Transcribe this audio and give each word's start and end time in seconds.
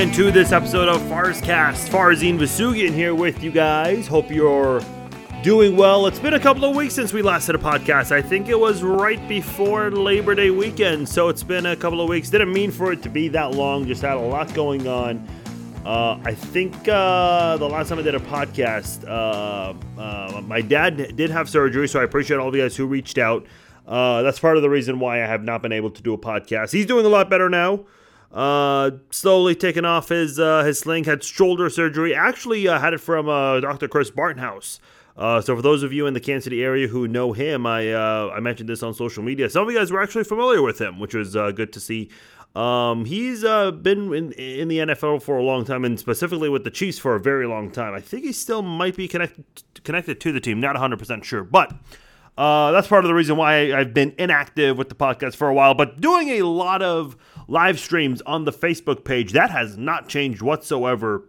into 0.00 0.30
this 0.30 0.50
episode 0.50 0.88
of 0.88 0.98
Farzcast. 1.02 1.90
Farzin 1.90 2.38
Vousoughian 2.38 2.94
here 2.94 3.14
with 3.14 3.44
you 3.44 3.50
guys. 3.50 4.06
Hope 4.06 4.30
you're 4.30 4.80
doing 5.42 5.76
well. 5.76 6.06
It's 6.06 6.18
been 6.18 6.32
a 6.32 6.40
couple 6.40 6.64
of 6.64 6.74
weeks 6.74 6.94
since 6.94 7.12
we 7.12 7.20
last 7.20 7.44
did 7.44 7.54
a 7.54 7.58
podcast. 7.58 8.10
I 8.10 8.22
think 8.22 8.48
it 8.48 8.58
was 8.58 8.82
right 8.82 9.28
before 9.28 9.90
Labor 9.90 10.34
Day 10.34 10.48
weekend, 10.50 11.06
so 11.06 11.28
it's 11.28 11.42
been 11.42 11.66
a 11.66 11.76
couple 11.76 12.00
of 12.00 12.08
weeks. 12.08 12.30
Didn't 12.30 12.50
mean 12.50 12.70
for 12.70 12.92
it 12.92 13.02
to 13.02 13.10
be 13.10 13.28
that 13.28 13.50
long, 13.50 13.86
just 13.86 14.00
had 14.00 14.16
a 14.16 14.20
lot 14.20 14.54
going 14.54 14.88
on. 14.88 15.28
Uh, 15.84 16.18
I 16.24 16.34
think 16.34 16.72
uh, 16.88 17.58
the 17.58 17.68
last 17.68 17.90
time 17.90 17.98
I 17.98 18.02
did 18.02 18.14
a 18.14 18.20
podcast, 18.20 19.06
uh, 19.06 19.74
uh 20.00 20.40
my 20.40 20.62
dad 20.62 21.14
did 21.14 21.28
have 21.28 21.46
surgery, 21.46 21.86
so 21.86 22.00
I 22.00 22.04
appreciate 22.04 22.38
all 22.38 22.48
of 22.48 22.54
you 22.54 22.62
guys 22.62 22.74
who 22.74 22.86
reached 22.86 23.18
out. 23.18 23.44
Uh, 23.86 24.22
that's 24.22 24.38
part 24.38 24.56
of 24.56 24.62
the 24.62 24.70
reason 24.70 24.98
why 24.98 25.22
I 25.22 25.26
have 25.26 25.44
not 25.44 25.60
been 25.60 25.72
able 25.72 25.90
to 25.90 26.00
do 26.00 26.14
a 26.14 26.18
podcast. 26.18 26.72
He's 26.72 26.86
doing 26.86 27.04
a 27.04 27.10
lot 27.10 27.28
better 27.28 27.50
now. 27.50 27.84
Uh, 28.32 28.92
slowly 29.10 29.54
taking 29.54 29.84
off 29.84 30.08
his 30.08 30.38
uh, 30.38 30.62
his 30.64 30.78
sling. 30.78 31.04
Had 31.04 31.24
shoulder 31.24 31.68
surgery. 31.68 32.14
Actually, 32.14 32.68
uh, 32.68 32.78
had 32.78 32.94
it 32.94 32.98
from 32.98 33.28
uh, 33.28 33.60
Dr. 33.60 33.88
Chris 33.88 34.10
Bartonhouse. 34.10 34.78
Uh, 35.16 35.40
so 35.40 35.56
for 35.56 35.62
those 35.62 35.82
of 35.82 35.92
you 35.92 36.06
in 36.06 36.14
the 36.14 36.20
Kansas 36.20 36.44
City 36.44 36.62
area 36.62 36.86
who 36.86 37.08
know 37.08 37.32
him, 37.32 37.66
I 37.66 37.92
uh, 37.92 38.32
I 38.34 38.40
mentioned 38.40 38.68
this 38.68 38.82
on 38.82 38.94
social 38.94 39.22
media. 39.22 39.50
Some 39.50 39.66
of 39.66 39.72
you 39.72 39.78
guys 39.78 39.90
were 39.90 40.02
actually 40.02 40.24
familiar 40.24 40.62
with 40.62 40.80
him, 40.80 41.00
which 41.00 41.14
was 41.14 41.32
good 41.32 41.72
to 41.72 41.80
see. 41.80 42.10
Um, 42.54 43.04
he's 43.04 43.44
uh, 43.44 43.70
been 43.70 44.12
in, 44.12 44.32
in 44.32 44.68
the 44.68 44.78
NFL 44.78 45.22
for 45.22 45.38
a 45.38 45.42
long 45.42 45.64
time, 45.64 45.84
and 45.84 45.98
specifically 45.98 46.48
with 46.48 46.64
the 46.64 46.70
Chiefs 46.70 46.98
for 46.98 47.14
a 47.14 47.20
very 47.20 47.46
long 47.46 47.70
time. 47.70 47.94
I 47.94 48.00
think 48.00 48.24
he 48.24 48.32
still 48.32 48.62
might 48.62 48.96
be 48.96 49.06
connected 49.06 49.44
connected 49.84 50.20
to 50.20 50.32
the 50.32 50.40
team. 50.40 50.60
Not 50.60 50.74
100 50.74 50.98
percent 50.98 51.24
sure, 51.24 51.44
but 51.44 51.72
uh, 52.36 52.72
that's 52.72 52.88
part 52.88 53.04
of 53.04 53.08
the 53.08 53.14
reason 53.14 53.36
why 53.36 53.72
I've 53.72 53.94
been 53.94 54.14
inactive 54.18 54.78
with 54.78 54.88
the 54.88 54.94
podcast 54.94 55.36
for 55.36 55.48
a 55.48 55.54
while, 55.54 55.74
but 55.74 56.00
doing 56.00 56.28
a 56.30 56.42
lot 56.42 56.82
of 56.82 57.16
live 57.50 57.80
streams 57.80 58.22
on 58.22 58.44
the 58.44 58.52
Facebook 58.52 59.04
page. 59.04 59.32
That 59.32 59.50
has 59.50 59.76
not 59.76 60.08
changed 60.08 60.40
whatsoever. 60.40 61.24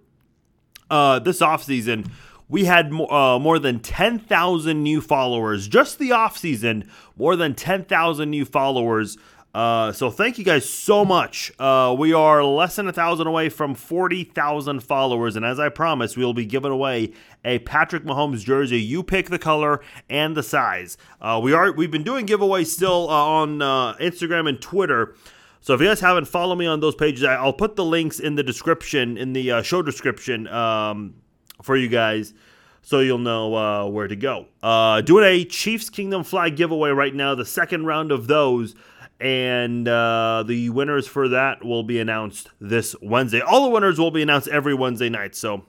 Uh, 0.89 1.19
this 1.19 1.39
offseason, 1.39 2.09
we 2.47 2.66
had 2.66 2.91
more, 2.91 3.11
uh, 3.11 3.39
more 3.39 3.58
than 3.59 3.80
10,000 3.80 4.83
new 4.83 5.02
followers. 5.02 5.67
Just 5.67 5.99
the 5.99 6.11
offseason, 6.11 6.88
more 7.17 7.36
than 7.36 7.55
10,000 7.55 8.30
new 8.30 8.45
followers. 8.45 9.17
Uh, 9.53 9.92
so 9.92 10.09
thank 10.09 10.38
you 10.38 10.45
guys 10.45 10.69
so 10.69 11.03
much. 11.03 11.52
Uh, 11.59 11.94
we 11.97 12.14
are 12.14 12.44
less 12.44 12.75
than 12.77 12.88
a 12.88 12.94
thousand 12.94 13.27
away 13.27 13.49
from 13.49 13.73
40,000 13.73 14.80
followers, 14.81 15.36
and 15.36 15.44
as 15.44 15.59
I 15.59 15.69
promised, 15.69 16.16
we 16.16 16.23
will 16.23 16.33
be 16.33 16.45
giving 16.45 16.72
away 16.72 17.14
a 17.44 17.59
Patrick 17.59 18.03
Mahomes 18.03 18.45
jersey. 18.45 18.80
You 18.80 19.03
pick 19.03 19.30
the 19.30 19.39
color 19.39 19.81
and 20.09 20.38
the 20.38 20.44
size. 20.44 20.97
Uh, 21.19 21.39
we 21.44 21.52
are 21.52 21.72
we've 21.73 21.92
been 21.92 22.03
doing 22.03 22.27
giveaways 22.27 22.67
still 22.67 23.09
uh, 23.09 23.25
on 23.25 23.61
uh, 23.61 23.95
Instagram 23.95 24.47
and 24.47 24.61
Twitter. 24.61 25.16
So 25.62 25.76
if 25.76 25.81
you 25.81 25.88
guys 25.88 26.00
haven't 26.00 26.26
followed 26.26 26.56
me 26.56 26.66
on 26.66 26.80
those 26.80 26.95
pages, 26.95 27.23
I'll 27.23 27.54
put 27.54 27.76
the 27.76 27.86
links 27.86 28.20
in 28.20 28.36
the 28.36 28.44
description 28.44 29.17
in 29.17 29.34
the 29.34 29.52
uh, 29.52 29.62
show 29.62 29.81
description 29.81 30.48
um, 30.48 31.14
for 31.62 31.76
you 31.76 31.88
guys 31.88 32.34
so 32.81 33.00
you'll 33.00 33.20
know 33.20 33.56
uh, 33.56 33.86
where 33.88 34.08
to 34.08 34.16
go. 34.16 34.48
Uh, 34.64 35.02
doing 35.02 35.23
a 35.23 35.45
Chiefs 35.45 35.89
Kingdom 35.89 36.23
flag 36.23 36.56
giveaway 36.56 36.89
right 36.89 37.14
now, 37.14 37.36
the 37.36 37.45
second 37.45 37.86
round 37.86 38.12
of 38.12 38.26
those 38.26 38.76
and 39.20 39.88
uh, 39.88 40.44
the 40.48 40.72
winners 40.72 41.08
for 41.08 41.30
that 41.30 41.64
will 41.64 41.84
be 41.84 42.00
announced 42.00 42.50
this 42.59 42.95
Wednesday. 43.04 43.39
All 43.39 43.64
the 43.64 43.70
winners 43.70 44.00
will 44.00 44.09
be 44.09 44.23
announced 44.23 44.48
every 44.48 44.73
Wednesday 44.73 45.09
night. 45.09 45.36
So, 45.36 45.64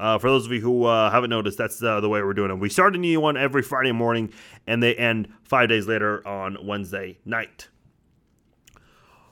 uh, 0.00 0.18
for 0.18 0.28
those 0.28 0.46
of 0.46 0.52
you 0.52 0.60
who 0.60 0.84
uh, 0.84 1.10
haven't 1.10 1.30
noticed, 1.30 1.58
that's 1.58 1.80
uh, 1.80 2.00
the 2.00 2.08
way 2.08 2.22
we're 2.22 2.34
doing 2.34 2.50
it. 2.50 2.58
We 2.58 2.68
start 2.68 2.96
a 2.96 2.98
new 2.98 3.20
one 3.20 3.36
every 3.36 3.62
Friday 3.62 3.92
morning, 3.92 4.32
and 4.66 4.82
they 4.82 4.96
end 4.96 5.28
five 5.44 5.68
days 5.68 5.86
later 5.86 6.26
on 6.26 6.56
Wednesday 6.66 7.18
night. 7.24 7.68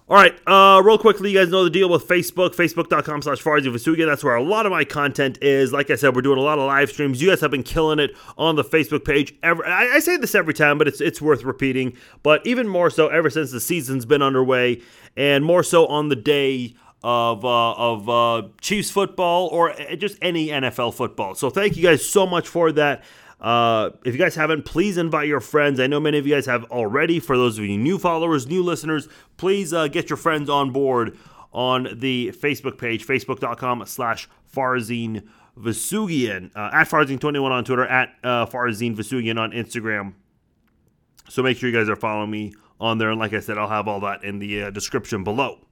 All 0.08 0.16
right, 0.16 0.38
uh, 0.46 0.80
real 0.84 0.98
quickly, 0.98 1.32
you 1.32 1.36
guys 1.36 1.48
know 1.48 1.64
the 1.64 1.70
deal 1.70 1.88
with 1.88 2.06
Facebook, 2.06 2.54
facebook.com 2.54 3.22
slash 3.22 3.42
Farzin 3.42 4.06
That's 4.06 4.22
where 4.22 4.36
a 4.36 4.42
lot 4.42 4.64
of 4.64 4.70
my 4.70 4.84
content 4.84 5.36
is. 5.42 5.72
Like 5.72 5.90
I 5.90 5.96
said, 5.96 6.14
we're 6.14 6.22
doing 6.22 6.38
a 6.38 6.42
lot 6.42 6.60
of 6.60 6.66
live 6.66 6.90
streams. 6.90 7.20
You 7.20 7.30
guys 7.30 7.40
have 7.40 7.50
been 7.50 7.64
killing 7.64 7.98
it 7.98 8.12
on 8.38 8.54
the 8.54 8.62
Facebook 8.62 9.04
page. 9.04 9.34
Every, 9.42 9.66
I, 9.66 9.94
I 9.94 9.98
say 9.98 10.16
this 10.16 10.36
every 10.36 10.54
time, 10.54 10.78
but 10.78 10.86
it's, 10.86 11.00
it's 11.00 11.20
worth 11.20 11.42
repeating. 11.42 11.96
But 12.22 12.46
even 12.46 12.68
more 12.68 12.88
so 12.88 13.08
ever 13.08 13.28
since 13.30 13.50
the 13.50 13.58
season's 13.58 14.04
been 14.04 14.22
underway, 14.22 14.80
and 15.16 15.44
more 15.44 15.64
so 15.64 15.88
on 15.88 16.08
the 16.08 16.14
day 16.14 16.76
of 17.02 17.44
uh, 17.44 17.72
of 17.72 18.08
uh, 18.08 18.42
Chiefs 18.60 18.92
football 18.92 19.48
or 19.48 19.74
just 19.96 20.18
any 20.22 20.48
NFL 20.48 20.94
football. 20.94 21.34
So 21.34 21.50
thank 21.50 21.76
you 21.76 21.82
guys 21.82 22.08
so 22.08 22.28
much 22.28 22.46
for 22.46 22.70
that. 22.70 23.02
Uh, 23.40 23.90
if 24.04 24.14
you 24.14 24.18
guys 24.18 24.34
haven't, 24.34 24.64
please 24.64 24.96
invite 24.96 25.28
your 25.28 25.40
friends. 25.40 25.78
I 25.78 25.86
know 25.86 26.00
many 26.00 26.18
of 26.18 26.26
you 26.26 26.34
guys 26.34 26.46
have 26.46 26.64
already. 26.64 27.20
For 27.20 27.36
those 27.36 27.58
of 27.58 27.64
you 27.64 27.76
new 27.76 27.98
followers, 27.98 28.46
new 28.46 28.62
listeners, 28.62 29.08
please 29.36 29.72
uh, 29.72 29.88
get 29.88 30.08
your 30.08 30.16
friends 30.16 30.48
on 30.48 30.70
board 30.70 31.16
on 31.52 31.88
the 31.92 32.32
Facebook 32.32 32.78
page, 32.78 33.06
facebook.com 33.06 33.84
slash 33.86 34.28
Farzin 34.54 35.26
Vousoughian, 35.58 36.50
uh, 36.54 36.70
at 36.72 36.88
Farzin21 36.88 37.50
on 37.50 37.64
Twitter, 37.64 37.86
at 37.86 38.14
uh, 38.22 38.46
Farzin 38.46 38.94
Vousoughian 38.94 39.38
on 39.38 39.52
Instagram. 39.52 40.14
So 41.28 41.42
make 41.42 41.56
sure 41.56 41.68
you 41.68 41.76
guys 41.76 41.88
are 41.88 41.96
following 41.96 42.30
me 42.30 42.54
on 42.80 42.98
there. 42.98 43.10
And 43.10 43.18
like 43.18 43.32
I 43.32 43.40
said, 43.40 43.58
I'll 43.58 43.68
have 43.68 43.88
all 43.88 44.00
that 44.00 44.22
in 44.22 44.38
the 44.38 44.64
uh, 44.64 44.70
description 44.70 45.24
below. 45.24 45.65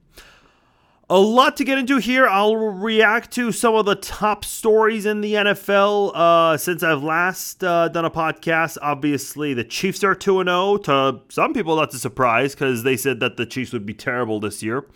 A 1.07 1.19
lot 1.19 1.55
to 1.57 1.63
get 1.63 1.77
into 1.77 1.97
here. 1.97 2.25
I'll 2.27 2.55
react 2.55 3.29
to 3.33 3.51
some 3.51 3.75
of 3.75 3.85
the 3.85 3.93
top 3.93 4.43
stories 4.43 5.05
in 5.05 5.21
the 5.21 5.35
NFL 5.35 6.11
uh, 6.15 6.57
since 6.57 6.81
I've 6.81 7.03
last 7.03 7.63
uh, 7.63 7.89
done 7.89 8.05
a 8.05 8.09
podcast. 8.09 8.79
Obviously, 8.81 9.53
the 9.53 9.63
Chiefs 9.63 10.03
are 10.03 10.15
2 10.15 10.43
0. 10.43 10.77
To 10.77 11.21
some 11.29 11.53
people, 11.53 11.75
that's 11.75 11.93
a 11.93 11.99
surprise 11.99 12.55
because 12.55 12.81
they 12.81 12.97
said 12.97 13.19
that 13.19 13.37
the 13.37 13.45
Chiefs 13.45 13.71
would 13.71 13.85
be 13.85 13.93
terrible 13.93 14.39
this 14.39 14.63
year. 14.63 14.87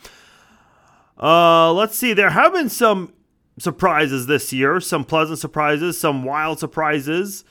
Uh, 1.22 1.72
let's 1.74 1.96
see. 1.96 2.14
There 2.14 2.32
have 2.32 2.54
been 2.54 2.70
some 2.70 3.14
surprises 3.60 4.26
this 4.26 4.52
year, 4.52 4.80
some 4.80 5.04
pleasant 5.04 5.38
surprises, 5.38 6.00
some 6.00 6.24
wild 6.24 6.58
surprises. 6.58 7.44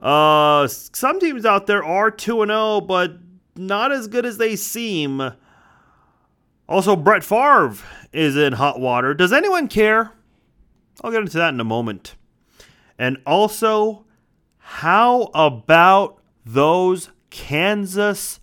Uh, 0.00 0.66
some 0.68 1.20
teams 1.20 1.44
out 1.44 1.66
there 1.66 1.84
are 1.84 2.10
2 2.10 2.46
0, 2.46 2.80
but 2.80 3.18
not 3.56 3.92
as 3.92 4.08
good 4.08 4.24
as 4.24 4.38
they 4.38 4.56
seem. 4.56 5.34
Also, 6.68 6.94
Brett 6.94 7.24
Favre 7.24 7.76
is 8.12 8.36
in 8.36 8.52
hot 8.54 8.78
water. 8.78 9.14
Does 9.14 9.32
anyone 9.32 9.68
care? 9.68 10.12
I'll 11.02 11.10
get 11.10 11.22
into 11.22 11.38
that 11.38 11.54
in 11.54 11.60
a 11.60 11.64
moment. 11.64 12.14
And 12.98 13.18
also, 13.24 14.04
how 14.58 15.30
about 15.34 16.20
those 16.44 17.10
Kansas 17.30 18.40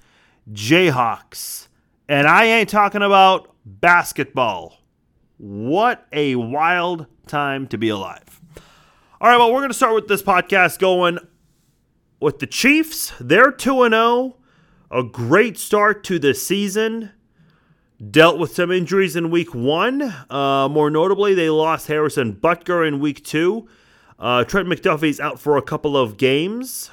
Jayhawks? 0.52 1.68
And 2.08 2.28
I 2.28 2.46
ain't 2.46 2.70
talking 2.70 3.02
about 3.02 3.54
basketball. 3.66 4.80
What 5.38 6.08
a 6.12 6.36
wild 6.36 7.08
time 7.28 7.68
to 7.68 7.78
be 7.78 7.90
alive. 7.90 8.42
All 9.20 9.30
right, 9.30 9.38
well, 9.38 9.52
we're 9.52 9.60
going 9.60 9.70
to 9.70 9.76
start 9.76 9.94
with 9.94 10.08
this 10.08 10.24
podcast 10.24 10.80
going 10.80 11.20
with 12.20 12.40
the 12.40 12.48
Chiefs. 12.48 13.14
They're 13.20 13.52
2 13.52 13.90
0. 13.90 14.38
A 14.92 15.04
great 15.04 15.58
start 15.58 16.04
to 16.06 16.20
the 16.20 16.34
season 16.34 17.12
dealt 18.12 18.38
with 18.38 18.54
some 18.54 18.72
injuries 18.72 19.16
in 19.16 19.32
week 19.32 19.54
one. 19.54 20.02
Uh, 20.30 20.68
more 20.70 20.90
notably, 20.90 21.34
they 21.34 21.50
lost 21.50 21.88
Harrison 21.88 22.34
Butker 22.34 22.88
in 22.88 23.00
week 23.00 23.24
two. 23.24 23.68
Uh, 24.20 24.44
Trent 24.44 24.68
McDuffie's 24.68 25.20
out 25.20 25.40
for 25.40 25.58
a 25.58 25.62
couple 25.62 25.98
of 25.98 26.18
games. 26.18 26.92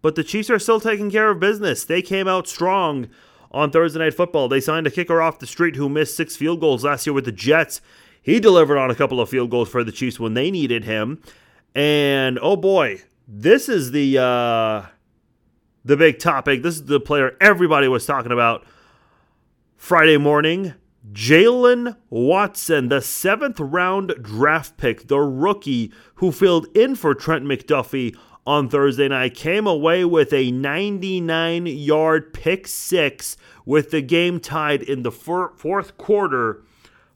But 0.00 0.16
the 0.16 0.24
Chiefs 0.24 0.50
are 0.50 0.58
still 0.58 0.80
taking 0.80 1.10
care 1.10 1.30
of 1.30 1.38
business. 1.38 1.84
They 1.84 2.02
came 2.02 2.26
out 2.26 2.48
strong 2.48 3.08
on 3.52 3.70
Thursday 3.70 4.00
Night 4.00 4.14
Football. 4.14 4.48
They 4.48 4.60
signed 4.60 4.86
a 4.86 4.90
kicker 4.90 5.22
off 5.22 5.38
the 5.38 5.46
street 5.46 5.76
who 5.76 5.88
missed 5.88 6.16
six 6.16 6.36
field 6.36 6.60
goals 6.60 6.84
last 6.84 7.06
year 7.06 7.14
with 7.14 7.24
the 7.24 7.32
Jets. 7.32 7.80
He 8.20 8.40
delivered 8.40 8.78
on 8.78 8.90
a 8.90 8.94
couple 8.94 9.20
of 9.20 9.28
field 9.28 9.50
goals 9.50 9.68
for 9.68 9.84
the 9.84 9.92
Chiefs 9.92 10.18
when 10.18 10.34
they 10.34 10.50
needed 10.50 10.84
him. 10.84 11.22
And 11.74 12.38
oh 12.42 12.56
boy, 12.56 13.02
this 13.28 13.68
is 13.68 13.92
the 13.92 14.18
uh, 14.18 14.86
the 15.84 15.96
big 15.96 16.18
topic. 16.18 16.62
This 16.62 16.76
is 16.76 16.84
the 16.86 17.00
player 17.00 17.36
everybody 17.40 17.88
was 17.88 18.04
talking 18.04 18.32
about 18.32 18.64
Friday 19.82 20.16
morning, 20.16 20.74
Jaylen 21.10 21.96
Watson, 22.08 22.88
the 22.88 23.00
seventh 23.00 23.58
round 23.58 24.14
draft 24.22 24.76
pick, 24.76 25.08
the 25.08 25.18
rookie 25.18 25.92
who 26.14 26.30
filled 26.30 26.68
in 26.72 26.94
for 26.94 27.16
Trent 27.16 27.44
McDuffie 27.44 28.16
on 28.46 28.68
Thursday 28.68 29.08
night, 29.08 29.34
came 29.34 29.66
away 29.66 30.04
with 30.04 30.32
a 30.32 30.52
99 30.52 31.66
yard 31.66 32.32
pick 32.32 32.68
six 32.68 33.36
with 33.66 33.90
the 33.90 34.00
game 34.00 34.38
tied 34.38 34.82
in 34.84 35.02
the 35.02 35.10
fourth 35.10 35.98
quarter. 35.98 36.62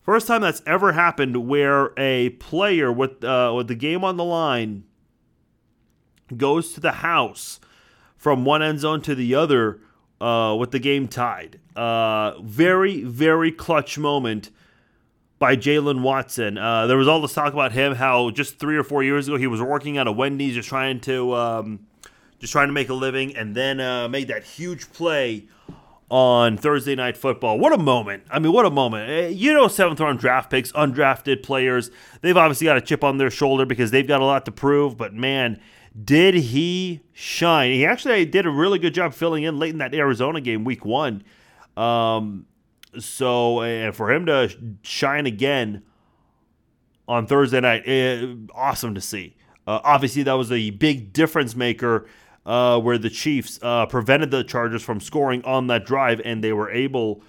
First 0.03 0.27
time 0.27 0.41
that's 0.41 0.63
ever 0.67 0.91
happened 0.91 1.47
where 1.47 1.93
a 1.97 2.31
player 2.31 2.91
with, 2.91 3.23
uh, 3.23 3.53
with 3.57 3.69
the 3.69 3.77
game 3.77 4.03
on 4.03 4.17
the 4.17 4.25
line 4.25 4.83
goes 6.37 6.73
to 6.73 6.81
the 6.81 6.93
house 6.93 7.61
from 8.17 8.45
one 8.45 8.61
end 8.61 8.81
zone 8.81 9.03
to 9.03 9.15
the 9.15 9.37
other 9.37 9.81
uh, 10.21 10.57
with 10.59 10.71
the 10.71 10.79
game 10.79 11.09
tied. 11.09 11.61
Uh, 11.75 12.41
very, 12.41 13.03
very 13.03 13.53
clutch 13.53 13.99
moment 13.99 14.51
by 15.39 15.57
Jaylen 15.57 16.03
Watson. 16.03 16.57
Uh, 16.57 16.87
there 16.87 16.97
was 16.97 17.09
all 17.09 17.21
this 17.21 17.35
talk 17.35 17.53
about 17.53 17.73
him, 17.73 17.95
how 17.95 18.31
just 18.31 18.59
three 18.59 18.77
or 18.77 18.85
four 18.85 19.03
years 19.03 19.29
ago 19.29 19.37
he 19.37 19.47
was 19.47 19.61
working 19.61 19.99
at 19.99 20.07
a 20.07 20.13
Wendy's, 20.13 20.55
just 20.55 20.69
trying 20.69 21.01
to 21.01 21.35
um, 21.35 21.87
just 22.39 22.53
trying 22.53 22.69
to 22.69 22.73
make 22.73 22.89
a 22.89 22.95
living, 22.95 23.37
and 23.37 23.55
then 23.55 23.81
uh, 23.81 24.09
made 24.09 24.29
that 24.29 24.45
huge 24.45 24.93
play 24.93 25.45
on 26.09 26.57
Thursday 26.57 26.95
Night 26.95 27.17
Football. 27.17 27.59
What 27.59 27.73
a 27.73 27.79
moment. 27.79 28.23
I 28.31 28.39
mean, 28.39 28.53
what 28.53 28.65
a 28.65 28.71
moment. 28.71 29.11
Eh, 29.11 29.29
you 29.29 29.53
know, 29.53 29.69
seventh 29.69 29.99
round 30.01 30.19
draft 30.19 30.51
picks, 30.51 30.71
undrafted 30.73 31.43
players, 31.43 31.91
they've 32.21 32.37
obviously 32.37 32.67
got 32.67 32.77
a 32.77 32.81
chip 32.81 33.03
on 33.03 33.19
their 33.19 33.31
shoulder 33.31 33.67
because 33.67 33.91
they've 33.91 34.07
got 34.07 34.21
a 34.21 34.25
lot 34.25 34.45
to 34.45 34.53
prove, 34.53 34.97
but 34.97 35.15
man, 35.15 35.61
did 36.05 36.35
he 36.35 37.01
shine? 37.13 37.73
He 37.73 37.87
actually 37.87 38.25
did 38.27 38.47
a 38.47 38.51
really 38.51 38.79
good 38.79 38.95
job 38.95 39.15
filling 39.15 39.45
in 39.45 39.59
late 39.59 39.71
in 39.71 39.79
that 39.79 39.95
Arizona 39.95 40.41
game, 40.41 40.65
week 40.65 40.85
one. 40.85 41.23
Um, 41.77 42.47
so, 42.99 43.93
for 43.93 44.11
him 44.11 44.27
to 44.27 44.51
shine 44.83 45.27
again 45.27 45.83
on 47.09 47.27
Thursday 47.27 47.61
night, 47.61 47.83
eh, 47.87 48.35
awesome 48.55 48.95
to 48.95 49.01
see. 49.01 49.37
Uh, 49.67 49.81
obviously, 49.83 50.23
that 50.23 50.35
was 50.35 50.53
a 50.53 50.71
big 50.71 51.13
difference 51.13 51.57
maker 51.57 52.07
uh, 52.45 52.79
where 52.81 52.99
the 52.99 53.11
Chiefs 53.11 53.59
uh, 53.63 53.87
prevented 53.87 54.31
the 54.31 54.45
Chargers 54.45 54.83
from 54.83 55.01
scoring 55.01 55.43
on 55.45 55.67
that 55.67 55.85
drive, 55.85 56.21
and 56.25 56.43
they 56.43 56.53
were 56.53 56.71
able 56.71 57.23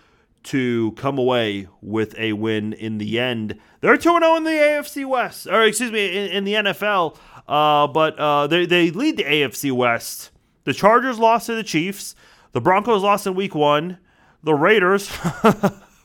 to 0.43 0.91
come 0.93 1.17
away 1.17 1.67
with 1.81 2.17
a 2.17 2.33
win 2.33 2.73
in 2.73 2.97
the 2.97 3.19
end. 3.19 3.59
They're 3.81 3.97
2 3.97 4.19
0 4.19 4.35
in 4.35 4.43
the 4.43 4.51
AFC 4.51 5.05
West, 5.05 5.47
or 5.47 5.63
excuse 5.63 5.91
me, 5.91 6.15
in, 6.15 6.31
in 6.31 6.43
the 6.43 6.53
NFL, 6.53 7.17
uh, 7.47 7.87
but 7.87 8.17
uh, 8.17 8.47
they, 8.47 8.65
they 8.65 8.91
lead 8.91 9.17
the 9.17 9.23
AFC 9.23 9.71
West. 9.71 10.31
The 10.63 10.73
Chargers 10.73 11.19
lost 11.19 11.45
to 11.47 11.55
the 11.55 11.63
Chiefs, 11.63 12.15
the 12.51 12.61
Broncos 12.61 13.03
lost 13.03 13.27
in 13.27 13.35
week 13.35 13.55
one, 13.55 13.99
the 14.43 14.53
Raiders. 14.53 15.09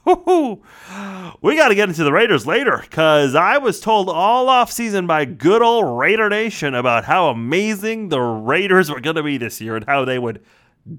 we 0.05 1.57
got 1.57 1.69
to 1.69 1.75
get 1.75 1.89
into 1.89 2.03
the 2.03 2.13
Raiders 2.13 2.47
later 2.47 2.79
because 2.83 3.35
I 3.37 3.59
was 3.59 3.81
told 3.81 4.09
all 4.09 4.49
off 4.49 4.73
season 4.73 5.07
by 5.07 5.25
good 5.25 5.63
old 5.63 5.99
Raider 5.99 6.29
Nation 6.29 6.75
about 6.75 7.05
how 7.05 7.29
amazing 7.29 8.09
the 8.09 8.21
Raiders 8.21 8.91
were 8.91 9.01
going 9.01 9.17
to 9.17 9.23
be 9.23 9.39
this 9.39 9.61
year 9.61 9.77
and 9.77 9.85
how 9.87 10.05
they 10.05 10.19
would 10.19 10.43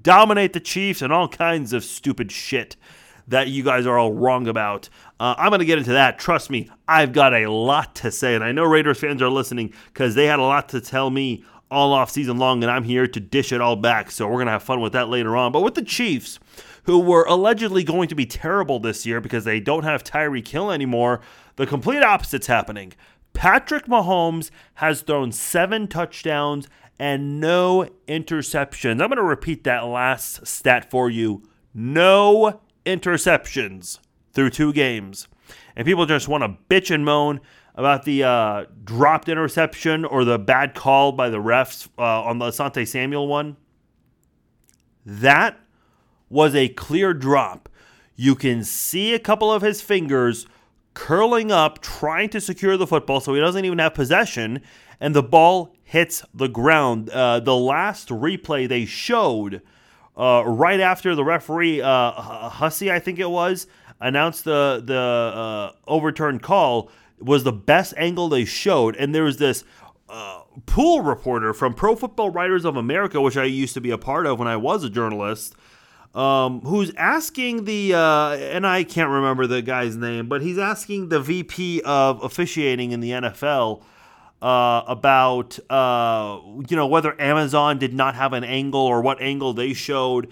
dominate 0.02 0.54
the 0.54 0.60
Chiefs 0.60 1.02
and 1.02 1.12
all 1.12 1.28
kinds 1.28 1.72
of 1.72 1.84
stupid 1.84 2.32
shit 2.32 2.76
that 3.28 3.48
you 3.48 3.62
guys 3.62 3.86
are 3.86 3.98
all 3.98 4.12
wrong 4.12 4.46
about. 4.46 4.88
Uh, 5.18 5.34
I'm 5.38 5.50
going 5.50 5.60
to 5.60 5.64
get 5.64 5.78
into 5.78 5.92
that. 5.92 6.18
Trust 6.18 6.50
me, 6.50 6.68
I've 6.86 7.12
got 7.12 7.34
a 7.34 7.50
lot 7.50 7.94
to 7.96 8.10
say, 8.10 8.34
and 8.34 8.44
I 8.44 8.52
know 8.52 8.64
Raiders 8.64 8.98
fans 8.98 9.22
are 9.22 9.30
listening 9.30 9.72
because 9.92 10.14
they 10.14 10.26
had 10.26 10.38
a 10.38 10.42
lot 10.42 10.68
to 10.70 10.80
tell 10.80 11.10
me 11.10 11.44
all 11.70 11.92
off 11.92 12.10
season 12.10 12.38
long, 12.38 12.62
and 12.62 12.70
I'm 12.70 12.84
here 12.84 13.06
to 13.06 13.20
dish 13.20 13.52
it 13.52 13.60
all 13.60 13.76
back. 13.76 14.10
So 14.10 14.26
we're 14.26 14.34
going 14.34 14.46
to 14.46 14.52
have 14.52 14.62
fun 14.62 14.80
with 14.80 14.92
that 14.92 15.08
later 15.08 15.36
on. 15.36 15.52
But 15.52 15.62
with 15.62 15.74
the 15.74 15.82
Chiefs, 15.82 16.38
who 16.84 16.98
were 16.98 17.24
allegedly 17.24 17.82
going 17.82 18.08
to 18.08 18.14
be 18.14 18.26
terrible 18.26 18.78
this 18.78 19.06
year 19.06 19.20
because 19.20 19.44
they 19.44 19.60
don't 19.60 19.84
have 19.84 20.04
Tyreek 20.04 20.46
Hill 20.46 20.70
anymore, 20.70 21.20
the 21.56 21.66
complete 21.66 22.02
opposite's 22.02 22.46
happening. 22.46 22.92
Patrick 23.32 23.86
Mahomes 23.86 24.50
has 24.74 25.02
thrown 25.02 25.32
seven 25.32 25.88
touchdowns 25.88 26.68
and 26.98 27.40
no 27.40 27.88
interceptions. 28.06 28.92
I'm 28.92 29.08
going 29.08 29.16
to 29.16 29.22
repeat 29.22 29.64
that 29.64 29.86
last 29.86 30.46
stat 30.46 30.90
for 30.90 31.10
you 31.10 31.42
no 31.74 32.60
interceptions 32.84 33.98
through 34.32 34.50
two 34.50 34.72
games. 34.72 35.28
And 35.76 35.86
people 35.86 36.06
just 36.06 36.28
want 36.28 36.42
to 36.42 36.56
bitch 36.68 36.92
and 36.92 37.04
moan 37.04 37.40
about 37.74 38.04
the 38.04 38.22
uh, 38.22 38.64
dropped 38.84 39.28
interception 39.28 40.04
or 40.04 40.24
the 40.24 40.38
bad 40.38 40.74
call 40.74 41.12
by 41.12 41.28
the 41.28 41.38
refs 41.38 41.88
uh, 41.98 42.22
on 42.22 42.38
the 42.38 42.46
Asante 42.46 42.86
Samuel 42.86 43.26
one. 43.26 43.56
That 45.04 45.58
was 46.28 46.54
a 46.54 46.68
clear 46.68 47.12
drop. 47.12 47.68
You 48.16 48.34
can 48.34 48.62
see 48.62 49.12
a 49.12 49.18
couple 49.18 49.52
of 49.52 49.62
his 49.62 49.80
fingers 49.80 50.46
curling 50.94 51.50
up, 51.50 51.82
trying 51.82 52.28
to 52.30 52.40
secure 52.40 52.76
the 52.76 52.86
football 52.86 53.20
so 53.20 53.34
he 53.34 53.40
doesn't 53.40 53.64
even 53.64 53.80
have 53.80 53.94
possession, 53.94 54.62
and 55.00 55.14
the 55.14 55.22
ball 55.22 55.74
hits 55.82 56.24
the 56.32 56.48
ground. 56.48 57.10
Uh, 57.10 57.40
the 57.40 57.56
last 57.56 58.08
replay 58.08 58.68
they 58.68 58.84
showed 58.84 59.60
uh, 60.16 60.42
right 60.46 60.80
after 60.80 61.14
the 61.14 61.24
referee, 61.24 61.82
uh, 61.82 62.12
Hussey, 62.12 62.90
I 62.90 62.98
think 62.98 63.18
it 63.18 63.30
was, 63.30 63.66
announced 64.00 64.44
the, 64.44 64.82
the 64.84 64.96
uh, 64.96 65.72
overturned 65.86 66.42
call 66.42 66.90
was 67.18 67.44
the 67.44 67.52
best 67.52 67.94
angle 67.96 68.28
they 68.28 68.44
showed. 68.44 68.96
And 68.96 69.14
there 69.14 69.24
was 69.24 69.38
this 69.38 69.64
uh, 70.08 70.42
pool 70.66 71.00
reporter 71.00 71.52
from 71.54 71.74
Pro 71.74 71.96
Football 71.96 72.30
Writers 72.30 72.64
of 72.64 72.76
America, 72.76 73.20
which 73.20 73.36
I 73.36 73.44
used 73.44 73.74
to 73.74 73.80
be 73.80 73.90
a 73.90 73.98
part 73.98 74.26
of 74.26 74.38
when 74.38 74.48
I 74.48 74.56
was 74.56 74.84
a 74.84 74.90
journalist 74.90 75.54
um, 76.14 76.60
who's 76.60 76.92
asking 76.96 77.64
the, 77.64 77.94
uh, 77.94 78.36
and 78.36 78.66
I 78.66 78.84
can't 78.84 79.10
remember 79.10 79.46
the 79.46 79.62
guy's 79.62 79.96
name, 79.96 80.28
but 80.28 80.42
he's 80.42 80.58
asking 80.58 81.08
the 81.08 81.20
VP 81.20 81.82
of 81.84 82.22
officiating 82.22 82.92
in 82.92 83.00
the 83.00 83.10
NFL 83.10 83.82
uh, 84.44 84.84
about, 84.86 85.58
uh, 85.70 86.38
you 86.68 86.76
know, 86.76 86.86
whether 86.86 87.18
Amazon 87.18 87.78
did 87.78 87.94
not 87.94 88.14
have 88.14 88.34
an 88.34 88.44
angle 88.44 88.82
or 88.82 89.00
what 89.00 89.18
angle 89.22 89.54
they 89.54 89.72
showed. 89.72 90.30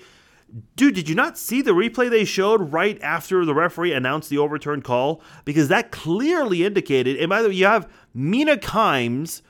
Dude, 0.76 0.94
did 0.94 1.08
you 1.08 1.14
not 1.14 1.38
see 1.38 1.62
the 1.62 1.70
replay 1.70 2.10
they 2.10 2.26
showed 2.26 2.74
right 2.74 3.00
after 3.00 3.46
the 3.46 3.54
referee 3.54 3.94
announced 3.94 4.28
the 4.28 4.36
overturned 4.36 4.84
call? 4.84 5.22
Because 5.46 5.68
that 5.68 5.92
clearly 5.92 6.62
indicated, 6.62 7.16
and 7.16 7.30
by 7.30 7.40
the 7.40 7.48
way, 7.48 7.54
you 7.54 7.64
have 7.64 7.90
Mina 8.12 8.58
Kimes 8.58 9.40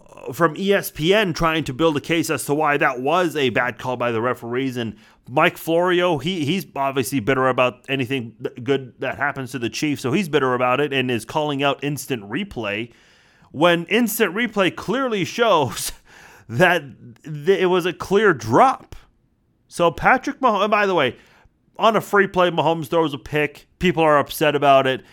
uh, 0.00 0.32
from 0.32 0.54
ESPN 0.54 1.34
trying 1.34 1.64
to 1.64 1.74
build 1.74 1.94
a 1.98 2.00
case 2.00 2.30
as 2.30 2.46
to 2.46 2.54
why 2.54 2.78
that 2.78 3.02
was 3.02 3.36
a 3.36 3.50
bad 3.50 3.76
call 3.76 3.98
by 3.98 4.10
the 4.10 4.22
referees 4.22 4.78
and 4.78 4.96
Mike 5.28 5.58
Florio, 5.58 6.16
he 6.16 6.46
he's 6.46 6.64
obviously 6.74 7.20
bitter 7.20 7.48
about 7.48 7.84
anything 7.90 8.34
good 8.62 8.94
that 9.00 9.18
happens 9.18 9.50
to 9.50 9.58
the 9.58 9.68
Chiefs, 9.68 10.00
so 10.00 10.12
he's 10.12 10.30
bitter 10.30 10.54
about 10.54 10.80
it 10.80 10.94
and 10.94 11.10
is 11.10 11.26
calling 11.26 11.62
out 11.62 11.84
instant 11.84 12.22
replay. 12.22 12.90
When 13.50 13.86
instant 13.86 14.34
replay 14.34 14.74
clearly 14.74 15.24
shows 15.24 15.92
that 16.48 16.82
it 17.24 17.68
was 17.68 17.86
a 17.86 17.92
clear 17.92 18.32
drop. 18.34 18.96
So 19.68 19.90
Patrick 19.90 20.40
Mahomes, 20.40 20.70
by 20.70 20.86
the 20.86 20.94
way, 20.94 21.16
on 21.78 21.94
a 21.96 22.00
free 22.00 22.26
play, 22.26 22.50
Mahomes 22.50 22.88
throws 22.88 23.14
a 23.14 23.18
pick. 23.18 23.68
People 23.78 24.02
are 24.02 24.18
upset 24.18 24.54
about 24.54 24.86
it 24.86 25.04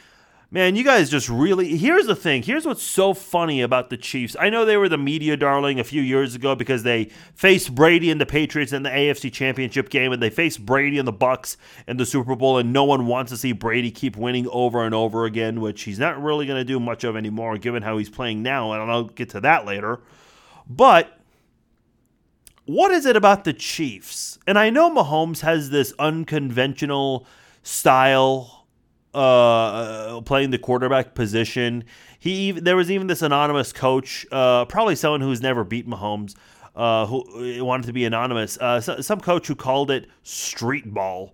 man, 0.56 0.78
you 0.78 0.86
guys 0.86 1.10
just 1.10 1.28
really. 1.28 1.76
Here's 1.76 2.06
the 2.06 2.16
thing. 2.16 2.42
Here's 2.42 2.66
what's 2.66 2.82
so 2.82 3.14
funny 3.14 3.62
about 3.62 3.90
the 3.90 3.98
Chiefs. 3.98 4.38
I 4.40 4.50
know 4.50 4.64
they 4.64 4.78
were 4.78 4.88
the 4.88 4.98
media 4.98 5.36
darling 5.36 5.82
a 5.82 5.84
few 5.84 6.02
years 6.02 6.34
ago 6.34 6.56
because 6.56 6.84
they 6.84 7.10
faced 7.34 7.76
Brady 7.76 8.10
and 8.10 8.22
the 8.22 8.26
Patriots 8.26 8.72
in 8.72 8.84
the 8.84 8.90
AFC 8.90 9.34
Championship 9.34 9.90
game, 9.90 10.14
and 10.14 10.24
they 10.24 10.30
faced 10.30 10.66
Brady 10.66 10.98
and 10.98 11.06
the 11.06 11.12
Bucs 11.12 11.58
in 11.90 11.98
the 11.98 12.06
Super 12.06 12.38
Bowl, 12.38 12.58
and 12.58 12.72
no 12.72 12.86
one 12.86 13.06
wants 13.06 13.34
to 13.34 13.38
see 13.38 13.52
Brady 13.52 13.92
keep 13.92 14.16
winning 14.16 14.48
over 14.50 14.86
and 14.86 14.96
over 14.96 15.26
again, 15.26 15.60
which 15.60 15.84
he's 15.84 16.00
not 16.00 16.24
really 16.24 16.46
going 16.46 16.58
to 16.58 16.64
do 16.64 16.80
much 16.80 17.04
of 17.04 17.18
anymore, 17.18 17.58
given 17.58 17.84
how 17.84 17.98
he's 17.98 18.10
playing 18.10 18.42
now. 18.42 18.72
And 18.72 18.90
I'll 18.90 19.04
get 19.04 19.32
to 19.32 19.42
that 19.42 19.66
later. 19.66 20.00
But 20.70 21.20
what 22.64 22.92
is 22.92 23.06
it 23.06 23.18
about 23.18 23.44
the 23.44 23.52
Chiefs? 23.52 24.40
And 24.48 24.58
I 24.58 24.70
know 24.70 24.90
Mahomes 24.90 25.42
has 25.42 25.70
this 25.70 25.94
unconventional 26.00 27.28
style 27.62 28.55
uh, 29.16 30.22
playing 30.22 30.52
the 30.52 30.58
quarterback 30.58 31.16
position. 31.16 31.86
He 32.20 32.52
there 32.52 32.76
was 32.76 32.92
even 32.92 33.08
this 33.08 33.22
anonymous 33.22 33.72
coach, 33.72 34.26
uh, 34.32 34.66
probably 34.66 34.96
someone 34.96 35.22
who's 35.22 35.42
never 35.42 35.64
beat 35.64 35.88
Mahomes, 35.88 36.36
uh, 36.76 37.06
who 37.06 37.64
wanted 37.64 37.88
to 37.88 37.94
be 37.94 38.06
anonymous. 38.06 38.58
Uh, 38.58 38.82
so, 38.82 39.02
some 39.02 39.22
coach 39.22 39.48
who 39.48 39.56
called 39.56 39.90
it 39.90 40.08
street 40.24 40.94
ball. 40.94 41.34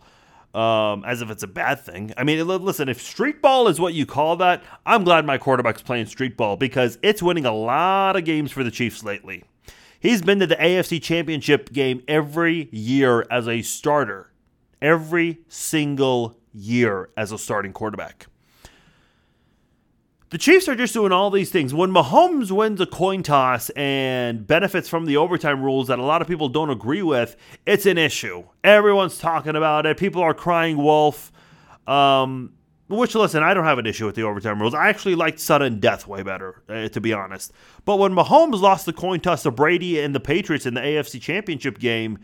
Um, 0.54 1.06
as 1.06 1.22
if 1.22 1.32
it's 1.32 1.44
a 1.44 1.48
bad 1.48 1.80
thing. 1.80 2.12
I 2.18 2.26
mean, 2.26 2.46
listen, 2.46 2.90
if 2.90 3.02
street 3.02 3.42
ball 3.42 3.70
is 3.70 3.80
what 3.80 3.94
you 3.94 4.06
call 4.06 4.36
that, 4.36 4.62
I'm 4.86 5.06
glad 5.06 5.26
my 5.26 5.38
quarterback's 5.38 5.82
playing 5.82 6.08
street 6.08 6.36
ball 6.36 6.58
because 6.58 7.00
it's 7.02 7.24
winning 7.24 7.46
a 7.46 7.54
lot 7.54 8.18
of 8.18 8.26
games 8.26 8.52
for 8.52 8.62
the 8.62 8.70
Chiefs 8.70 9.02
lately. 9.02 9.46
He's 10.02 10.22
been 10.22 10.40
to 10.40 10.48
the 10.48 10.58
AFC 10.58 11.02
Championship 11.02 11.72
game 11.72 12.04
every 12.06 12.68
year 12.74 13.26
as 13.32 13.48
a 13.48 13.62
starter. 13.62 14.34
Every 14.82 15.40
single 15.48 16.41
year 16.54 17.10
as 17.18 17.32
a 17.32 17.38
starting 17.38 17.74
quarterback. 17.74 18.28
The 20.32 20.38
Chiefs 20.38 20.70
are 20.70 20.76
just 20.76 20.94
doing 20.94 21.12
all 21.12 21.30
these 21.30 21.50
things. 21.50 21.74
When 21.74 21.92
Mahomes 21.92 22.52
wins 22.52 22.80
a 22.80 22.86
coin 22.86 23.22
toss 23.22 23.70
and 23.72 24.48
benefits 24.48 24.88
from 24.88 25.06
the 25.06 25.18
overtime 25.18 25.62
rules 25.62 25.88
that 25.90 26.00
a 26.00 26.04
lot 26.04 26.22
of 26.22 26.28
people 26.30 26.48
don't 26.48 26.70
agree 26.70 27.02
with, 27.02 27.36
it's 27.66 27.86
an 27.86 27.98
issue. 27.98 28.46
Everyone's 28.64 29.18
talking 29.18 29.58
about 29.58 29.86
it. 29.86 29.98
People 29.98 30.22
are 30.22 30.34
crying 30.34 30.78
wolf. 30.78 31.34
Um, 31.86 32.54
which, 32.88 33.14
listen, 33.14 33.44
I 33.44 33.54
don't 33.54 33.66
have 33.66 33.78
an 33.78 33.86
issue 33.86 34.06
with 34.06 34.16
the 34.16 34.24
overtime 34.24 34.62
rules. 34.62 34.74
I 34.74 34.88
actually 34.88 35.16
liked 35.16 35.40
sudden 35.40 35.82
death 35.82 36.08
way 36.08 36.24
better, 36.24 36.62
uh, 36.70 36.88
to 36.90 37.02
be 37.02 37.12
honest. 37.12 37.52
But 37.84 37.98
when 37.98 38.14
Mahomes 38.14 38.62
lost 38.62 38.86
the 38.86 38.94
coin 38.94 39.20
toss 39.20 39.44
to 39.44 39.52
Brady 39.52 40.00
and 40.00 40.16
the 40.16 40.20
Patriots 40.20 40.66
in 40.66 40.74
the 40.76 40.82
AFC 40.82 41.22
Championship 41.22 41.78
game, 41.78 42.20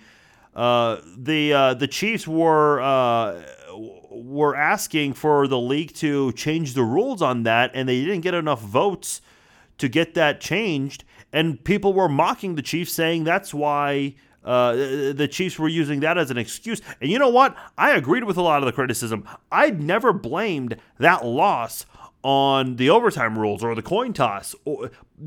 uh, 0.56 1.02
the 1.18 1.54
uh, 1.54 1.74
the 1.76 1.88
Chiefs 1.88 2.28
were 2.28 2.82
uh, 2.82 3.42
were 4.24 4.56
asking 4.56 5.14
for 5.14 5.48
the 5.48 5.60
league 5.60 5.94
to 5.96 6.32
change 6.34 6.74
the 6.74 6.84
rules 6.84 7.22
on 7.22 7.44
that, 7.44 7.72
and 7.74 7.88
they 7.88 8.04
didn't 8.04 8.22
get 8.22 8.34
enough 8.34 8.62
votes 8.62 9.22
to 9.78 9.88
get 9.88 10.14
that 10.16 10.42
changed. 10.42 11.04
And 11.32 11.64
people 11.64 11.94
were 11.94 12.10
mocking 12.10 12.56
the 12.56 12.62
Chiefs, 12.62 12.94
saying 12.94 13.24
that's 13.24 13.54
why 13.54 14.16
uh, 14.44 14.74
the 15.14 15.28
Chiefs 15.30 15.60
were 15.60 15.68
using 15.68 16.00
that 16.00 16.18
as 16.18 16.32
an 16.32 16.38
excuse. 16.38 16.82
And 17.02 17.12
you 17.12 17.20
know 17.20 17.30
what? 17.30 17.56
I 17.78 17.92
agreed 17.92 18.24
with 18.24 18.38
a 18.38 18.42
lot 18.42 18.62
of 18.62 18.66
the 18.66 18.72
criticism. 18.72 19.28
I'd 19.52 19.82
never 19.82 20.14
blamed 20.14 20.78
that 21.00 21.26
loss 21.26 21.86
on 22.24 22.78
the 22.78 22.90
overtime 22.90 23.38
rules 23.38 23.64
or 23.64 23.76
the 23.76 23.82
coin 23.82 24.14
toss. 24.14 24.56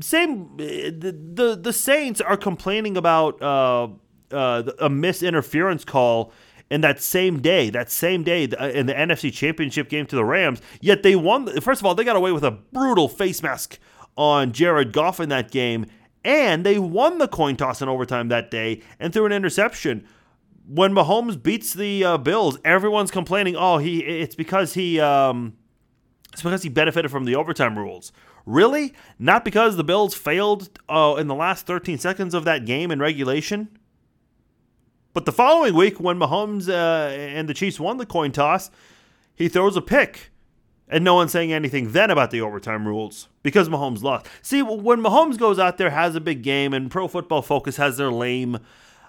Same, 0.01 0.57
the 0.57 1.11
the, 1.33 1.55
the 1.55 1.73
Saints 1.73 2.19
are 2.19 2.37
complaining 2.37 2.97
about 2.97 3.41
uh, 3.41 3.87
uh, 4.31 4.63
a 4.79 4.89
misinterference 4.89 5.85
call 5.85 6.31
in 6.71 6.79
that 6.79 7.01
same 7.01 7.41
day, 7.41 7.69
that 7.69 7.91
same 7.91 8.23
day 8.23 8.47
uh, 8.47 8.69
in 8.69 8.85
the 8.85 8.93
NFC 8.93 9.31
Championship 9.31 9.89
game 9.89 10.05
to 10.05 10.15
the 10.15 10.23
Rams. 10.23 10.61
Yet 10.79 11.03
they 11.03 11.17
won. 11.17 11.59
First 11.59 11.81
of 11.81 11.85
all, 11.85 11.93
they 11.93 12.05
got 12.05 12.15
away 12.15 12.31
with 12.31 12.45
a 12.45 12.51
brutal 12.51 13.09
face 13.09 13.43
mask 13.43 13.77
on 14.15 14.53
Jared 14.53 14.93
Goff 14.93 15.19
in 15.19 15.27
that 15.29 15.51
game, 15.51 15.85
and 16.23 16.65
they 16.65 16.79
won 16.79 17.17
the 17.17 17.27
coin 17.27 17.57
toss 17.57 17.81
in 17.81 17.89
overtime 17.89 18.29
that 18.29 18.49
day 18.49 18.81
and 19.01 19.11
threw 19.11 19.25
an 19.25 19.33
interception. 19.33 20.07
When 20.65 20.93
Mahomes 20.93 21.41
beats 21.41 21.73
the 21.73 22.05
uh, 22.05 22.17
Bills, 22.17 22.57
everyone's 22.63 23.11
complaining. 23.11 23.57
Oh, 23.57 23.77
he 23.77 23.99
it's 23.99 24.35
because 24.35 24.73
he 24.73 24.97
um, 24.97 25.57
it's 26.31 26.41
because 26.41 26.63
he 26.63 26.69
benefited 26.69 27.11
from 27.11 27.25
the 27.25 27.35
overtime 27.35 27.77
rules. 27.77 28.13
Really? 28.45 28.93
Not 29.19 29.43
because 29.43 29.75
the 29.75 29.83
Bills 29.83 30.15
failed 30.15 30.79
uh, 30.87 31.15
in 31.19 31.27
the 31.27 31.35
last 31.35 31.67
13 31.67 31.97
seconds 31.97 32.33
of 32.33 32.45
that 32.45 32.65
game 32.65 32.91
in 32.91 32.99
regulation? 32.99 33.77
But 35.13 35.25
the 35.25 35.31
following 35.31 35.75
week, 35.75 35.99
when 35.99 36.17
Mahomes 36.17 36.69
uh, 36.69 37.09
and 37.11 37.49
the 37.49 37.53
Chiefs 37.53 37.79
won 37.79 37.97
the 37.97 38.05
coin 38.05 38.31
toss, 38.31 38.71
he 39.35 39.49
throws 39.49 39.75
a 39.75 39.81
pick. 39.81 40.31
And 40.87 41.05
no 41.05 41.15
one's 41.15 41.31
saying 41.31 41.53
anything 41.53 41.93
then 41.93 42.11
about 42.11 42.31
the 42.31 42.41
overtime 42.41 42.85
rules 42.85 43.29
because 43.43 43.69
Mahomes 43.69 44.03
lost. 44.03 44.27
See, 44.41 44.61
when 44.61 45.01
Mahomes 45.01 45.37
goes 45.37 45.57
out 45.57 45.77
there, 45.77 45.89
has 45.89 46.15
a 46.15 46.19
big 46.19 46.43
game, 46.43 46.73
and 46.73 46.91
Pro 46.91 47.07
Football 47.07 47.41
Focus 47.41 47.77
has 47.77 47.95
their 47.95 48.11
lame 48.11 48.59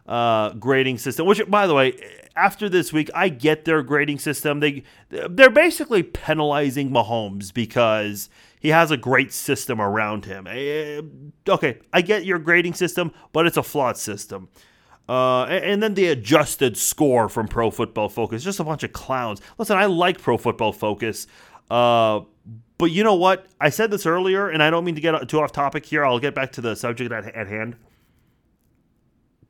uh, 0.07 0.51
grading 0.51 0.99
system, 0.99 1.27
which, 1.27 1.45
by 1.51 1.67
the 1.67 1.75
way, 1.75 1.99
after 2.37 2.69
this 2.69 2.93
week, 2.93 3.11
I 3.15 3.29
get 3.29 3.65
their 3.65 3.83
grading 3.83 4.21
system. 4.21 4.61
They 4.61 4.85
they're 5.09 5.51
basically 5.51 6.03
penalizing 6.03 6.91
Mahomes 6.91 7.53
because 7.53 8.31
he 8.61 8.69
has 8.69 8.91
a 8.91 8.97
great 8.97 9.33
system 9.33 9.81
around 9.81 10.25
him. 10.25 10.47
Eh, 10.47 11.03
okay, 11.49 11.79
I 11.93 12.01
get 12.01 12.25
your 12.25 12.39
grading 12.39 12.75
system, 12.75 13.13
but 13.33 13.47
it's 13.47 13.57
a 13.57 13.63
flawed 13.63 13.97
system. 13.97 14.49
Uh, 15.09 15.45
and 15.45 15.83
then 15.83 15.95
the 15.95 16.07
adjusted 16.07 16.77
score 16.77 17.29
from 17.29 17.49
Pro 17.49 17.71
Football 17.71 18.09
Focus, 18.09 18.45
just 18.45 18.61
a 18.61 18.65
bunch 18.65 18.83
of 18.83 18.93
clowns. 18.93 19.41
Listen, 19.59 19.77
I 19.77 19.87
like 19.87 20.21
Pro 20.21 20.39
Football 20.39 20.73
Focus, 20.73 21.27
uh, 21.71 22.21
but 22.79 22.91
you 22.91 23.05
know 23.05 23.15
what? 23.15 23.47
I 23.61 23.69
said 23.71 23.91
this 23.91 24.07
earlier, 24.07 24.49
and 24.49 24.63
I 24.63 24.71
don't 24.71 24.85
mean 24.85 24.95
to 24.95 25.01
get 25.01 25.29
too 25.29 25.41
off 25.41 25.53
topic 25.53 25.87
here. 25.87 26.05
I'll 26.05 26.19
get 26.19 26.35
back 26.35 26.53
to 26.53 26.61
the 26.61 26.75
subject 26.77 27.13
at, 27.13 27.35
at 27.35 27.49
hand. 27.49 27.77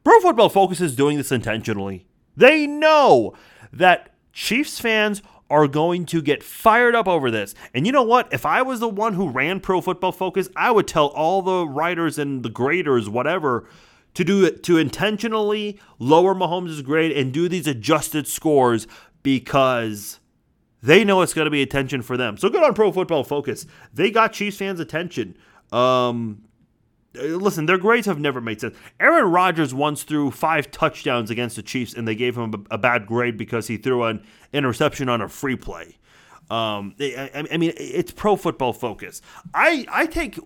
Pro 0.04 0.20
Football 0.20 0.48
Focus 0.48 0.80
is 0.80 0.96
doing 0.96 1.16
this 1.16 1.30
intentionally. 1.30 2.06
They 2.36 2.66
know 2.66 3.34
that 3.72 4.14
Chiefs 4.32 4.80
fans 4.80 5.22
are 5.50 5.68
going 5.68 6.06
to 6.06 6.22
get 6.22 6.42
fired 6.42 6.94
up 6.94 7.06
over 7.06 7.30
this. 7.30 7.54
And 7.74 7.86
you 7.86 7.92
know 7.92 8.02
what? 8.02 8.32
If 8.32 8.46
I 8.46 8.62
was 8.62 8.80
the 8.80 8.88
one 8.88 9.14
who 9.14 9.28
ran 9.28 9.60
Pro 9.60 9.80
Football 9.80 10.12
Focus, 10.12 10.48
I 10.56 10.70
would 10.70 10.88
tell 10.88 11.08
all 11.08 11.42
the 11.42 11.66
writers 11.66 12.18
and 12.18 12.42
the 12.42 12.48
graders, 12.48 13.08
whatever, 13.08 13.68
to 14.14 14.24
do 14.24 14.44
it 14.44 14.62
to 14.64 14.78
intentionally 14.78 15.80
lower 15.98 16.34
Mahomes' 16.34 16.84
grade 16.84 17.12
and 17.12 17.32
do 17.32 17.48
these 17.48 17.66
adjusted 17.66 18.26
scores 18.26 18.86
because 19.22 20.20
they 20.82 21.04
know 21.04 21.22
it's 21.22 21.34
going 21.34 21.46
to 21.46 21.50
be 21.50 21.62
attention 21.62 22.02
for 22.02 22.16
them. 22.16 22.36
So 22.36 22.48
good 22.48 22.62
on 22.62 22.74
Pro 22.74 22.92
Football 22.92 23.24
Focus. 23.24 23.66
They 23.94 24.10
got 24.10 24.32
Chiefs 24.32 24.58
fans' 24.58 24.80
attention. 24.80 25.36
Um, 25.70 26.42
listen, 27.14 27.66
their 27.66 27.78
grades 27.78 28.06
have 28.06 28.18
never 28.18 28.40
made 28.40 28.60
sense. 28.60 28.76
Aaron 29.00 29.30
Rodgers 29.30 29.72
once 29.72 30.02
threw 30.02 30.30
five 30.30 30.70
touchdowns 30.70 31.30
against 31.30 31.56
the 31.56 31.62
Chiefs, 31.62 31.94
and 31.94 32.06
they 32.06 32.14
gave 32.14 32.36
him 32.36 32.66
a, 32.70 32.78
bad 32.78 33.06
grade 33.06 33.36
because 33.36 33.68
he 33.68 33.76
threw 33.76 34.04
an 34.04 34.24
interception 34.52 35.08
on 35.08 35.20
a 35.20 35.28
free 35.28 35.56
play. 35.56 35.98
Um, 36.50 36.94
I, 37.00 37.46
I, 37.50 37.56
mean, 37.56 37.72
it's 37.76 38.12
pro 38.12 38.36
football 38.36 38.72
focus. 38.72 39.22
I, 39.54 39.86
I 39.90 40.06
take. 40.06 40.38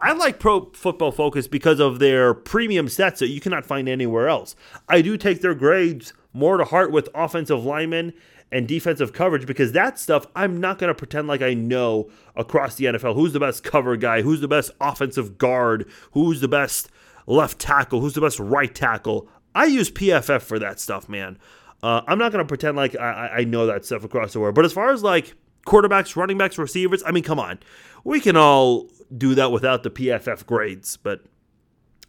I 0.00 0.12
like 0.12 0.38
Pro 0.38 0.70
Football 0.72 1.12
Focus 1.12 1.48
because 1.48 1.80
of 1.80 1.98
their 1.98 2.32
premium 2.32 2.88
sets 2.88 3.20
that 3.20 3.28
you 3.28 3.40
cannot 3.40 3.66
find 3.66 3.88
anywhere 3.88 4.28
else. 4.28 4.54
I 4.88 5.02
do 5.02 5.16
take 5.16 5.40
their 5.40 5.54
grades 5.54 6.12
more 6.32 6.56
to 6.56 6.64
heart 6.64 6.92
with 6.92 7.08
offensive 7.14 7.64
linemen 7.64 8.14
and 8.50 8.68
defensive 8.68 9.12
coverage 9.12 9.46
because 9.46 9.72
that 9.72 9.98
stuff 9.98 10.26
I'm 10.34 10.60
not 10.60 10.78
going 10.78 10.88
to 10.88 10.94
pretend 10.94 11.28
like 11.28 11.42
I 11.42 11.54
know 11.54 12.10
across 12.36 12.76
the 12.76 12.86
NFL. 12.86 13.14
Who's 13.14 13.32
the 13.32 13.40
best 13.40 13.64
cover 13.64 13.96
guy? 13.96 14.22
Who's 14.22 14.40
the 14.40 14.48
best 14.48 14.70
offensive 14.80 15.36
guard? 15.36 15.88
Who's 16.12 16.40
the 16.40 16.48
best 16.48 16.88
left 17.26 17.58
tackle? 17.58 18.00
Who's 18.00 18.14
the 18.14 18.20
best 18.20 18.38
right 18.38 18.74
tackle? 18.74 19.28
I 19.54 19.66
use 19.66 19.90
PFF 19.90 20.42
for 20.42 20.58
that 20.58 20.78
stuff, 20.78 21.08
man. 21.08 21.38
Uh, 21.82 22.02
I'm 22.06 22.18
not 22.18 22.32
going 22.32 22.44
to 22.44 22.48
pretend 22.48 22.76
like 22.76 22.96
I, 22.96 23.38
I 23.38 23.44
know 23.44 23.66
that 23.66 23.84
stuff 23.84 24.04
across 24.04 24.32
the 24.32 24.40
world. 24.40 24.54
But 24.54 24.64
as 24.64 24.72
far 24.72 24.92
as 24.92 25.02
like 25.02 25.34
quarterbacks, 25.66 26.16
running 26.16 26.38
backs, 26.38 26.56
receivers, 26.56 27.02
I 27.04 27.10
mean, 27.10 27.24
come 27.24 27.38
on. 27.38 27.58
We 28.04 28.20
can 28.20 28.36
all 28.36 28.88
do 29.16 29.34
that 29.34 29.52
without 29.52 29.82
the 29.82 29.90
PFF 29.90 30.46
grades. 30.46 30.96
But 30.96 31.22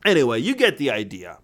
anyway, 0.05 0.39
you 0.39 0.55
get 0.55 0.77
the 0.77 0.91
idea. 0.91 1.39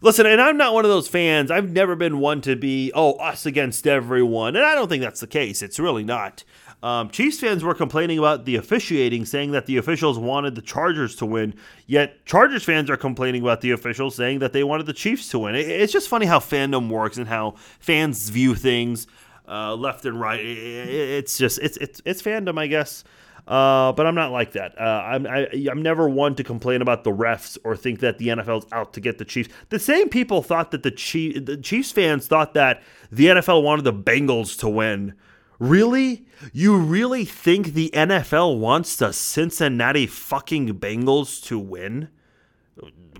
Listen, 0.00 0.26
and 0.26 0.40
I'm 0.40 0.56
not 0.56 0.74
one 0.74 0.84
of 0.84 0.90
those 0.90 1.06
fans. 1.06 1.50
I've 1.50 1.70
never 1.70 1.94
been 1.94 2.18
one 2.18 2.40
to 2.40 2.56
be, 2.56 2.90
oh, 2.92 3.12
us 3.14 3.46
against 3.46 3.86
everyone. 3.86 4.56
And 4.56 4.64
I 4.64 4.74
don't 4.74 4.88
think 4.88 5.02
that's 5.02 5.20
the 5.20 5.28
case. 5.28 5.62
It's 5.62 5.78
really 5.78 6.02
not. 6.02 6.42
Um, 6.82 7.08
Chiefs 7.10 7.38
fans 7.38 7.62
were 7.62 7.74
complaining 7.74 8.18
about 8.18 8.44
the 8.44 8.56
officiating, 8.56 9.24
saying 9.24 9.52
that 9.52 9.66
the 9.66 9.76
officials 9.76 10.18
wanted 10.18 10.56
the 10.56 10.62
Chargers 10.62 11.14
to 11.16 11.26
win. 11.26 11.54
Yet 11.86 12.26
Chargers 12.26 12.64
fans 12.64 12.90
are 12.90 12.96
complaining 12.96 13.42
about 13.42 13.60
the 13.60 13.70
officials, 13.70 14.16
saying 14.16 14.40
that 14.40 14.52
they 14.52 14.64
wanted 14.64 14.86
the 14.86 14.92
Chiefs 14.92 15.28
to 15.28 15.38
win. 15.38 15.54
It's 15.54 15.92
just 15.92 16.08
funny 16.08 16.26
how 16.26 16.40
fandom 16.40 16.88
works 16.88 17.18
and 17.18 17.28
how 17.28 17.54
fans 17.78 18.28
view 18.28 18.56
things 18.56 19.06
uh, 19.46 19.76
left 19.76 20.04
and 20.04 20.20
right. 20.20 20.40
It's 20.40 21.38
just 21.38 21.60
it's 21.60 21.76
it's 21.76 22.02
it's 22.04 22.20
fandom, 22.20 22.58
I 22.58 22.66
guess. 22.66 23.04
Uh, 23.46 23.92
but 23.92 24.06
I'm 24.06 24.14
not 24.14 24.30
like 24.30 24.52
that. 24.52 24.80
Uh, 24.80 24.84
I'm 25.04 25.26
I, 25.26 25.40
am 25.40 25.68
i 25.68 25.70
am 25.70 25.82
never 25.82 26.08
one 26.08 26.34
to 26.36 26.44
complain 26.44 26.80
about 26.80 27.02
the 27.02 27.10
refs 27.10 27.58
or 27.64 27.76
think 27.76 28.00
that 28.00 28.18
the 28.18 28.28
NFL's 28.28 28.66
out 28.72 28.92
to 28.94 29.00
get 29.00 29.18
the 29.18 29.24
Chiefs. 29.24 29.52
The 29.70 29.80
same 29.80 30.08
people 30.08 30.42
thought 30.42 30.70
that 30.70 30.84
the 30.84 30.92
Chief, 30.92 31.44
the 31.44 31.56
Chiefs 31.56 31.90
fans 31.90 32.28
thought 32.28 32.54
that 32.54 32.82
the 33.10 33.26
NFL 33.26 33.62
wanted 33.62 33.82
the 33.84 33.92
Bengals 33.92 34.58
to 34.60 34.68
win. 34.68 35.14
Really? 35.58 36.24
You 36.52 36.76
really 36.76 37.24
think 37.24 37.68
the 37.68 37.90
NFL 37.94 38.58
wants 38.58 38.96
the 38.96 39.12
Cincinnati 39.12 40.06
fucking 40.06 40.78
Bengals 40.78 41.42
to 41.44 41.58
win? 41.58 42.08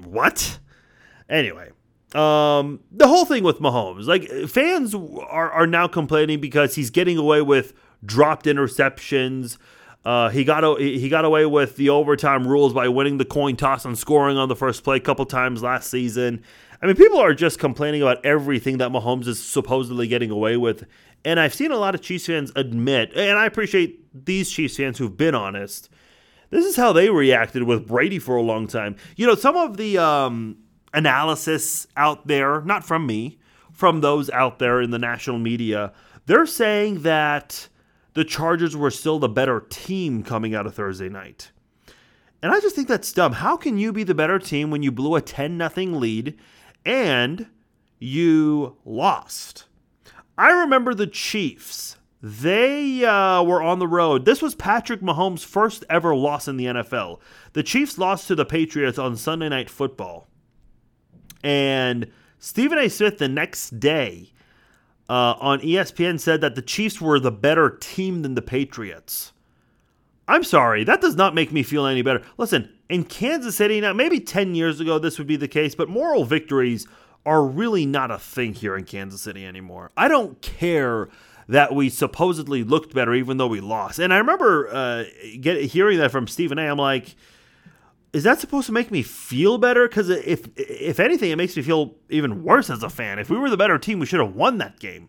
What? 0.05 0.59
Anyway, 1.29 1.71
um, 2.15 2.81
the 2.91 3.09
whole 3.09 3.25
thing 3.25 3.43
with 3.43 3.59
Mahomes, 3.59 4.07
like 4.07 4.29
fans 4.49 4.95
are, 4.95 5.51
are 5.51 5.67
now 5.67 5.89
complaining 5.89 6.41
because 6.41 6.75
he's 6.75 6.91
getting 6.91 7.17
away 7.17 7.43
with 7.43 7.73
dropped 8.05 8.47
interceptions, 8.47 9.57
uh, 10.05 10.31
he 10.31 10.45
got 10.45 10.81
he 10.81 11.09
got 11.09 11.25
away 11.25 11.47
with 11.47 11.77
the 11.77 11.91
overtime 11.91 12.47
rules 12.47 12.73
by 12.73 12.89
winning 12.89 13.19
the 13.19 13.25
coin 13.25 13.57
toss 13.57 13.85
and 13.85 13.97
scoring 13.97 14.37
on 14.37 14.49
the 14.49 14.57
first 14.57 14.83
play 14.83 14.97
a 14.97 15.01
couple 15.01 15.25
times 15.27 15.63
last 15.63 15.91
season. 15.91 16.43
I 16.81 16.87
mean, 16.87 16.97
people 16.97 17.21
are 17.21 17.35
just 17.35 17.61
complaining 17.61 18.03
about 18.03 18.25
everything 18.27 18.79
that 18.79 18.91
Mahomes 18.91 19.29
is 19.29 19.43
supposedly 19.43 20.09
getting 20.09 20.31
away 20.31 20.57
with, 20.57 20.85
and 21.25 21.39
I've 21.39 21.55
seen 21.55 21.71
a 21.71 21.77
lot 21.77 21.95
of 21.95 22.03
Chiefs 22.03 22.27
fans 22.27 22.51
admit, 22.57 23.13
and 23.15 23.39
I 23.39 23.47
appreciate 23.47 24.25
these 24.27 24.51
Chiefs 24.51 24.77
fans 24.77 24.99
who've 24.99 25.17
been 25.17 25.35
honest. 25.35 25.89
This 26.51 26.67
is 26.67 26.77
how 26.77 26.93
they 26.93 27.09
reacted 27.09 27.63
with 27.63 27.87
Brady 27.87 28.19
for 28.19 28.37
a 28.37 28.43
long 28.43 28.67
time. 28.67 28.97
You 29.17 29.27
know, 29.27 29.37
some 29.37 29.57
of 29.57 29.77
the 29.77 29.97
um, 29.99 30.59
analysis 30.93 31.87
out 31.97 32.27
there, 32.27 32.61
not 32.63 32.85
from 32.85 33.07
me, 33.07 33.39
from 33.73 34.01
those 34.01 34.29
out 34.31 34.59
there 34.59 34.83
in 34.83 34.91
the 34.91 34.99
national 34.99 35.39
media, 35.39 35.93
they're 36.27 36.47
saying 36.47 37.03
that 37.03 37.69
the 38.15 38.25
Chargers 38.25 38.77
were 38.77 38.91
still 38.91 39.19
the 39.19 39.29
better 39.29 39.61
team 39.61 40.23
coming 40.23 40.55
out 40.55 40.67
of 40.67 40.75
Thursday 40.75 41.09
night. 41.09 41.51
And 42.43 42.53
I 42.53 42.61
just 42.61 42.75
think 42.75 42.89
that's 42.89 43.13
dumb. 43.13 43.35
How 43.35 43.57
can 43.57 43.79
you 43.79 43.93
be 43.93 44.03
the 44.03 44.15
better 44.15 44.39
team 44.39 44.71
when 44.71 44.83
you 44.83 44.91
blew 44.91 45.15
a 45.15 45.21
10 45.21 45.59
0 45.59 45.87
lead 45.97 46.39
and 46.85 47.47
you 47.99 48.77
lost? 48.85 49.67
I 50.37 50.51
remember 50.51 50.93
the 50.93 51.07
Chiefs. 51.07 51.97
They 52.21 53.05
uh, 53.05 53.43
were 53.43 53.63
on 53.63 53.79
the 53.81 53.89
road. 53.89 54.25
This 54.25 54.43
was 54.43 54.55
Patrick 54.55 55.01
Mahomes' 55.01 55.45
first 55.45 55.85
ever 55.91 56.15
loss 56.15 56.47
in 56.47 56.57
the 56.57 56.67
NFL. 56.67 57.19
The 57.53 57.65
Chiefs 57.65 57.99
lost 57.99 58.29
to 58.29 58.35
the 58.35 58.45
Patriots 58.45 58.99
on 58.99 59.17
Sunday 59.17 59.49
Night 59.49 59.69
Football. 59.69 60.29
And 61.43 62.11
Stephen 62.39 62.79
A. 62.79 62.89
Smith 62.89 63.19
the 63.19 63.29
next 63.29 63.81
day 63.81 64.33
uh, 65.09 65.35
on 65.41 65.61
ESPN 65.61 66.19
said 66.19 66.41
that 66.41 66.55
the 66.55 66.63
Chiefs 66.63 67.01
were 67.01 67.21
the 67.21 67.33
better 67.33 67.71
team 67.71 68.23
than 68.23 68.35
the 68.35 68.43
Patriots. 68.43 69.33
I'm 70.29 70.45
sorry, 70.45 70.85
that 70.85 71.01
does 71.01 71.17
not 71.17 71.35
make 71.35 71.53
me 71.53 71.63
feel 71.63 71.87
any 71.87 72.03
better. 72.03 72.23
Listen, 72.39 72.73
in 72.89 73.05
Kansas 73.05 73.57
City, 73.57 73.81
now 73.81 73.93
maybe 73.93 74.21
10 74.21 74.55
years 74.55 74.81
ago 74.81 74.99
this 74.99 75.19
would 75.19 75.27
be 75.27 75.37
the 75.37 75.49
case, 75.49 75.75
but 75.75 75.89
moral 75.89 76.25
victories 76.25 76.87
are 77.27 77.45
really 77.45 77.87
not 77.87 78.11
a 78.11 78.19
thing 78.19 78.55
here 78.55 78.77
in 78.77 78.85
Kansas 78.85 79.23
City 79.23 79.45
anymore. 79.47 79.91
I 79.97 80.09
don't 80.09 80.41
care 80.43 81.09
that 81.49 81.75
we 81.75 81.89
supposedly 81.89 82.65
looked 82.65 82.95
better 82.95 83.15
even 83.15 83.37
though 83.37 83.47
we 83.47 83.61
lost. 83.61 83.99
And 83.99 84.15
I 84.15 84.19
remember 84.19 84.69
uh, 84.73 85.05
get, 85.41 85.63
hearing 85.65 85.99
that 85.99 86.11
from 86.11 86.27
Stephen 86.27 86.59
A. 86.59 86.63
I'm 86.63 86.79
like, 86.79 87.15
is 88.13 88.25
that 88.25 88.41
supposed 88.41 88.67
to 88.67 88.73
make 88.73 88.91
me 88.91 89.03
feel 89.03 89.59
better? 89.59 89.89
Because 89.89 90.11
if 90.11 90.49
if 90.57 91.01
anything, 91.01 91.31
it 91.31 91.37
makes 91.37 91.57
me 91.57 91.63
feel 91.63 91.95
even 92.11 92.45
worse 92.45 92.69
as 92.69 92.83
a 92.83 92.91
fan. 92.91 93.19
If 93.19 93.31
we 93.31 93.39
were 93.39 93.49
the 93.51 93.57
better 93.57 93.79
team, 93.79 93.99
we 93.99 94.07
should 94.07 94.21
have 94.21 94.35
won 94.35 94.59
that 94.59 94.79
game. 94.79 95.09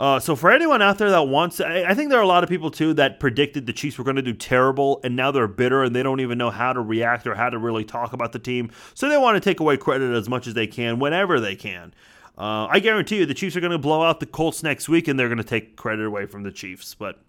Uh, 0.00 0.20
so 0.20 0.36
for 0.36 0.52
anyone 0.52 0.80
out 0.80 0.98
there 0.98 1.10
that 1.10 1.26
wants, 1.26 1.60
I, 1.60 1.82
I 1.82 1.94
think 1.94 2.10
there 2.10 2.20
are 2.20 2.22
a 2.22 2.26
lot 2.26 2.44
of 2.44 2.48
people 2.48 2.70
too 2.70 2.94
that 2.94 3.18
predicted 3.18 3.66
the 3.66 3.72
Chiefs 3.72 3.98
were 3.98 4.04
going 4.04 4.16
to 4.16 4.22
do 4.22 4.32
terrible, 4.32 5.00
and 5.02 5.16
now 5.16 5.32
they're 5.32 5.48
bitter 5.48 5.82
and 5.82 5.96
they 5.96 6.04
don't 6.04 6.20
even 6.20 6.38
know 6.38 6.50
how 6.50 6.72
to 6.72 6.80
react 6.80 7.26
or 7.26 7.34
how 7.34 7.50
to 7.50 7.58
really 7.58 7.84
talk 7.84 8.12
about 8.12 8.30
the 8.30 8.38
team. 8.38 8.70
So 8.94 9.08
they 9.08 9.16
want 9.16 9.34
to 9.34 9.40
take 9.40 9.58
away 9.58 9.76
credit 9.76 10.14
as 10.14 10.28
much 10.28 10.46
as 10.46 10.54
they 10.54 10.68
can 10.68 11.00
whenever 11.00 11.40
they 11.40 11.56
can. 11.56 11.94
Uh, 12.36 12.68
I 12.70 12.78
guarantee 12.78 13.16
you 13.16 13.26
the 13.26 13.34
Chiefs 13.34 13.56
are 13.56 13.60
going 13.60 13.72
to 13.72 13.78
blow 13.78 14.04
out 14.04 14.20
the 14.20 14.26
Colts 14.26 14.62
next 14.62 14.88
week 14.88 15.08
and 15.08 15.18
they're 15.18 15.28
going 15.28 15.38
to 15.38 15.44
take 15.44 15.74
credit 15.74 16.06
away 16.06 16.26
from 16.26 16.44
the 16.44 16.52
Chiefs. 16.52 16.94
But 16.94 17.20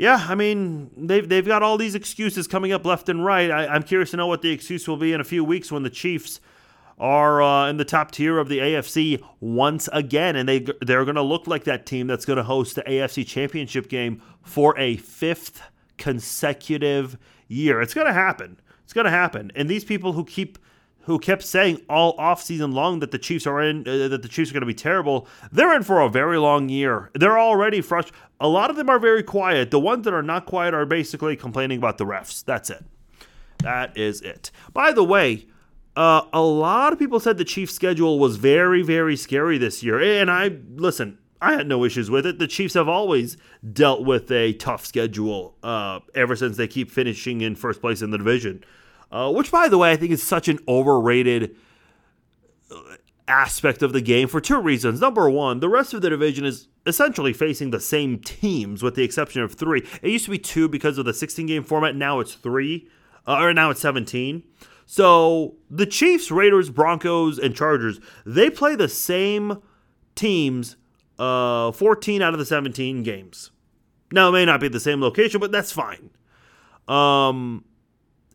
yeah, 0.00 0.24
I 0.30 0.34
mean, 0.34 0.90
they've, 0.96 1.28
they've 1.28 1.46
got 1.46 1.62
all 1.62 1.76
these 1.76 1.94
excuses 1.94 2.48
coming 2.48 2.72
up 2.72 2.86
left 2.86 3.10
and 3.10 3.22
right. 3.22 3.50
I, 3.50 3.76
am 3.76 3.82
curious 3.82 4.12
to 4.12 4.16
know 4.16 4.26
what 4.26 4.40
the 4.40 4.50
excuse 4.50 4.88
will 4.88 4.96
be 4.96 5.12
in 5.12 5.20
a 5.20 5.24
few 5.24 5.44
weeks 5.44 5.70
when 5.70 5.82
the 5.82 5.90
Chiefs 5.90 6.40
are 6.98 7.42
uh, 7.42 7.68
in 7.68 7.76
the 7.76 7.84
top 7.84 8.10
tier 8.10 8.38
of 8.38 8.48
the 8.48 8.60
AFC 8.60 9.22
once 9.40 9.90
again, 9.92 10.36
and 10.36 10.48
they 10.48 10.60
they're 10.80 11.04
going 11.04 11.16
to 11.16 11.22
look 11.22 11.46
like 11.46 11.64
that 11.64 11.84
team 11.84 12.06
that's 12.06 12.24
going 12.24 12.38
to 12.38 12.42
host 12.42 12.76
the 12.76 12.82
AFC 12.82 13.26
Championship 13.26 13.90
game 13.90 14.22
for 14.42 14.74
a 14.78 14.96
fifth 14.96 15.60
consecutive 15.98 17.18
year. 17.48 17.82
It's 17.82 17.92
going 17.92 18.06
to 18.06 18.14
happen. 18.14 18.58
It's 18.84 18.94
going 18.94 19.04
to 19.04 19.10
happen. 19.10 19.52
And 19.54 19.68
these 19.68 19.84
people 19.84 20.14
who 20.14 20.24
keep 20.24 20.58
who 21.10 21.18
kept 21.18 21.42
saying 21.42 21.80
all 21.88 22.16
offseason 22.16 22.72
long 22.72 23.00
that 23.00 23.10
the 23.10 23.18
Chiefs 23.18 23.46
are 23.46 23.60
in 23.60 23.86
uh, 23.86 24.08
that 24.08 24.22
the 24.22 24.28
Chiefs 24.28 24.50
are 24.50 24.54
going 24.54 24.62
to 24.62 24.66
be 24.66 24.74
terrible, 24.74 25.26
they're 25.52 25.74
in 25.74 25.82
for 25.82 26.00
a 26.00 26.08
very 26.08 26.38
long 26.38 26.68
year. 26.68 27.10
They're 27.14 27.38
already 27.38 27.80
frustrated. 27.80 28.18
A 28.40 28.48
lot 28.48 28.70
of 28.70 28.76
them 28.76 28.88
are 28.88 28.98
very 28.98 29.22
quiet. 29.22 29.70
The 29.70 29.80
ones 29.80 30.04
that 30.04 30.14
are 30.14 30.22
not 30.22 30.46
quiet 30.46 30.72
are 30.72 30.86
basically 30.86 31.36
complaining 31.36 31.78
about 31.78 31.98
the 31.98 32.06
refs. 32.06 32.44
That's 32.44 32.70
it. 32.70 32.84
That 33.58 33.96
is 33.96 34.22
it. 34.22 34.50
By 34.72 34.92
the 34.92 35.04
way, 35.04 35.46
uh, 35.96 36.22
a 36.32 36.40
lot 36.40 36.92
of 36.92 36.98
people 36.98 37.20
said 37.20 37.36
the 37.36 37.44
Chiefs' 37.44 37.74
schedule 37.74 38.18
was 38.18 38.36
very, 38.36 38.82
very 38.82 39.16
scary 39.16 39.58
this 39.58 39.82
year. 39.82 40.00
And 40.00 40.30
I, 40.30 40.52
listen, 40.76 41.18
I 41.42 41.54
had 41.54 41.66
no 41.66 41.84
issues 41.84 42.10
with 42.10 42.24
it. 42.26 42.38
The 42.38 42.46
Chiefs 42.46 42.74
have 42.74 42.88
always 42.88 43.36
dealt 43.72 44.04
with 44.04 44.30
a 44.30 44.52
tough 44.54 44.86
schedule 44.86 45.56
uh, 45.62 46.00
ever 46.14 46.36
since 46.36 46.56
they 46.56 46.68
keep 46.68 46.90
finishing 46.90 47.40
in 47.40 47.54
first 47.56 47.80
place 47.80 48.00
in 48.00 48.10
the 48.10 48.18
division. 48.18 48.64
Uh, 49.10 49.32
which, 49.32 49.50
by 49.50 49.68
the 49.68 49.78
way, 49.78 49.90
I 49.90 49.96
think 49.96 50.12
is 50.12 50.22
such 50.22 50.48
an 50.48 50.60
overrated 50.68 51.56
aspect 53.30 53.82
of 53.82 53.92
the 53.92 54.00
game 54.00 54.28
for 54.28 54.40
two 54.40 54.60
reasons. 54.60 55.00
Number 55.00 55.30
one, 55.30 55.60
the 55.60 55.68
rest 55.68 55.94
of 55.94 56.02
the 56.02 56.10
division 56.10 56.44
is 56.44 56.68
essentially 56.86 57.32
facing 57.32 57.70
the 57.70 57.80
same 57.80 58.18
teams 58.18 58.82
with 58.82 58.96
the 58.96 59.04
exception 59.04 59.42
of 59.42 59.54
three. 59.54 59.86
It 60.02 60.10
used 60.10 60.24
to 60.26 60.30
be 60.30 60.38
two 60.38 60.68
because 60.68 60.98
of 60.98 61.04
the 61.04 61.14
16 61.14 61.46
game 61.46 61.62
format. 61.62 61.94
Now 61.94 62.20
it's 62.20 62.34
three, 62.34 62.88
uh, 63.26 63.38
or 63.38 63.54
now 63.54 63.70
it's 63.70 63.80
17. 63.80 64.42
So 64.86 65.54
the 65.70 65.86
Chiefs, 65.86 66.30
Raiders, 66.30 66.68
Broncos, 66.70 67.38
and 67.38 67.54
Chargers, 67.54 68.00
they 68.26 68.50
play 68.50 68.74
the 68.74 68.88
same 68.88 69.62
teams 70.16 70.76
uh, 71.18 71.70
14 71.72 72.22
out 72.22 72.32
of 72.32 72.40
the 72.40 72.46
17 72.46 73.04
games. 73.04 73.52
Now, 74.12 74.30
it 74.30 74.32
may 74.32 74.44
not 74.44 74.58
be 74.58 74.66
the 74.66 74.80
same 74.80 75.00
location, 75.00 75.38
but 75.40 75.52
that's 75.52 75.70
fine. 75.70 76.10
Um, 76.88 77.64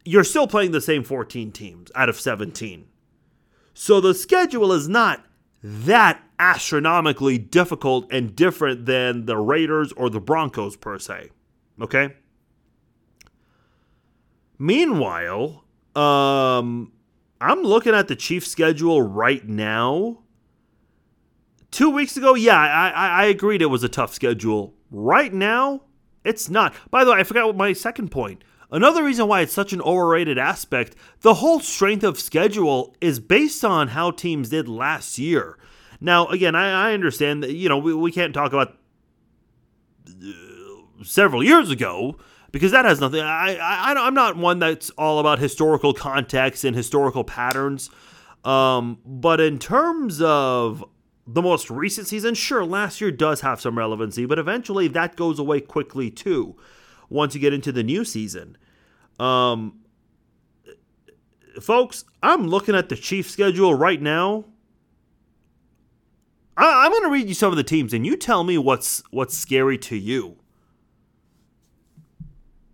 you're 0.06 0.24
still 0.24 0.48
playing 0.48 0.72
the 0.72 0.82
same 0.82 1.04
14 1.04 1.52
teams 1.52 1.92
out 1.96 2.08
of 2.08 2.20
17. 2.20 2.88
So 3.74 4.00
the 4.00 4.14
schedule 4.14 4.72
is 4.72 4.88
not 4.88 5.26
that 5.64 6.22
astronomically 6.40 7.40
difficult 7.40 8.06
and 8.12 8.36
different 8.36 8.86
than 8.86 9.26
the 9.26 9.38
Raiders 9.38 9.92
or 9.94 10.10
the 10.10 10.22
Broncos, 10.22 10.78
per 10.78 11.00
se. 11.00 11.32
Okay? 11.82 12.14
Meanwhile, 14.60 15.66
um, 15.96 16.92
I'm 17.42 17.64
looking 17.64 17.96
at 17.96 18.08
the 18.08 18.16
Chiefs 18.16 18.50
schedule 18.50 19.02
right 19.02 19.46
now. 19.48 20.20
Two 21.72 21.90
weeks 21.90 22.16
ago, 22.16 22.36
yeah, 22.36 22.58
I, 22.58 22.90
I, 22.90 23.08
I 23.08 23.26
agreed 23.26 23.62
it 23.62 23.66
was 23.66 23.84
a 23.84 23.90
tough 23.90 24.14
schedule. 24.14 24.74
Right 24.92 25.34
now, 25.34 25.82
it's 26.24 26.50
not. 26.50 26.74
By 26.90 27.04
the 27.04 27.12
way, 27.12 27.20
I 27.20 27.24
forgot 27.24 27.48
what 27.48 27.58
my 27.58 27.74
second 27.74 28.12
point. 28.12 28.44
Another 28.72 29.04
reason 29.04 29.28
why 29.28 29.42
it's 29.42 29.54
such 29.54 29.74
an 29.74 29.82
overrated 29.82 30.38
aspect, 30.38 30.96
the 31.22 31.36
whole 31.36 31.60
strength 31.60 32.04
of 32.04 32.20
schedule 32.20 32.96
is 33.00 33.20
based 33.20 33.64
on 33.64 33.90
how 33.90 34.12
teams 34.12 34.50
did 34.50 34.68
last 34.68 35.18
year. 35.18 35.58
Now, 36.02 36.28
again, 36.28 36.56
I, 36.56 36.90
I 36.90 36.94
understand 36.94 37.44
that, 37.44 37.54
you 37.54 37.70
know, 37.70 37.78
we, 37.78 37.94
we 37.94 38.12
can't 38.12 38.34
talk 38.34 38.54
about 38.54 38.78
uh, 40.10 41.04
several 41.04 41.44
years 41.44 41.70
ago 41.70 42.18
because 42.52 42.72
that 42.72 42.86
has 42.86 43.00
nothing. 43.00 43.22
I, 43.22 43.56
I 43.58 43.94
I'm 43.98 44.14
not 44.14 44.38
one 44.38 44.60
that's 44.60 44.90
all 44.92 45.20
about 45.20 45.40
historical 45.40 45.94
context 45.94 46.64
and 46.64 46.76
historical 46.76 47.24
patterns. 47.24 47.90
Um, 48.44 49.00
but 49.06 49.40
in 49.42 49.58
terms 49.60 50.22
of 50.22 50.84
the 51.28 51.42
most 51.42 51.70
recent 51.70 52.08
season, 52.08 52.36
sure, 52.36 52.64
last 52.64 53.02
year 53.02 53.12
does 53.12 53.42
have 53.42 53.60
some 53.60 53.78
relevancy, 53.78 54.26
but 54.26 54.40
eventually 54.40 54.88
that 54.90 55.16
goes 55.16 55.40
away 55.40 55.60
quickly 55.62 56.12
too. 56.12 56.56
Once 57.10 57.36
you 57.36 57.42
get 57.42 57.54
into 57.54 57.72
the 57.72 57.84
new 57.84 58.06
season, 58.06 58.58
um, 59.20 59.80
folks, 61.62 62.06
I'm 62.22 62.48
looking 62.48 62.76
at 62.76 62.90
the 62.90 62.96
Chief 62.96 63.30
schedule 63.30 63.74
right 63.74 64.02
now. 64.02 64.46
I, 66.58 66.86
I'm 66.86 66.92
going 66.92 67.04
to 67.04 67.10
read 67.10 67.28
you 67.28 67.34
some 67.34 67.52
of 67.52 67.58
the 67.58 67.64
teams, 67.64 67.94
and 67.94 68.06
you 68.06 68.16
tell 68.16 68.44
me 68.44 68.58
what's 68.58 69.04
what's 69.12 69.38
scary 69.38 69.78
to 69.80 69.96
you. 69.96 70.38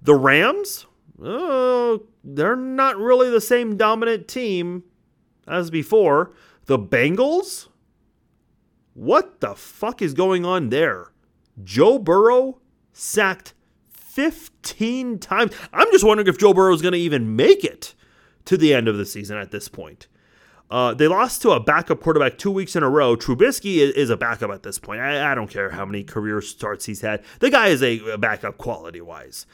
The 0.01 0.15
Rams, 0.15 0.86
uh, 1.23 1.97
they're 2.23 2.56
not 2.56 2.97
really 2.97 3.30
the 3.30 3.41
same 3.41 3.77
dominant 3.77 4.27
team 4.27 4.84
as 5.47 5.69
before. 5.69 6.32
The 6.65 6.80
Bengals, 6.80 7.67
what 8.93 9.41
the 9.41 9.56
fuck 9.56 10.01
is 10.01 10.13
going 10.13 10.45
on 10.45 10.69
there? 10.69 11.12
Joe 11.63 11.99
Burrow 11.99 12.60
sacked 12.93 13.54
15 14.12 15.19
times. 15.19 15.54
I'm 15.71 15.89
just 15.91 16.04
wondering 16.04 16.28
if 16.28 16.38
Joe 16.38 16.54
Burrow 16.54 16.74
is 16.74 16.82
going 16.82 16.91
to 16.91 17.00
even 17.00 17.36
make 17.36 17.63
it 17.63 17.95
to 18.45 18.58
the 18.58 18.74
end 18.74 18.89
of 18.89 18.97
the 18.97 19.06
season 19.06 19.38
at 19.38 19.52
this 19.52 19.69
point. 19.69 20.08
Uh, 20.69 20.93
they 20.93 21.08
lost 21.08 21.41
to 21.41 21.52
a 21.52 21.60
backup 21.60 22.02
quarterback 22.02 22.38
two 22.38 22.52
weeks 22.52 22.76
in 22.76 22.84
a 22.84 22.89
row. 22.89 23.15
Trubisky 23.15 23.78
is, 23.78 23.91
is 23.91 24.10
a 24.10 24.17
backup 24.17 24.52
at 24.52 24.63
this 24.63 24.80
point. 24.80 25.02
I, 25.02 25.32
I, 25.32 25.36
don't 25.36 25.50
care 25.50 25.69
how 25.69 25.86
many 25.86 26.04
career 26.04 26.41
starts 26.41 26.86
he's 26.86 27.02
had. 27.02 27.24
The 27.39 27.50
guy 27.50 27.67
is 27.67 27.84
a, 27.84 28.00
a 28.12 28.17
backup 28.17 28.58
quality 28.58 29.02
wise. 29.02 29.45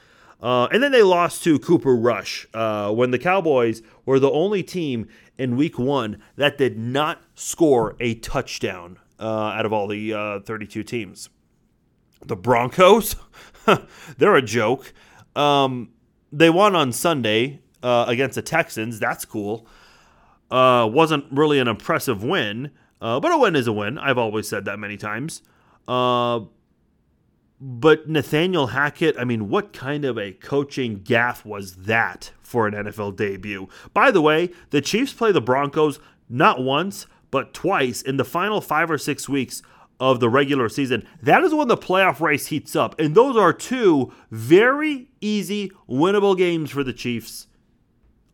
Uh, 0.42 0.68
and 0.72 0.82
then 0.82 0.92
they 0.92 1.02
lost 1.02 1.44
to 1.44 1.58
Cooper 1.58 1.96
Rush 1.96 2.48
uh, 2.54 2.92
when 2.92 3.10
the 3.10 3.18
Cowboys 3.18 3.82
were 4.06 4.20
the 4.20 4.30
only 4.30 4.62
team 4.62 5.08
in 5.38 5.58
week 5.58 5.80
one 5.80 6.22
that 6.36 6.58
did 6.58 6.78
not 6.78 7.22
score 7.34 7.96
a 8.00 8.16
touchdown 8.16 9.00
uh, 9.20 9.24
out 9.24 9.66
of 9.66 9.74
all 9.74 9.88
the 9.88 10.14
uh, 10.14 10.40
32 10.42 10.84
teams. 10.84 11.30
The 12.26 12.36
Broncos, 12.36 13.16
they're 14.18 14.36
a 14.36 14.42
joke. 14.42 14.94
Um, 15.36 15.90
they 16.32 16.50
won 16.50 16.76
on 16.76 16.92
Sunday 16.92 17.62
uh, 17.84 18.06
against 18.08 18.36
the 18.36 18.42
Texans. 18.42 19.00
That's 19.00 19.26
cool. 19.26 19.68
Uh, 20.50 20.90
wasn't 20.92 21.26
really 21.32 21.60
an 21.60 21.68
impressive 21.68 22.24
win, 22.24 22.72
but 23.00 23.32
a 23.32 23.38
win 23.38 23.56
is 23.56 23.68
a 23.68 23.74
win. 23.74 23.98
I've 23.98 24.18
always 24.18 24.48
said 24.48 24.66
that 24.66 24.80
many 24.80 24.98
times. 24.98 25.42
But 27.60 28.08
Nathaniel 28.08 28.68
Hackett, 28.68 29.18
I 29.18 29.24
mean, 29.24 29.50
what 29.50 29.74
kind 29.74 30.06
of 30.06 30.18
a 30.18 30.32
coaching 30.34 31.00
gaffe 31.00 31.44
was 31.44 31.76
that 31.76 32.32
for 32.42 32.68
an 32.68 32.76
NFL 32.76 33.16
debut? 33.16 33.68
By 33.94 34.12
the 34.12 34.22
way, 34.22 34.52
the 34.70 34.82
Chiefs 34.82 35.12
play 35.12 35.32
the 35.32 35.42
Broncos 35.42 36.00
not 36.30 36.62
once, 36.62 37.08
but 37.32 37.56
twice 37.56 38.02
in 38.02 38.18
the 38.18 38.26
final 38.26 38.62
five 38.62 38.92
or 38.92 39.00
six 39.00 39.28
weeks 39.28 39.64
of 40.00 40.20
the 40.20 40.30
regular 40.30 40.70
season. 40.70 41.08
That 41.22 41.44
is 41.44 41.54
when 41.54 41.68
the 41.68 41.78
playoff 41.78 42.20
race 42.20 42.48
heats 42.48 42.76
up. 42.76 43.00
And 43.00 43.16
those 43.16 43.36
are 43.36 43.54
two 43.54 44.14
very 44.32 45.10
easy, 45.22 45.72
winnable 45.90 46.38
games 46.38 46.70
for 46.70 46.84
the 46.84 46.94
Chiefs 46.94 47.48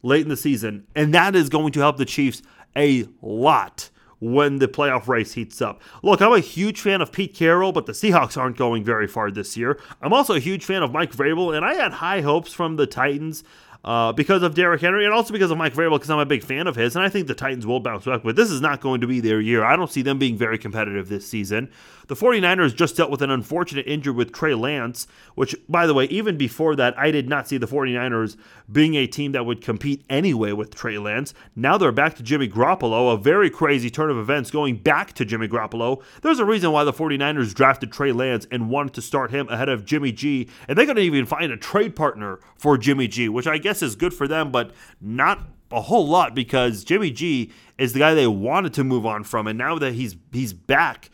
late 0.01 0.23
in 0.23 0.29
the 0.29 0.37
season. 0.37 0.85
And 0.95 1.13
that 1.13 1.35
is 1.35 1.49
going 1.49 1.71
to 1.73 1.79
help 1.79 1.97
the 1.97 2.05
Chiefs 2.05 2.41
a 2.75 3.07
lot 3.21 3.89
when 4.19 4.59
the 4.59 4.67
playoff 4.67 5.07
race 5.07 5.33
heats 5.33 5.61
up. 5.61 5.81
Look, 6.01 6.21
I'm 6.21 6.31
a 6.31 6.39
huge 6.39 6.79
fan 6.79 7.01
of 7.01 7.11
Pete 7.11 7.33
Carroll, 7.33 7.73
but 7.73 7.85
the 7.85 7.91
Seahawks 7.91 8.37
aren't 8.37 8.57
going 8.57 8.83
very 8.83 9.07
far 9.07 9.29
this 9.29 9.57
year. 9.57 9.79
I'm 10.01 10.13
also 10.13 10.33
a 10.33 10.39
huge 10.39 10.63
fan 10.63 10.81
of 10.81 10.93
Mike 10.93 11.11
Vrabel, 11.11 11.55
and 11.55 11.65
I 11.65 11.73
had 11.73 11.93
high 11.93 12.21
hopes 12.21 12.53
from 12.53 12.77
the 12.77 12.87
Titans 12.87 13.43
uh, 13.83 14.13
because 14.13 14.43
of 14.43 14.55
Derrick 14.55 14.81
Henry 14.81 15.05
and 15.05 15.13
also 15.13 15.33
because 15.33 15.51
of 15.51 15.57
Mike 15.57 15.73
Vrabel 15.73 15.93
because 15.93 16.09
I'm 16.09 16.19
a 16.19 16.25
big 16.25 16.43
fan 16.43 16.67
of 16.67 16.75
his, 16.75 16.95
and 16.95 17.03
I 17.03 17.09
think 17.09 17.27
the 17.27 17.35
Titans 17.35 17.65
will 17.65 17.79
bounce 17.79 18.05
back. 18.05 18.23
But 18.23 18.35
this 18.35 18.49
is 18.49 18.61
not 18.61 18.81
going 18.81 19.01
to 19.01 19.07
be 19.07 19.19
their 19.19 19.41
year. 19.41 19.63
I 19.63 19.75
don't 19.75 19.91
see 19.91 20.01
them 20.01 20.19
being 20.19 20.37
very 20.37 20.57
competitive 20.57 21.09
this 21.09 21.27
season. 21.27 21.69
The 22.07 22.15
49ers 22.15 22.75
just 22.75 22.97
dealt 22.97 23.11
with 23.11 23.21
an 23.21 23.29
unfortunate 23.29 23.87
injury 23.87 24.13
with 24.13 24.33
Trey 24.33 24.53
Lance, 24.53 25.07
which, 25.35 25.55
by 25.69 25.87
the 25.87 25.93
way, 25.93 26.05
even 26.05 26.37
before 26.37 26.75
that, 26.75 26.97
I 26.97 27.11
did 27.11 27.29
not 27.29 27.47
see 27.47 27.57
the 27.57 27.67
49ers 27.67 28.35
being 28.71 28.95
a 28.95 29.07
team 29.07 29.31
that 29.33 29.45
would 29.45 29.61
compete 29.61 30.03
anyway 30.09 30.51
with 30.51 30.75
Trey 30.75 30.97
Lance. 30.97 31.33
Now 31.55 31.77
they're 31.77 31.91
back 31.91 32.15
to 32.15 32.23
Jimmy 32.23 32.47
Garoppolo, 32.47 33.13
a 33.13 33.17
very 33.17 33.49
crazy 33.49 33.89
turn 33.89 34.09
of 34.09 34.17
events 34.17 34.51
going 34.51 34.77
back 34.77 35.13
to 35.13 35.25
Jimmy 35.25 35.47
Garoppolo. 35.47 36.01
There's 36.21 36.39
a 36.39 36.45
reason 36.45 36.71
why 36.71 36.83
the 36.83 36.93
49ers 36.93 37.53
drafted 37.53 37.91
Trey 37.91 38.11
Lance 38.11 38.47
and 38.51 38.69
wanted 38.69 38.93
to 38.93 39.01
start 39.01 39.31
him 39.31 39.47
ahead 39.49 39.69
of 39.69 39.85
Jimmy 39.85 40.11
G, 40.11 40.49
and 40.67 40.77
they 40.77 40.85
couldn't 40.85 41.03
even 41.03 41.25
find 41.25 41.51
a 41.51 41.57
trade 41.57 41.95
partner 41.95 42.39
for 42.57 42.77
Jimmy 42.77 43.07
G, 43.07 43.29
which 43.29 43.47
I 43.47 43.57
guess 43.57 43.81
is 43.81 43.95
good 43.95 44.13
for 44.13 44.27
them, 44.27 44.51
but 44.51 44.71
not 45.01 45.47
a 45.71 45.81
whole 45.81 46.07
lot 46.07 46.35
because 46.35 46.83
Jimmy 46.83 47.11
G 47.11 47.51
is 47.77 47.93
the 47.93 47.99
guy 47.99 48.13
they 48.13 48.27
wanted 48.27 48.73
to 48.75 48.83
move 48.83 49.05
on 49.05 49.23
from, 49.23 49.47
and 49.47 49.57
now 49.57 49.77
that 49.79 49.93
he's 49.93 50.15
he's 50.31 50.53
back 50.53 51.09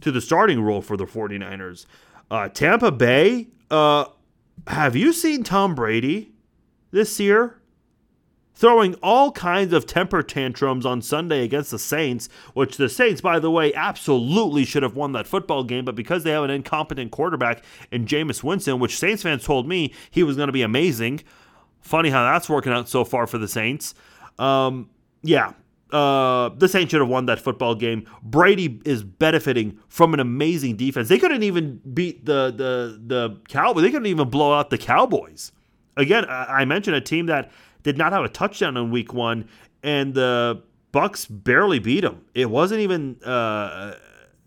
to 0.00 0.10
the 0.10 0.20
starting 0.20 0.60
role 0.60 0.82
for 0.82 0.96
the 0.96 1.06
49ers. 1.06 1.86
Uh, 2.30 2.48
Tampa 2.48 2.90
Bay, 2.90 3.48
uh, 3.70 4.06
have 4.66 4.96
you 4.96 5.12
seen 5.12 5.42
Tom 5.42 5.74
Brady 5.74 6.32
this 6.90 7.20
year? 7.20 7.60
throwing 8.54 8.94
all 9.02 9.32
kinds 9.32 9.72
of 9.72 9.86
temper 9.86 10.22
tantrums 10.22 10.86
on 10.86 11.02
Sunday 11.02 11.42
against 11.42 11.70
the 11.70 11.78
Saints, 11.78 12.28
which 12.54 12.76
the 12.76 12.88
Saints, 12.88 13.20
by 13.20 13.38
the 13.38 13.50
way, 13.50 13.74
absolutely 13.74 14.64
should 14.64 14.82
have 14.82 14.94
won 14.94 15.12
that 15.12 15.26
football 15.26 15.64
game, 15.64 15.84
but 15.84 15.94
because 15.94 16.22
they 16.22 16.30
have 16.30 16.44
an 16.44 16.50
incompetent 16.50 17.10
quarterback 17.10 17.64
in 17.90 18.06
Jameis 18.06 18.42
Winston, 18.42 18.78
which 18.78 18.96
Saints 18.96 19.22
fans 19.22 19.44
told 19.44 19.68
me 19.68 19.92
he 20.10 20.22
was 20.22 20.36
going 20.36 20.46
to 20.48 20.52
be 20.52 20.62
amazing. 20.62 21.20
Funny 21.80 22.10
how 22.10 22.24
that's 22.32 22.48
working 22.48 22.72
out 22.72 22.88
so 22.88 23.04
far 23.04 23.26
for 23.26 23.38
the 23.38 23.48
Saints. 23.48 23.94
Um, 24.38 24.88
yeah, 25.22 25.52
uh, 25.94 26.48
the 26.56 26.66
Saints 26.68 26.90
should 26.90 27.00
have 27.00 27.08
won 27.08 27.26
that 27.26 27.38
football 27.38 27.76
game. 27.76 28.04
Brady 28.22 28.80
is 28.84 29.04
benefiting 29.04 29.78
from 29.88 30.12
an 30.12 30.18
amazing 30.18 30.76
defense. 30.76 31.08
They 31.08 31.20
couldn't 31.20 31.44
even 31.44 31.80
beat 31.94 32.24
the 32.26 32.50
the 32.50 33.00
the 33.06 33.40
Cowboys. 33.48 33.82
They 33.82 33.90
couldn't 33.90 34.06
even 34.06 34.28
blow 34.28 34.52
out 34.52 34.70
the 34.70 34.78
Cowboys. 34.78 35.52
Again, 35.96 36.26
I 36.28 36.64
mentioned 36.64 36.96
a 36.96 37.00
team 37.00 37.26
that 37.26 37.52
did 37.84 37.96
not 37.96 38.12
have 38.12 38.24
a 38.24 38.28
touchdown 38.28 38.76
in 38.76 38.90
Week 38.90 39.14
One, 39.14 39.48
and 39.84 40.12
the 40.14 40.62
Bucs 40.92 41.28
barely 41.30 41.78
beat 41.78 42.00
them. 42.00 42.24
It 42.34 42.50
wasn't 42.50 42.80
even 42.80 43.22
uh, 43.22 43.94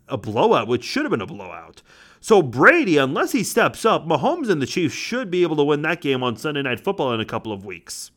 a 0.06 0.18
blowout, 0.18 0.68
which 0.68 0.84
should 0.84 1.04
have 1.04 1.10
been 1.10 1.22
a 1.22 1.26
blowout. 1.26 1.80
So 2.20 2.42
Brady, 2.42 2.98
unless 2.98 3.32
he 3.32 3.42
steps 3.42 3.86
up, 3.86 4.06
Mahomes 4.06 4.50
and 4.50 4.60
the 4.60 4.66
Chiefs 4.66 4.94
should 4.94 5.30
be 5.30 5.42
able 5.42 5.56
to 5.56 5.64
win 5.64 5.80
that 5.82 6.02
game 6.02 6.22
on 6.22 6.36
Sunday 6.36 6.60
Night 6.60 6.80
Football 6.80 7.14
in 7.14 7.20
a 7.20 7.24
couple 7.24 7.52
of 7.52 7.64
weeks. 7.64 8.10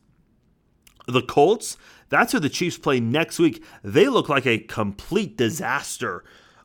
The 1.06 1.22
Colts, 1.22 1.76
that's 2.12 2.32
who 2.32 2.38
the 2.38 2.50
Chiefs 2.50 2.76
play 2.76 3.00
next 3.00 3.38
week. 3.38 3.64
They 3.82 4.06
look 4.06 4.28
like 4.28 4.46
a 4.46 4.58
complete 4.58 5.38
disaster. 5.38 6.22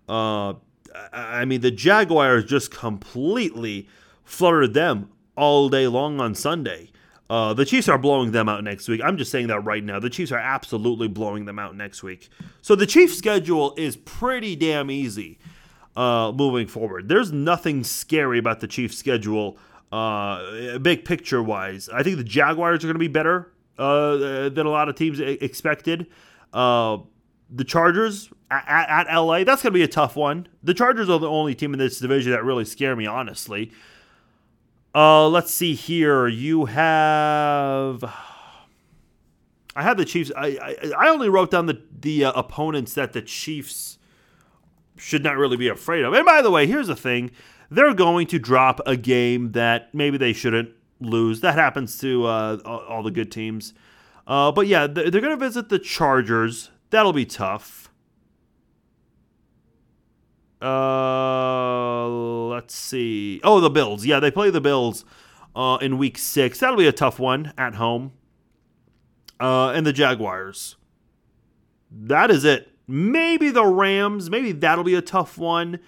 Uh, 0.07 0.55
I 1.13 1.45
mean, 1.45 1.61
the 1.61 1.71
Jaguars 1.71 2.43
just 2.43 2.69
completely 2.69 3.87
fluttered 4.25 4.73
them 4.73 5.09
all 5.37 5.69
day 5.69 5.87
long 5.87 6.19
on 6.19 6.35
Sunday. 6.35 6.91
Uh, 7.29 7.53
the 7.53 7.63
Chiefs 7.63 7.87
are 7.87 7.97
blowing 7.97 8.31
them 8.31 8.49
out 8.49 8.63
next 8.63 8.89
week. 8.89 8.99
I'm 9.01 9.17
just 9.17 9.31
saying 9.31 9.47
that 9.47 9.61
right 9.61 9.83
now. 9.83 9.99
The 9.99 10.09
Chiefs 10.09 10.33
are 10.33 10.37
absolutely 10.37 11.07
blowing 11.07 11.45
them 11.45 11.59
out 11.59 11.77
next 11.77 12.03
week. 12.03 12.27
So 12.61 12.75
the 12.75 12.85
Chiefs' 12.85 13.17
schedule 13.17 13.73
is 13.77 13.95
pretty 13.95 14.55
damn 14.57 14.91
easy 14.91 15.39
uh, 15.95 16.33
moving 16.35 16.67
forward. 16.67 17.07
There's 17.07 17.31
nothing 17.31 17.85
scary 17.85 18.37
about 18.37 18.59
the 18.59 18.67
Chiefs' 18.67 18.97
schedule, 18.97 19.57
uh, 19.93 20.77
big 20.79 21.05
picture 21.05 21.41
wise. 21.41 21.87
I 21.87 22.03
think 22.03 22.17
the 22.17 22.23
Jaguars 22.25 22.83
are 22.83 22.87
going 22.87 22.95
to 22.95 22.99
be 22.99 23.07
better 23.07 23.53
uh, 23.77 24.49
than 24.49 24.65
a 24.65 24.69
lot 24.69 24.89
of 24.89 24.95
teams 24.95 25.19
expected. 25.19 26.07
Uh, 26.53 26.97
the 27.49 27.63
Chargers 27.63 28.29
at, 28.49 29.07
at, 29.07 29.15
LA, 29.15 29.43
that's 29.43 29.61
going 29.61 29.71
to 29.73 29.77
be 29.77 29.83
a 29.83 29.87
tough 29.87 30.15
one. 30.15 30.47
The 30.63 30.73
Chargers 30.73 31.09
are 31.09 31.19
the 31.19 31.29
only 31.29 31.55
team 31.55 31.73
in 31.73 31.79
this 31.79 31.99
division 31.99 32.31
that 32.31 32.43
really 32.43 32.65
scare 32.65 32.95
me, 32.95 33.05
honestly. 33.05 33.71
Uh, 34.95 35.27
let's 35.27 35.51
see 35.51 35.73
here. 35.73 36.27
You 36.27 36.65
have. 36.65 38.03
I 39.75 39.83
have 39.83 39.97
the 39.97 40.05
Chiefs. 40.05 40.31
I, 40.35 40.57
I, 40.61 40.91
I 40.97 41.09
only 41.09 41.29
wrote 41.29 41.51
down 41.51 41.67
the 41.67 41.81
the 41.99 42.25
uh, 42.25 42.31
opponents 42.31 42.93
that 42.95 43.13
the 43.13 43.21
Chiefs 43.21 43.99
should 44.95 45.23
not 45.23 45.37
really 45.37 45.57
be 45.57 45.67
afraid 45.67 46.03
of. 46.03 46.13
And 46.13 46.25
by 46.25 46.41
the 46.41 46.49
way, 46.49 46.65
here's 46.65 46.87
the 46.87 46.95
thing: 46.95 47.31
they're 47.69 47.93
going 47.93 48.27
to 48.27 48.39
drop 48.39 48.79
a 48.87 48.97
game 48.97 49.51
that 49.51 49.93
maybe 49.93 50.17
they 50.17 50.33
shouldn't 50.33 50.71
lose. 50.99 51.41
That 51.41 51.55
happens 51.55 51.97
to 51.99 52.25
uh, 52.25 52.57
all 52.65 53.03
the 53.03 53.11
good 53.11 53.31
teams. 53.31 53.73
Uh, 54.25 54.51
but 54.51 54.67
yeah, 54.67 54.87
they're 54.87 55.09
going 55.09 55.23
to 55.23 55.37
visit 55.37 55.69
the 55.69 55.79
Chargers. 55.79 56.69
That'll 56.89 57.13
be 57.13 57.25
tough. 57.25 57.89
Uh, 60.61 62.07
let's 62.49 62.75
see. 62.75 63.39
Oh, 63.43 63.59
the 63.59 63.69
Bills. 63.69 64.05
Yeah, 64.05 64.19
they 64.19 64.31
play 64.31 64.49
the 64.49 64.61
Bills 64.61 65.05
uh, 65.55 65.77
in 65.81 65.97
Week 65.97 66.17
Six. 66.17 66.59
That'll 66.59 66.77
be 66.77 66.87
a 66.87 66.91
tough 66.91 67.19
one 67.19 67.53
at 67.57 67.75
home. 67.75 68.13
Uh, 69.39 69.69
and 69.69 69.85
the 69.85 69.93
Jaguars. 69.93 70.77
That 71.91 72.31
is 72.31 72.43
it. 72.43 72.71
Maybe 72.87 73.49
the 73.49 73.65
Rams. 73.65 74.29
Maybe 74.29 74.51
that'll 74.51 74.83
be 74.83 74.95
a 74.95 75.01
tough 75.01 75.37
one. 75.37 75.79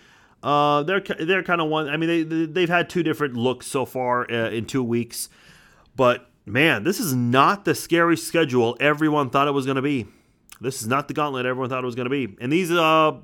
Uh, 0.41 0.83
they're 0.83 1.01
they're 1.01 1.43
kind 1.43 1.61
of 1.61 1.67
one. 1.67 1.89
I 1.89 1.97
mean, 1.97 2.29
they 2.29 2.45
they've 2.45 2.69
had 2.69 2.89
two 2.89 3.03
different 3.03 3.35
looks 3.35 3.67
so 3.67 3.85
far 3.85 4.29
uh, 4.31 4.49
in 4.49 4.65
two 4.65 4.83
weeks, 4.83 5.29
but 5.95 6.29
man, 6.45 6.83
this 6.83 6.99
is 6.99 7.13
not 7.13 7.65
the 7.65 7.75
scary 7.75 8.17
schedule 8.17 8.77
everyone 8.79 9.29
thought 9.29 9.47
it 9.47 9.51
was 9.51 9.65
going 9.65 9.75
to 9.75 9.81
be. 9.81 10.07
This 10.61 10.81
is 10.81 10.87
not 10.87 11.07
the 11.07 11.13
gauntlet 11.13 11.45
everyone 11.45 11.69
thought 11.69 11.83
it 11.83 11.85
was 11.85 11.95
going 11.95 12.09
to 12.09 12.27
be. 12.27 12.35
And 12.41 12.51
these 12.51 12.71
uh, 12.71 13.17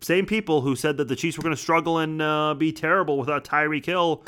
same 0.00 0.26
people 0.26 0.60
who 0.60 0.76
said 0.76 0.96
that 0.98 1.08
the 1.08 1.16
Chiefs 1.16 1.36
were 1.36 1.42
going 1.42 1.54
to 1.54 1.60
struggle 1.60 1.98
and 1.98 2.20
uh, 2.20 2.54
be 2.54 2.72
terrible 2.72 3.18
without 3.18 3.44
Tyreek 3.44 3.86
Hill, 3.86 4.24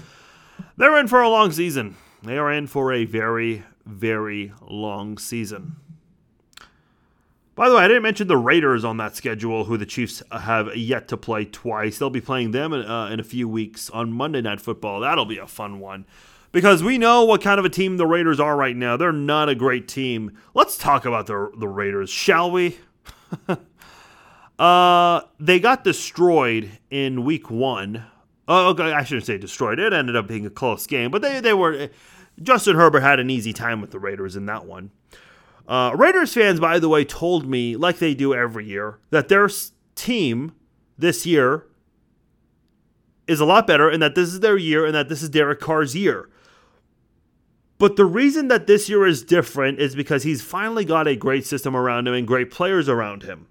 they're 0.77 0.99
in 0.99 1.09
for 1.09 1.21
a 1.21 1.29
long 1.29 1.53
season. 1.53 1.97
They 2.23 2.39
are 2.39 2.53
in 2.53 2.67
for 2.67 2.93
a 2.93 3.05
very 3.05 3.65
very 3.85 4.53
long 4.61 5.19
season. 5.19 5.77
By 7.59 7.69
the 7.69 7.75
way, 7.75 7.83
I 7.83 7.89
didn't 7.89 8.05
mention 8.05 8.29
the 8.29 8.37
Raiders 8.37 8.85
on 8.85 8.99
that 8.99 9.17
schedule, 9.17 9.65
who 9.65 9.77
the 9.77 9.85
Chiefs 9.85 10.23
have 10.31 10.77
yet 10.77 11.09
to 11.09 11.17
play 11.17 11.45
twice. 11.45 11.99
They'll 11.99 12.09
be 12.09 12.21
playing 12.21 12.53
them 12.53 12.73
in, 12.73 12.89
uh, 12.89 13.07
in 13.07 13.19
a 13.19 13.25
few 13.25 13.49
weeks 13.49 13.91
on 13.91 14.13
Monday 14.13 14.41
Night 14.41 14.61
Football. 14.61 15.01
That'll 15.01 15.25
be 15.25 15.39
a 15.39 15.47
fun 15.49 15.81
one 15.81 16.07
because 16.53 16.85
we 16.85 16.99
know 16.99 17.25
what 17.25 17.43
kind 17.43 17.59
of 17.59 17.65
a 17.65 17.69
team 17.69 17.97
the 17.97 18.07
Raiders 18.07 18.39
are 18.39 18.57
right 18.57 18.77
now. 18.77 18.97
They're 18.97 19.11
not 19.11 19.49
a 19.49 19.57
great 19.57 19.89
team. 19.89 20.39
Let's 20.55 20.79
talk 20.79 21.05
about 21.05 21.27
the 21.27 21.51
the 21.59 21.67
Raiders, 21.67 22.11
shall 22.11 22.49
we? 22.49 22.77
uh, 24.61 25.23
they 25.41 25.59
got 25.59 25.83
destroyed 25.83 26.71
in 26.91 27.25
Week 27.25 27.51
One. 27.51 28.05
Oh, 28.47 28.69
okay, 28.69 28.93
I 28.93 29.03
shouldn't 29.03 29.27
say 29.27 29.37
destroyed. 29.37 29.81
It 29.81 29.93
ended 29.93 30.15
up 30.15 30.29
being 30.29 30.47
a 30.47 30.51
close 30.51 30.87
game, 30.87 31.11
but 31.11 31.23
they 31.23 31.41
they 31.41 31.55
were. 31.55 31.89
Justin 32.41 32.77
Herbert 32.77 33.01
had 33.01 33.19
an 33.19 33.31
easy 33.31 33.53
time 33.53 33.81
with 33.81 33.91
the 33.91 33.99
Raiders 33.99 34.37
in 34.37 34.47
that 34.47 34.65
one. 34.65 34.93
Uh, 35.69 35.93
Raiders 35.95 36.33
fans, 36.33 36.59
by 36.59 36.79
the 36.79 36.89
way, 36.89 37.05
told 37.05 37.47
me, 37.47 37.77
like 37.77 37.99
they 37.99 38.15
do 38.15 38.35
every 38.35 38.65
year, 38.65 38.99
that 39.11 39.29
their 39.29 39.51
team 39.95 40.53
this 40.97 41.27
year 41.27 41.67
is 43.27 43.39
a 43.39 43.45
lot 43.45 43.67
better 43.67 43.91
and 43.91 44.03
that 44.03 44.15
this 44.15 44.31
is 44.31 44.41
their 44.41 44.57
year 44.57 44.87
and 44.87 44.95
that 44.95 45.11
this 45.11 45.23
is 45.23 45.29
Derek 45.29 45.61
Carr's 45.61 45.95
year. 45.95 46.31
But 47.77 47.97
the 47.97 48.07
reason 48.07 48.49
that 48.49 48.67
this 48.67 48.89
year 48.89 49.07
is 49.07 49.23
different 49.23 49.79
is 49.79 49.95
because 49.95 50.23
he's 50.23 50.41
finally 50.41 50.87
got 50.87 51.07
a 51.07 51.15
great 51.15 51.45
system 51.45 51.77
around 51.77 52.09
him 52.09 52.15
and 52.15 52.27
great 52.27 52.51
players 52.51 52.89
around 52.89 53.23
him. 53.23 53.47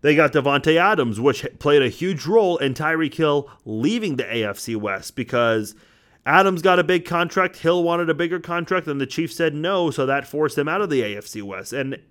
They 0.00 0.14
got 0.14 0.32
Davante 0.32 0.76
Adams, 0.76 1.20
which 1.20 1.46
played 1.58 1.82
a 1.82 1.88
huge 1.90 2.26
role 2.26 2.56
in 2.56 2.72
Tyreek 2.72 3.14
Hill 3.14 3.50
leaving 3.66 4.16
the 4.16 4.24
AFC 4.24 4.74
West 4.74 5.14
because– 5.14 5.74
Adams 6.26 6.60
got 6.60 6.80
a 6.80 6.84
big 6.84 7.04
contract. 7.04 7.58
Hill 7.58 7.84
wanted 7.84 8.10
a 8.10 8.14
bigger 8.14 8.40
contract, 8.40 8.88
and 8.88 9.00
the 9.00 9.06
Chiefs 9.06 9.36
said 9.36 9.54
no, 9.54 9.92
so 9.92 10.04
that 10.04 10.26
forced 10.26 10.58
him 10.58 10.66
out 10.66 10.80
of 10.82 10.90
the 10.90 11.00
AFC 11.00 11.40
West. 11.40 11.72
And 11.72 12.02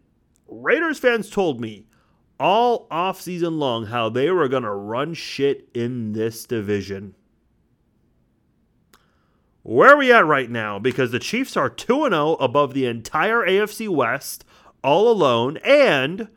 Raiders 0.47 0.97
fans 0.97 1.30
told 1.30 1.60
me 1.60 1.88
all 2.39 2.88
offseason 2.89 3.58
long 3.58 3.88
how 3.88 4.08
they 4.08 4.32
were 4.32 4.47
going 4.47 4.63
to 4.63 4.71
run 4.71 5.13
shit 5.13 5.67
in 5.73 6.13
this 6.13 6.45
division. 6.45 7.13
Where 9.63 9.91
are 9.91 9.97
we 9.97 10.13
at 10.13 10.25
right 10.25 10.49
now? 10.49 10.80
Because 10.80 11.12
the 11.12 11.19
Chiefs 11.19 11.58
are 11.58 11.69
2 11.69 12.08
0 12.10 12.34
above 12.36 12.73
the 12.73 12.86
entire 12.86 13.41
AFC 13.45 13.89
West, 13.89 14.45
all 14.82 15.12
alone, 15.12 15.58
and 15.58 16.30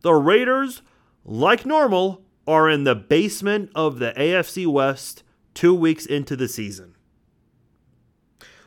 the 0.00 0.14
Raiders, 0.14 0.80
like 1.22 1.66
normal, 1.66 2.22
are 2.46 2.70
in 2.70 2.84
the 2.84 2.94
basement 2.94 3.70
of 3.74 3.98
the 3.98 4.14
AFC 4.16 4.66
West 4.66 5.22
two 5.52 5.74
weeks 5.74 6.06
into 6.06 6.36
the 6.36 6.48
season. 6.48 6.95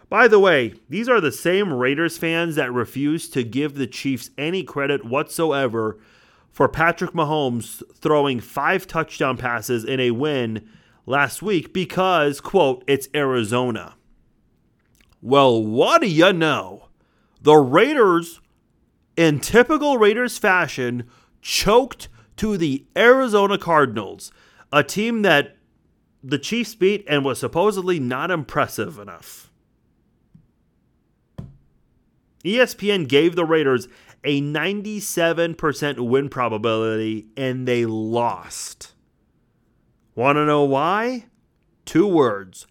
By 0.09 0.27
the 0.27 0.39
way, 0.39 0.73
these 0.89 1.07
are 1.07 1.21
the 1.21 1.31
same 1.31 1.71
Raiders 1.71 2.17
fans 2.17 2.55
that 2.55 2.73
refuse 2.73 3.29
to 3.29 3.43
give 3.43 3.75
the 3.75 3.87
Chiefs 3.87 4.31
any 4.37 4.63
credit 4.63 5.05
whatsoever 5.05 5.99
for 6.51 6.67
Patrick 6.67 7.11
Mahomes 7.11 7.83
throwing 7.95 8.39
five 8.39 8.87
touchdown 8.87 9.37
passes 9.37 9.85
in 9.85 9.99
a 9.99 10.11
win 10.11 10.67
last 11.05 11.43
week 11.43 11.73
because, 11.73 12.41
quote, 12.41 12.83
it's 12.87 13.07
Arizona. 13.13 13.95
Well, 15.21 15.63
what 15.63 16.01
do 16.01 16.07
you 16.07 16.33
know? 16.33 16.87
The 17.41 17.55
Raiders, 17.55 18.41
in 19.15 19.39
typical 19.39 19.97
Raiders 19.97 20.39
fashion, 20.39 21.07
choked 21.41 22.09
to 22.37 22.57
the 22.57 22.85
Arizona 22.97 23.57
Cardinals, 23.57 24.31
a 24.73 24.83
team 24.83 25.21
that 25.21 25.55
the 26.23 26.39
Chiefs 26.39 26.73
beat 26.73 27.05
and 27.07 27.23
was 27.23 27.39
supposedly 27.39 27.99
not 27.99 28.31
impressive 28.31 28.97
enough. 28.97 29.48
ESPN 32.55 33.07
gave 33.07 33.35
the 33.35 33.45
Raiders 33.45 33.87
a 34.23 34.41
97% 34.41 35.99
win 35.99 36.29
probability 36.29 37.27
and 37.37 37.67
they 37.67 37.85
lost. 37.85 38.93
Want 40.15 40.35
to 40.35 40.45
know 40.45 40.63
why? 40.63 41.25
Two 41.85 42.07
words 42.07 42.67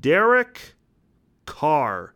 Derek 0.00 0.74
Carr. 1.46 2.14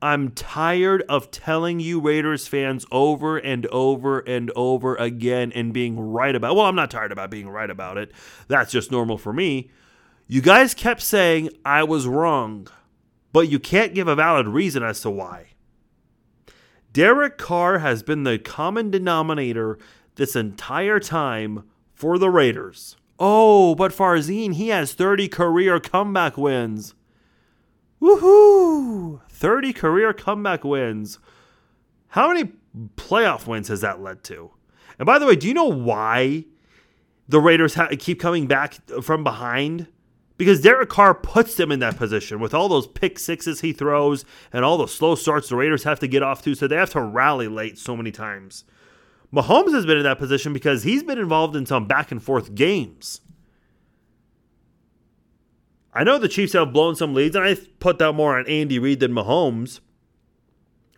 I'm 0.00 0.32
tired 0.32 1.04
of 1.08 1.30
telling 1.30 1.78
you 1.78 2.00
Raiders 2.00 2.48
fans 2.48 2.84
over 2.90 3.38
and 3.38 3.66
over 3.68 4.18
and 4.18 4.50
over 4.56 4.96
again 4.96 5.52
and 5.52 5.72
being 5.72 5.98
right 5.98 6.34
about. 6.34 6.56
Well, 6.56 6.66
I'm 6.66 6.74
not 6.74 6.90
tired 6.90 7.12
about 7.12 7.30
being 7.30 7.48
right 7.48 7.70
about 7.70 7.98
it. 7.98 8.10
That's 8.48 8.72
just 8.72 8.90
normal 8.90 9.16
for 9.16 9.32
me. 9.32 9.70
You 10.26 10.40
guys 10.40 10.74
kept 10.74 11.02
saying 11.02 11.50
I 11.64 11.84
was 11.84 12.08
wrong, 12.08 12.66
but 13.32 13.48
you 13.48 13.60
can't 13.60 13.94
give 13.94 14.08
a 14.08 14.16
valid 14.16 14.48
reason 14.48 14.82
as 14.82 15.00
to 15.02 15.10
why. 15.10 15.51
Derek 16.92 17.38
Carr 17.38 17.78
has 17.78 18.02
been 18.02 18.24
the 18.24 18.38
common 18.38 18.90
denominator 18.90 19.78
this 20.16 20.36
entire 20.36 21.00
time 21.00 21.64
for 21.94 22.18
the 22.18 22.28
Raiders. 22.28 22.96
Oh, 23.18 23.74
but 23.74 23.92
Farzin, 23.92 24.54
he 24.54 24.68
has 24.68 24.92
30 24.92 25.28
career 25.28 25.80
comeback 25.80 26.36
wins. 26.36 26.94
Woohoo! 28.00 29.20
30 29.28 29.72
career 29.72 30.12
comeback 30.12 30.64
wins. 30.64 31.18
How 32.08 32.28
many 32.28 32.52
playoff 32.96 33.46
wins 33.46 33.68
has 33.68 33.80
that 33.80 34.02
led 34.02 34.24
to? 34.24 34.50
And 34.98 35.06
by 35.06 35.18
the 35.18 35.26
way, 35.26 35.36
do 35.36 35.48
you 35.48 35.54
know 35.54 35.68
why 35.68 36.44
the 37.28 37.40
Raiders 37.40 37.74
ha- 37.74 37.88
keep 37.98 38.20
coming 38.20 38.46
back 38.46 38.74
from 39.02 39.24
behind? 39.24 39.86
Because 40.38 40.60
Derek 40.60 40.88
Carr 40.88 41.14
puts 41.14 41.56
them 41.56 41.70
in 41.70 41.80
that 41.80 41.96
position 41.96 42.40
with 42.40 42.54
all 42.54 42.68
those 42.68 42.86
pick 42.86 43.18
sixes 43.18 43.60
he 43.60 43.72
throws 43.72 44.24
and 44.52 44.64
all 44.64 44.78
the 44.78 44.88
slow 44.88 45.14
starts 45.14 45.48
the 45.48 45.56
Raiders 45.56 45.84
have 45.84 46.00
to 46.00 46.08
get 46.08 46.22
off 46.22 46.42
to, 46.42 46.54
so 46.54 46.66
they 46.66 46.76
have 46.76 46.90
to 46.90 47.00
rally 47.00 47.48
late 47.48 47.78
so 47.78 47.96
many 47.96 48.10
times. 48.10 48.64
Mahomes 49.32 49.72
has 49.72 49.86
been 49.86 49.96
in 49.96 50.02
that 50.04 50.18
position 50.18 50.52
because 50.52 50.82
he's 50.82 51.02
been 51.02 51.18
involved 51.18 51.56
in 51.56 51.64
some 51.64 51.86
back 51.86 52.10
and 52.10 52.22
forth 52.22 52.54
games. 52.54 53.20
I 55.94 56.04
know 56.04 56.18
the 56.18 56.28
Chiefs 56.28 56.54
have 56.54 56.72
blown 56.72 56.96
some 56.96 57.14
leads, 57.14 57.36
and 57.36 57.44
I 57.44 57.56
put 57.78 57.98
that 57.98 58.12
more 58.12 58.38
on 58.38 58.46
Andy 58.46 58.78
Reid 58.78 59.00
than 59.00 59.12
Mahomes. 59.12 59.80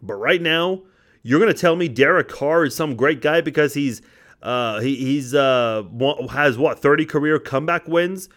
But 0.01 0.15
right 0.15 0.41
now, 0.41 0.83
you're 1.23 1.41
going 1.41 1.53
to 1.53 1.59
tell 1.59 1.75
me 1.75 1.89
Derek 1.89 2.29
Carr 2.29 2.65
is 2.65 2.77
some 2.77 2.95
great 2.95 3.21
guy 3.21 3.41
because 3.41 3.75
he's 3.75 4.03
uh, 4.43 4.81
he, 4.81 4.95
he's 4.97 5.35
uh, 5.35 5.83
has 6.31 6.59
what 6.59 6.79
30 6.79 7.07
career 7.07 7.39
comeback 7.39 7.89
wins. 7.89 8.29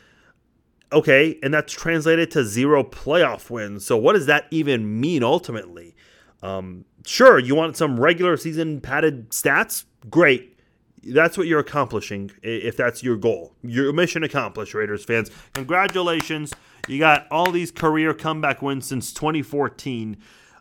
Okay, 0.91 1.38
and 1.43 1.54
that's 1.54 1.73
translated 1.73 2.32
to 2.32 2.45
zero 2.45 2.84
playoff 2.84 3.50
wins. 3.50 3.86
So 3.86 3.97
what 3.97 4.13
does 4.13 4.26
that 4.28 4.47
even 4.52 5.00
mean 5.02 5.21
ultimately? 5.21 5.95
Um, 6.41 6.86
sure, 7.06 7.39
you 7.39 7.56
want 7.56 7.76
some 7.76 8.00
regular 8.00 8.38
season 8.38 8.80
padded 8.80 9.32
stats? 9.32 9.84
Great. 10.10 10.58
That's 11.04 11.38
what 11.38 11.47
you're 11.47 11.60
accomplishing 11.60 12.32
if 12.41 12.78
that's 12.78 13.04
your 13.04 13.17
goal. 13.17 13.54
Your 13.63 13.91
mission 13.93 14.23
accomplished, 14.23 14.73
Raiders 14.73 15.04
fans. 15.04 15.30
Congratulations. 15.54 16.54
You 16.88 17.00
got 17.00 17.28
all 17.32 17.52
these 17.52 17.71
career 17.71 18.13
comeback 18.13 18.62
wins 18.62 18.88
since 18.88 19.13
2014. 19.13 20.17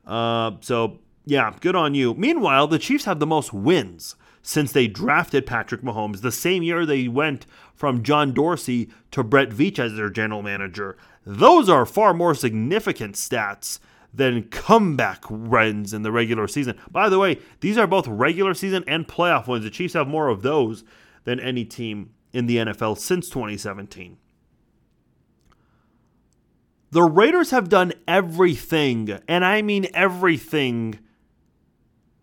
Uh, 0.06 0.52
so, 0.60 0.98
yeah, 1.24 1.52
good 1.60 1.74
on 1.76 1.94
you. 1.94 2.14
Meanwhile, 2.14 2.66
the 2.68 2.78
Chiefs 2.78 3.04
have 3.04 3.18
the 3.18 3.26
most 3.26 3.52
wins 3.52 4.16
since 4.46 4.70
they 4.70 4.86
drafted 4.86 5.44
Patrick 5.44 5.82
Mahomes. 5.82 6.20
The 6.20 6.30
same 6.30 6.62
year 6.62 6.86
they 6.86 7.08
went 7.08 7.46
from 7.74 8.04
John 8.04 8.32
Dorsey 8.32 8.88
to 9.10 9.24
Brett 9.24 9.48
Veach 9.48 9.80
as 9.80 9.96
their 9.96 10.08
general 10.08 10.40
manager. 10.40 10.96
Those 11.26 11.68
are 11.68 11.84
far 11.84 12.14
more 12.14 12.32
significant 12.32 13.16
stats 13.16 13.80
than 14.14 14.44
comeback 14.44 15.28
wins 15.28 15.92
in 15.92 16.02
the 16.02 16.12
regular 16.12 16.46
season. 16.46 16.78
By 16.88 17.08
the 17.08 17.18
way, 17.18 17.40
these 17.58 17.76
are 17.76 17.88
both 17.88 18.06
regular 18.06 18.54
season 18.54 18.84
and 18.86 19.08
playoff 19.08 19.48
wins. 19.48 19.64
The 19.64 19.70
Chiefs 19.70 19.94
have 19.94 20.06
more 20.06 20.28
of 20.28 20.42
those 20.42 20.84
than 21.24 21.40
any 21.40 21.64
team 21.64 22.10
in 22.32 22.46
the 22.46 22.58
NFL 22.58 22.98
since 22.98 23.28
2017. 23.28 24.16
The 26.92 27.02
Raiders 27.02 27.50
have 27.50 27.68
done 27.68 27.92
everything, 28.06 29.18
and 29.26 29.44
I 29.44 29.60
mean 29.60 29.88
everything, 29.92 31.00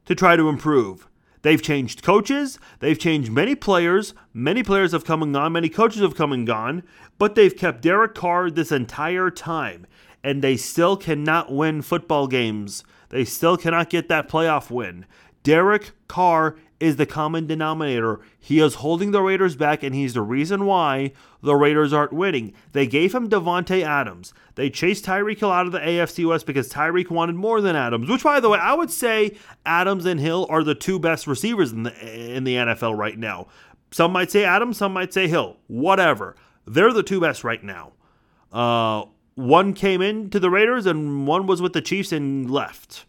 to 0.05 0.15
try 0.15 0.37
to 0.37 0.47
improve. 0.47 1.09
They've 1.43 1.61
changed 1.61 2.03
coaches, 2.03 2.57
they've 2.79 2.97
changed 2.97 3.31
many 3.31 3.53
players, 3.53 4.13
many 4.33 4.63
players 4.63 4.93
have 4.93 5.03
come 5.03 5.21
and 5.21 5.33
gone, 5.33 5.51
many 5.51 5.67
coaches 5.69 6.01
have 6.01 6.15
come 6.15 6.31
and 6.31 6.47
gone, 6.47 6.83
but 7.17 7.35
they've 7.35 7.55
kept 7.55 7.81
Derek 7.81 8.15
Carr 8.15 8.49
this 8.49 8.71
entire 8.71 9.29
time. 9.29 9.85
And 10.23 10.41
they 10.41 10.55
still 10.55 10.95
cannot 10.95 11.51
win 11.51 11.81
football 11.81 12.27
games. 12.27 12.85
They 13.09 13.25
still 13.25 13.57
cannot 13.57 13.89
get 13.89 14.07
that 14.07 14.29
playoff 14.29 14.71
win. 14.71 15.05
Derek 15.43 15.91
Carr 16.07 16.55
is 16.79 16.95
the 16.97 17.05
common 17.05 17.47
denominator. 17.47 18.19
He 18.37 18.59
is 18.59 18.75
holding 18.75 19.11
the 19.11 19.21
Raiders 19.21 19.55
back, 19.55 19.83
and 19.83 19.95
he's 19.95 20.13
the 20.13 20.21
reason 20.21 20.65
why 20.65 21.13
the 21.41 21.55
Raiders 21.55 21.93
aren't 21.93 22.11
winning. 22.11 22.53
They 22.73 22.87
gave 22.87 23.15
him 23.15 23.29
Davante 23.29 23.83
Adams. 23.83 24.33
They 24.55 24.69
chased 24.69 25.05
Tyreek 25.05 25.39
Hill 25.39 25.51
out 25.51 25.65
of 25.65 25.71
the 25.71 25.79
AFC 25.79 26.27
West 26.27 26.45
because 26.45 26.69
Tyreek 26.69 27.09
wanted 27.09 27.35
more 27.35 27.61
than 27.61 27.75
Adams. 27.75 28.09
Which, 28.09 28.23
by 28.23 28.39
the 28.39 28.49
way, 28.49 28.59
I 28.59 28.73
would 28.73 28.91
say 28.91 29.37
Adams 29.65 30.05
and 30.05 30.19
Hill 30.19 30.45
are 30.49 30.63
the 30.63 30.75
two 30.75 30.99
best 30.99 31.25
receivers 31.25 31.71
in 31.71 31.83
the 31.83 32.35
in 32.35 32.43
the 32.43 32.55
NFL 32.55 32.97
right 32.97 33.17
now. 33.17 33.47
Some 33.91 34.11
might 34.11 34.31
say 34.31 34.43
Adams, 34.43 34.77
some 34.77 34.91
might 34.91 35.13
say 35.13 35.27
Hill. 35.27 35.57
Whatever. 35.67 36.35
They're 36.65 36.93
the 36.93 37.03
two 37.03 37.21
best 37.21 37.43
right 37.43 37.63
now. 37.63 37.93
Uh, 38.51 39.05
one 39.35 39.73
came 39.73 40.01
in 40.01 40.29
to 40.31 40.39
the 40.39 40.49
Raiders 40.49 40.85
and 40.85 41.27
one 41.27 41.47
was 41.47 41.61
with 41.61 41.73
the 41.73 41.81
Chiefs 41.81 42.11
and 42.11 42.49
left. 42.49 43.05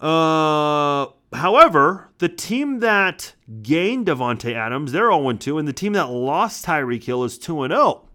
Uh, 0.00 1.06
however, 1.32 2.10
the 2.18 2.28
team 2.28 2.80
that 2.80 3.34
gained 3.62 4.06
Davante 4.06 4.54
Adams, 4.54 4.92
they're 4.92 5.10
0 5.10 5.32
2, 5.32 5.58
and 5.58 5.68
the 5.68 5.72
team 5.72 5.92
that 5.94 6.10
lost 6.10 6.66
Tyreek 6.66 7.04
Hill 7.04 7.24
is 7.24 7.38
2 7.38 7.66
0. 7.68 8.08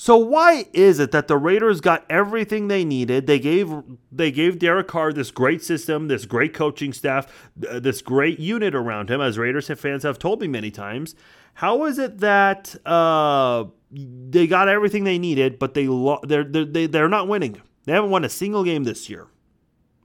So 0.00 0.16
why 0.16 0.66
is 0.72 1.00
it 1.00 1.10
that 1.10 1.26
the 1.26 1.36
Raiders 1.36 1.80
got 1.80 2.06
everything 2.08 2.68
they 2.68 2.84
needed? 2.84 3.26
They 3.26 3.40
gave 3.40 3.74
they 4.12 4.30
gave 4.30 4.60
Derek 4.60 4.86
Carr 4.86 5.12
this 5.12 5.32
great 5.32 5.60
system, 5.60 6.06
this 6.06 6.24
great 6.24 6.54
coaching 6.54 6.92
staff, 6.92 7.50
this 7.56 8.00
great 8.00 8.38
unit 8.38 8.76
around 8.76 9.10
him, 9.10 9.20
as 9.20 9.38
Raiders 9.38 9.66
fans 9.66 10.04
have 10.04 10.20
told 10.20 10.40
me 10.40 10.46
many 10.46 10.70
times. 10.70 11.16
How 11.54 11.84
is 11.84 11.98
it 11.98 12.18
that 12.18 12.76
uh, 12.86 13.64
they 13.90 14.46
got 14.46 14.68
everything 14.68 15.02
they 15.02 15.18
needed, 15.18 15.58
but 15.58 15.74
they 15.74 15.88
lo- 15.88 16.20
they're, 16.22 16.44
they're 16.44 16.86
they're 16.86 17.08
not 17.08 17.26
winning? 17.26 17.60
They 17.88 17.94
haven't 17.94 18.10
won 18.10 18.22
a 18.22 18.28
single 18.28 18.64
game 18.64 18.84
this 18.84 19.08
year. 19.08 19.28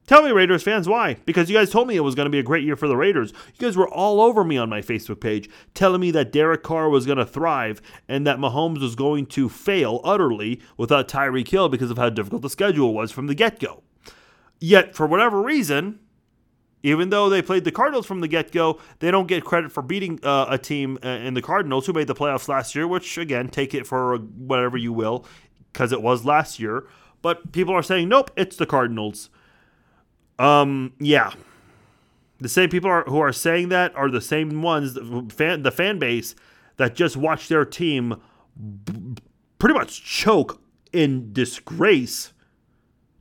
Tell 0.08 0.24
me, 0.24 0.32
Raiders 0.32 0.63
fans, 0.63 0.88
why? 0.88 1.17
Because 1.26 1.50
you 1.50 1.58
guys 1.58 1.69
told 1.69 1.89
me 1.89 1.98
it 1.98 2.00
was 2.00 2.15
going 2.15 2.28
to 2.28 2.30
be 2.30 2.39
a 2.39 2.43
great 2.43 2.63
year 2.63 2.78
for 2.78 2.88
the 2.88 2.96
Raiders. 2.96 3.32
You 3.32 3.67
guys 3.67 3.76
were 3.76 3.89
all 3.89 4.22
over 4.22 4.46
me 4.46 4.58
on 4.58 4.69
my 4.69 4.80
Facebook 4.80 5.19
page, 5.19 5.50
telling 5.74 6.00
me 6.00 6.10
that 6.12 6.32
Derek 6.32 6.63
Carr 6.63 6.88
was 6.88 7.06
going 7.06 7.17
to 7.17 7.26
thrive 7.26 7.82
and 8.08 8.26
that 8.26 8.38
Mahomes 8.38 8.80
was 8.80 8.96
going 8.96 9.26
to 9.26 9.50
fail 9.50 10.00
utterly 10.06 10.62
without 10.78 11.10
Tyreek 11.10 11.50
Hill 11.50 11.67
because 11.67 11.91
of 11.91 11.98
how 11.98 12.10
difficult 12.10 12.41
the 12.41 12.50
schedule 12.50 12.93
was 12.93 13.12
from 13.12 13.28
the 13.28 13.36
get 13.36 13.60
go. 13.60 13.84
Yet, 14.62 14.96
for 14.96 15.06
whatever 15.06 15.41
reason, 15.41 16.00
even 16.84 17.10
though 17.10 17.30
they 17.30 17.41
played 17.41 17.65
the 17.65 17.72
Cardinals 17.74 18.06
from 18.06 18.22
the 18.22 18.30
get 18.30 18.54
go, 18.54 18.80
they 19.00 19.12
don't 19.12 19.28
get 19.28 19.43
credit 19.43 19.74
for 19.74 19.84
beating 19.84 20.22
uh, 20.24 20.46
a 20.48 20.58
team 20.58 21.00
uh, 21.04 21.10
in 21.10 21.34
the 21.34 21.41
Cardinals 21.41 21.86
who 21.86 21.91
made 21.91 22.08
the 22.08 22.15
playoffs 22.15 22.48
last 22.48 22.76
year, 22.76 22.88
which, 22.88 23.17
again, 23.17 23.50
take 23.50 23.74
it 23.74 23.86
for 23.86 24.15
whatever 24.15 24.78
you 24.78 24.93
will, 24.93 25.26
because 25.74 25.91
it 25.91 26.02
was 26.02 26.24
last 26.24 26.62
year. 26.62 26.88
But 27.23 27.53
people 27.53 27.73
are 27.73 27.81
saying, 27.81 28.09
nope, 28.09 28.29
it's 28.36 28.57
the 28.57 28.67
Cardinals. 28.67 29.31
Um, 30.38 30.93
yeah. 30.99 31.33
The 32.39 32.49
same 32.49 32.69
people 32.69 32.91
are, 32.91 33.05
who 33.05 33.19
are 33.19 33.31
saying 33.31 33.69
that 33.69 33.95
are 33.95 34.12
the 34.12 34.21
same 34.21 34.62
ones, 34.62 34.97
fan, 35.33 35.63
the 35.63 35.71
fan 35.71 35.97
base 35.97 36.36
that 36.77 36.95
just 36.95 37.15
watched 37.15 37.47
their 37.49 37.65
team 37.65 38.21
b- 38.83 39.15
pretty 39.57 39.73
much 39.73 40.03
choke 40.03 40.62
in 40.91 41.31
disgrace 41.31 42.33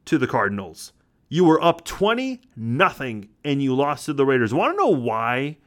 to 0.04 0.18
the 0.18 0.26
Cardinals. 0.26 0.92
You 1.28 1.44
were 1.44 1.62
up 1.62 1.84
20 1.84 2.40
nothing 2.56 3.28
and 3.44 3.62
you 3.62 3.74
lost 3.74 4.06
to 4.06 4.12
the 4.12 4.26
Raiders. 4.26 4.52
Want 4.52 4.76
to 4.76 4.84
know 4.84 4.90
why 4.90 5.58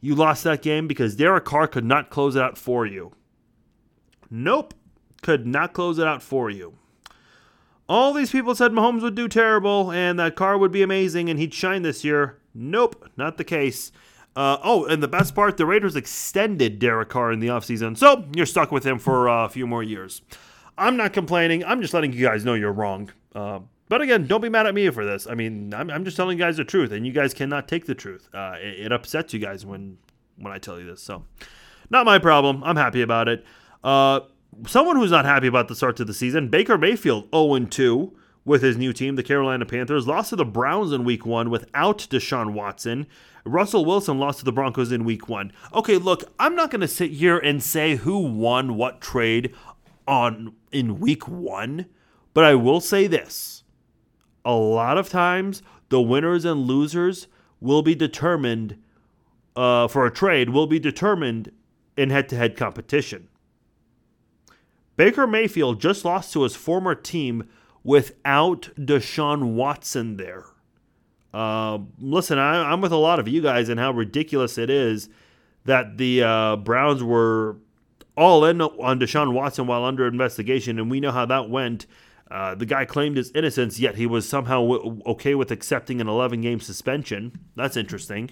you 0.00 0.16
lost 0.16 0.42
that 0.42 0.60
game? 0.60 0.88
Because 0.88 1.14
Derek 1.14 1.44
Carr 1.44 1.68
could 1.68 1.84
not 1.84 2.10
close 2.10 2.34
it 2.34 2.42
out 2.42 2.58
for 2.58 2.84
you. 2.84 3.12
Nope, 4.28 4.74
could 5.22 5.46
not 5.46 5.72
close 5.72 6.00
it 6.00 6.06
out 6.06 6.20
for 6.20 6.50
you. 6.50 6.74
All 7.90 8.12
these 8.12 8.30
people 8.30 8.54
said 8.54 8.70
Mahomes 8.70 9.02
would 9.02 9.16
do 9.16 9.26
terrible 9.26 9.90
and 9.90 10.16
that 10.20 10.36
Carr 10.36 10.56
would 10.56 10.70
be 10.70 10.80
amazing 10.80 11.28
and 11.28 11.40
he'd 11.40 11.52
shine 11.52 11.82
this 11.82 12.04
year. 12.04 12.38
Nope, 12.54 13.10
not 13.16 13.36
the 13.36 13.42
case. 13.42 13.90
Uh, 14.36 14.58
oh, 14.62 14.84
and 14.84 15.02
the 15.02 15.08
best 15.08 15.34
part, 15.34 15.56
the 15.56 15.66
Raiders 15.66 15.96
extended 15.96 16.78
Derek 16.78 17.08
Carr 17.08 17.32
in 17.32 17.40
the 17.40 17.48
offseason, 17.48 17.98
so 17.98 18.26
you're 18.32 18.46
stuck 18.46 18.70
with 18.70 18.86
him 18.86 19.00
for 19.00 19.28
uh, 19.28 19.44
a 19.44 19.48
few 19.48 19.66
more 19.66 19.82
years. 19.82 20.22
I'm 20.78 20.96
not 20.96 21.12
complaining. 21.12 21.64
I'm 21.64 21.82
just 21.82 21.92
letting 21.92 22.12
you 22.12 22.24
guys 22.24 22.44
know 22.44 22.54
you're 22.54 22.72
wrong. 22.72 23.10
Uh, 23.34 23.58
but 23.88 24.00
again, 24.00 24.28
don't 24.28 24.40
be 24.40 24.48
mad 24.48 24.68
at 24.68 24.74
me 24.74 24.88
for 24.90 25.04
this. 25.04 25.26
I 25.26 25.34
mean, 25.34 25.74
I'm, 25.74 25.90
I'm 25.90 26.04
just 26.04 26.16
telling 26.16 26.38
you 26.38 26.44
guys 26.44 26.58
the 26.58 26.64
truth, 26.64 26.92
and 26.92 27.04
you 27.04 27.12
guys 27.12 27.34
cannot 27.34 27.66
take 27.66 27.86
the 27.86 27.94
truth. 27.96 28.28
Uh, 28.32 28.54
it, 28.60 28.86
it, 28.86 28.92
upsets 28.92 29.34
you 29.34 29.40
guys 29.40 29.66
when 29.66 29.98
when 30.36 30.52
I 30.52 30.58
tell 30.58 30.78
you 30.78 30.86
this. 30.86 31.02
So, 31.02 31.24
not 31.90 32.06
my 32.06 32.20
problem. 32.20 32.62
I'm 32.62 32.76
happy 32.76 33.02
about 33.02 33.26
it. 33.26 33.44
Someone 34.66 34.96
who's 34.96 35.10
not 35.10 35.24
happy 35.24 35.46
about 35.46 35.68
the 35.68 35.76
start 35.76 35.96
to 35.96 36.04
the 36.04 36.12
season, 36.12 36.48
Baker 36.48 36.76
Mayfield, 36.76 37.28
0 37.34 37.58
2 37.66 38.16
with 38.44 38.62
his 38.62 38.76
new 38.76 38.92
team, 38.92 39.16
the 39.16 39.22
Carolina 39.22 39.64
Panthers, 39.64 40.06
lost 40.06 40.30
to 40.30 40.36
the 40.36 40.44
Browns 40.44 40.92
in 40.92 41.04
Week 41.04 41.24
One 41.24 41.50
without 41.50 41.98
Deshaun 42.10 42.52
Watson. 42.52 43.06
Russell 43.44 43.84
Wilson 43.84 44.18
lost 44.18 44.40
to 44.40 44.44
the 44.44 44.52
Broncos 44.52 44.92
in 44.92 45.04
Week 45.04 45.28
One. 45.28 45.52
Okay, 45.72 45.96
look, 45.96 46.24
I'm 46.38 46.54
not 46.54 46.70
going 46.70 46.80
to 46.80 46.88
sit 46.88 47.12
here 47.12 47.38
and 47.38 47.62
say 47.62 47.96
who 47.96 48.18
won 48.18 48.76
what 48.76 49.00
trade 49.00 49.54
on 50.06 50.54
in 50.72 51.00
Week 51.00 51.26
One, 51.26 51.86
but 52.34 52.44
I 52.44 52.54
will 52.54 52.80
say 52.80 53.06
this 53.06 53.64
a 54.44 54.54
lot 54.54 54.98
of 54.98 55.08
times 55.08 55.62
the 55.88 56.00
winners 56.00 56.44
and 56.44 56.66
losers 56.66 57.28
will 57.60 57.82
be 57.82 57.94
determined 57.94 58.78
uh, 59.56 59.88
for 59.88 60.06
a 60.06 60.10
trade 60.10 60.50
will 60.50 60.66
be 60.66 60.78
determined 60.78 61.52
in 61.96 62.10
head-to-head 62.10 62.56
competition. 62.56 63.28
Baker 64.96 65.26
Mayfield 65.26 65.80
just 65.80 66.04
lost 66.04 66.32
to 66.32 66.42
his 66.42 66.54
former 66.54 66.94
team 66.94 67.48
without 67.82 68.70
Deshaun 68.76 69.54
Watson 69.54 70.16
there. 70.16 70.46
Uh, 71.32 71.78
listen, 71.98 72.38
I, 72.38 72.72
am 72.72 72.80
with 72.80 72.92
a 72.92 72.96
lot 72.96 73.18
of 73.18 73.28
you 73.28 73.40
guys 73.40 73.68
and 73.68 73.78
how 73.78 73.92
ridiculous 73.92 74.58
it 74.58 74.68
is 74.68 75.08
that 75.64 75.96
the 75.96 76.22
uh, 76.22 76.56
Browns 76.56 77.02
were 77.02 77.56
all 78.16 78.44
in 78.44 78.60
on 78.60 78.98
Deshaun 78.98 79.32
Watson 79.32 79.66
while 79.66 79.84
under 79.84 80.06
investigation, 80.06 80.78
and 80.78 80.90
we 80.90 81.00
know 81.00 81.12
how 81.12 81.26
that 81.26 81.48
went. 81.48 81.86
Uh, 82.30 82.54
the 82.54 82.66
guy 82.66 82.84
claimed 82.84 83.16
his 83.16 83.30
innocence, 83.32 83.80
yet 83.80 83.96
he 83.96 84.06
was 84.06 84.28
somehow 84.28 84.60
w- 84.60 85.02
okay 85.06 85.34
with 85.34 85.50
accepting 85.50 86.00
an 86.00 86.08
11 86.08 86.40
game 86.40 86.60
suspension. 86.60 87.38
That's 87.56 87.76
interesting. 87.76 88.30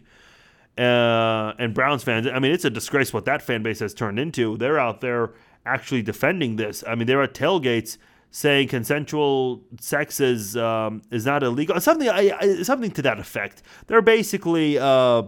Uh, 0.77 1.55
and 1.59 1.75
Browns 1.75 2.05
fans, 2.05 2.29
I 2.29 2.39
mean, 2.39 2.53
it's 2.53 2.65
a 2.65 2.71
disgrace 2.71 3.13
what 3.13 3.25
that 3.25 3.43
fan 3.43 3.65
base 3.65 3.81
has 3.81 3.95
turned 3.95 4.21
into. 4.21 4.57
They're 4.57 4.79
out 4.79 5.01
there 5.01 5.33
actually 5.67 6.03
defending 6.03 6.57
this. 6.57 6.83
I 6.87 6.95
mean, 6.95 7.07
there 7.07 7.21
are 7.21 7.29
tailgates 7.29 7.99
saying 8.31 8.69
consensual 8.69 9.63
sex 9.81 10.21
is 10.21 10.57
um, 10.57 11.03
is 11.11 11.25
not 11.25 11.43
illegal. 11.43 11.81
Something 11.81 12.09
i 12.09 12.63
something 12.63 12.91
to 12.93 13.03
that 13.03 13.19
effect. 13.19 13.63
They're 13.87 14.03
basically 14.03 14.79
uh, 14.79 15.25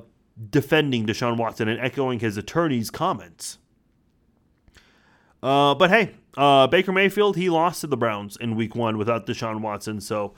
defending 0.51 1.07
Deshaun 1.07 1.37
Watson 1.37 1.69
and 1.69 1.81
echoing 1.81 2.21
his 2.21 2.37
attorney's 2.37 2.91
comments. 2.91 3.59
Uh, 5.43 5.75
but 5.75 5.91
hey, 5.91 6.15
uh, 6.37 6.67
Baker 6.67 6.93
Mayfield 6.93 7.37
he 7.37 7.49
lost 7.49 7.81
to 7.83 7.87
the 7.87 7.97
Browns 7.97 8.37
in 8.37 8.57
Week 8.57 8.75
One 8.75 8.99
without 8.99 9.27
Deshaun 9.27 9.61
Watson. 9.61 10.01
So, 10.01 10.35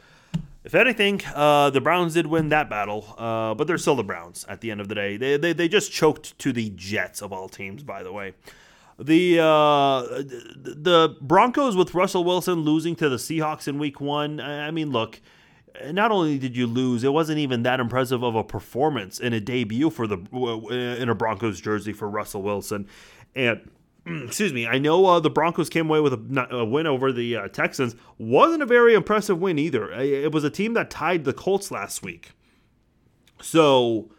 if 0.64 0.74
anything, 0.76 1.20
uh, 1.34 1.70
the 1.70 1.80
Browns 1.80 2.14
did 2.14 2.28
win 2.28 2.50
that 2.50 2.70
battle. 2.70 3.14
Uh, 3.18 3.54
but 3.54 3.66
they're 3.66 3.78
still 3.78 3.96
the 3.96 4.04
Browns 4.04 4.44
at 4.48 4.60
the 4.60 4.70
end 4.70 4.80
of 4.80 4.88
the 4.88 4.94
day. 4.94 5.16
They, 5.16 5.36
they 5.36 5.52
they 5.52 5.68
just 5.68 5.90
choked 5.90 6.38
to 6.38 6.52
the 6.52 6.70
Jets 6.70 7.20
of 7.20 7.32
all 7.32 7.48
teams, 7.48 7.82
by 7.82 8.02
the 8.02 8.12
way. 8.12 8.34
The 8.98 9.38
uh, 9.40 10.02
the 10.02 11.16
Broncos 11.20 11.76
with 11.76 11.94
Russell 11.94 12.24
Wilson 12.24 12.60
losing 12.60 12.94
to 12.96 13.08
the 13.08 13.16
Seahawks 13.16 13.66
in 13.66 13.78
Week 13.78 14.00
One. 14.00 14.40
I 14.40 14.70
mean, 14.70 14.90
look, 14.90 15.20
not 15.90 16.12
only 16.12 16.38
did 16.38 16.56
you 16.56 16.66
lose, 16.66 17.04
it 17.04 17.12
wasn't 17.12 17.38
even 17.38 17.62
that 17.62 17.80
impressive 17.80 18.22
of 18.22 18.34
a 18.34 18.44
performance 18.44 19.18
in 19.18 19.32
a 19.32 19.40
debut 19.40 19.90
for 19.90 20.06
the 20.06 20.18
in 21.00 21.08
a 21.08 21.14
Broncos 21.14 21.60
jersey 21.60 21.92
for 21.92 22.08
Russell 22.08 22.42
Wilson. 22.42 22.86
And 23.34 23.70
excuse 24.06 24.52
me, 24.52 24.66
I 24.66 24.78
know 24.78 25.04
uh, 25.06 25.20
the 25.20 25.30
Broncos 25.30 25.68
came 25.68 25.88
away 25.88 26.00
with 26.00 26.12
a, 26.12 26.46
a 26.50 26.64
win 26.64 26.86
over 26.86 27.12
the 27.12 27.36
uh, 27.36 27.48
Texans. 27.48 27.94
wasn't 28.18 28.62
a 28.62 28.66
very 28.66 28.94
impressive 28.94 29.40
win 29.40 29.58
either. 29.58 29.92
It 29.92 30.32
was 30.32 30.44
a 30.44 30.50
team 30.50 30.74
that 30.74 30.90
tied 30.90 31.24
the 31.24 31.32
Colts 31.32 31.70
last 31.70 32.02
week. 32.02 32.32
So 33.40 34.10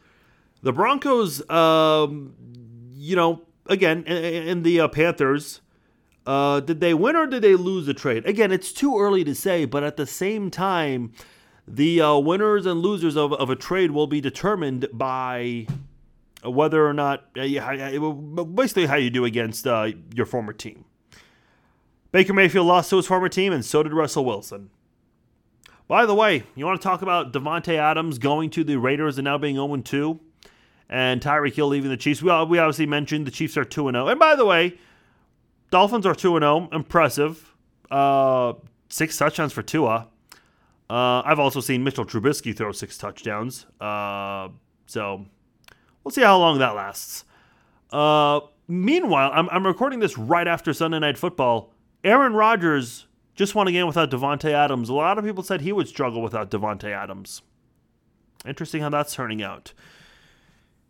the 0.62 0.73
Broncos, 0.73 1.47
um, 1.49 2.36
you 2.93 3.15
know, 3.15 3.41
again, 3.65 4.04
in 4.04 4.63
the 4.63 4.80
uh, 4.80 4.88
Panthers, 4.88 5.62
uh, 6.26 6.60
did 6.60 6.80
they 6.80 6.93
win 6.93 7.15
or 7.15 7.26
did 7.26 7.41
they 7.41 7.56
lose 7.56 7.86
the 7.86 7.93
trade? 7.93 8.26
Again, 8.26 8.52
it's 8.52 8.71
too 8.71 8.99
early 8.99 9.23
to 9.23 9.36
say, 9.36 9.65
but 9.65 9.84
at 9.84 9.97
the 9.97 10.06
same 10.06 10.49
time, 10.49 11.13
the 11.67 12.02
uh, 12.02 12.17
winners 12.17 12.65
and 12.65 12.82
losers 12.82 13.15
of, 13.17 13.34
of 13.34 13.49
a 13.49 13.56
trade 13.56 13.91
will 13.91 14.08
be 14.08 14.21
determined 14.21 14.88
by 14.93 15.67
whether 16.43 16.86
or 16.86 16.93
not, 16.93 17.26
uh, 17.38 18.12
basically, 18.43 18.86
how 18.86 18.95
you 18.95 19.10
do 19.10 19.26
against 19.26 19.65
uh, 19.65 19.91
your 20.13 20.26
former 20.26 20.54
team. 20.54 20.86
Baker 22.12 22.34
Mayfield 22.34 22.67
lost 22.67 22.89
to 22.91 22.97
his 22.97 23.08
former 23.08 23.30
team, 23.30 23.54
and 23.54 23.65
so 23.65 23.82
did 23.82 23.93
Russell 23.93 24.26
Wilson. 24.26 24.69
By 25.88 26.06
the 26.06 26.15
way, 26.15 26.43
you 26.56 26.65
want 26.65 26.80
to 26.80 26.84
talk 26.84 27.02
about 27.02 27.34
Davante 27.34 27.76
Adams 27.76 28.17
going 28.17 28.49
to 28.52 28.63
the 28.63 28.78
Raiders 28.78 29.17
and 29.17 29.26
now 29.26 29.38
being 29.38 29.56
0 29.56 29.76
2? 29.78 30.19
And 30.93 31.21
Tyreek 31.21 31.56
Hill 31.56 31.69
leaving 31.69 31.89
the 31.89 31.97
Chiefs. 31.97 32.21
We, 32.21 32.27
we 32.27 32.60
obviously 32.60 32.86
mentioned 32.86 33.25
the 33.25 33.32
Chiefs 33.32 33.58
are 33.58 33.65
2 33.65 33.91
0. 33.91 34.08
And 34.08 34.19
by 34.19 34.36
the 34.36 34.45
way, 34.45 34.77
Dolphins 35.71 36.06
are 36.06 36.13
2 36.13 36.38
0. 36.38 36.69
Impressive. 36.71 37.56
Uh, 37.89 38.53
six 38.89 39.17
touchdowns 39.17 39.51
for 39.53 39.63
Tua. 39.63 40.08
Uh, 40.91 41.23
I've 41.25 41.39
also 41.39 41.62
seen 41.62 41.84
Mitchell 41.84 42.06
Trubisky 42.06 42.56
throw 42.56 42.71
six 42.71 42.95
touchdowns. 42.95 43.65
Uh, 43.82 44.49
so 44.86 45.25
we'll 46.03 46.12
see 46.12 46.21
how 46.21 46.38
long 46.38 46.60
that 46.60 46.75
lasts. 46.75 47.25
Uh, 47.91 48.41
meanwhile, 48.67 49.32
I'm, 49.34 49.49
I'm 49.49 49.65
recording 49.65 49.99
this 49.99 50.15
right 50.15 50.47
after 50.47 50.73
Sunday 50.73 50.99
Night 50.99 51.17
Football. 51.17 51.73
Aaron 52.03 52.34
Rodgers 52.34 53.08
just 53.34 53.56
won 53.56 53.67
again 53.67 53.88
without 53.88 54.12
Davante 54.12 54.51
Adams. 54.51 54.89
A 54.89 54.93
lot 54.93 55.17
of 55.17 55.25
people 55.25 55.41
said 55.41 55.62
he 55.62 55.71
would 55.71 55.88
struggle 55.88 56.21
without 56.21 56.51
Davante 56.51 56.91
Adams. 56.91 57.41
Interesting 58.45 58.82
how 58.82 58.89
that's 58.89 59.15
turning 59.15 59.41
out. 59.41 59.73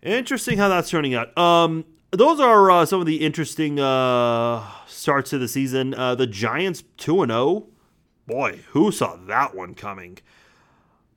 Interesting 0.04 0.58
how 0.58 0.68
that's 0.68 0.90
turning 0.90 1.16
out. 1.16 1.36
Um, 1.38 1.86
those 2.12 2.40
are 2.42 2.70
uh, 2.70 2.86
some 2.86 3.00
of 3.00 3.06
the 3.06 3.22
interesting 3.22 3.80
uh, 3.80 4.62
starts 4.86 5.30
to 5.30 5.38
the 5.38 5.48
season. 5.48 5.94
Uh, 5.94 6.14
the 6.14 6.28
Giants 6.28 6.84
2 6.98 7.26
0. 7.26 7.68
Boy, 8.28 8.60
who 8.72 8.92
saw 8.92 9.16
that 9.28 9.56
one 9.56 9.74
coming? 9.76 10.20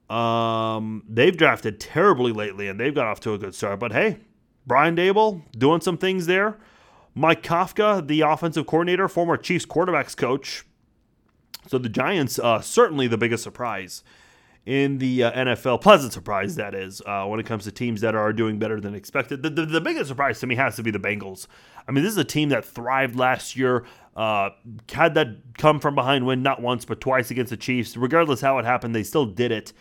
Um, 0.09 1.03
they've 1.09 1.37
drafted 1.37 1.81
terribly 1.81 2.33
lately 2.33 2.69
and 2.69 2.79
they've 2.79 2.95
got 2.95 3.07
off 3.07 3.19
to 3.21 3.35
a 3.35 3.39
good 3.39 3.57
start. 3.57 3.81
But 3.81 3.93
hey, 3.93 4.19
Brian 4.67 4.95
Daboll 4.95 5.43
doing 5.53 5.81
some 5.81 5.99
things 5.99 6.27
there. 6.27 6.57
Mike 7.13 7.43
Kafka, 7.43 8.07
the 8.07 8.21
offensive 8.21 8.67
coordinator, 8.67 9.09
former 9.09 9.37
Chiefs 9.37 9.67
quarterbacks 9.67 10.17
coach. 10.17 10.65
So 11.67 11.79
the 11.79 11.89
Giants, 11.89 12.39
uh, 12.39 12.61
certainly 12.61 13.09
the 13.09 13.19
biggest 13.19 13.43
surprise 13.43 14.05
in 14.67 14.99
the 14.99 15.23
uh, 15.23 15.33
NFL. 15.33 15.81
Pleasant 15.81 16.13
surprise, 16.13 16.57
that 16.57 16.75
is, 16.75 17.01
uh, 17.07 17.25
when 17.25 17.39
it 17.39 17.47
comes 17.47 17.65
to 17.65 17.73
teams 17.73 18.01
that 18.01 18.17
are 18.17 18.33
doing 18.33 18.59
better 18.59 18.81
than 18.81 18.95
expected. 18.95 19.43
The, 19.43 19.51
the, 19.51 19.65
the, 19.65 19.81
biggest 19.81 20.09
surprise 20.09 20.41
to 20.41 20.47
me 20.47 20.57
has 20.57 20.75
to 20.77 20.83
be 20.83 20.91
the 20.91 20.99
Bengals. 20.99 21.47
I 21.89 21.93
mean, 21.93 22.03
this 22.03 22.13
is 22.13 22.19
a 22.19 22.25
team 22.25 22.49
that 22.49 22.65
thrived 22.65 23.15
last 23.15 23.57
year, 23.57 23.85
uh, 24.17 24.51
had 24.91 25.15
that 25.15 25.29
come 25.57 25.79
from 25.79 25.95
behind 25.95 26.27
win 26.27 26.43
not 26.43 26.61
once, 26.61 26.85
but 26.85 27.01
twice 27.01 27.31
against 27.31 27.51
the 27.51 27.57
Chiefs. 27.57 27.97
Regardless 27.97 28.41
how 28.41 28.59
it 28.59 28.65
happened, 28.65 28.95
they 28.95 29.05
still 29.05 29.27
did 29.27 29.53
it. 29.53 29.73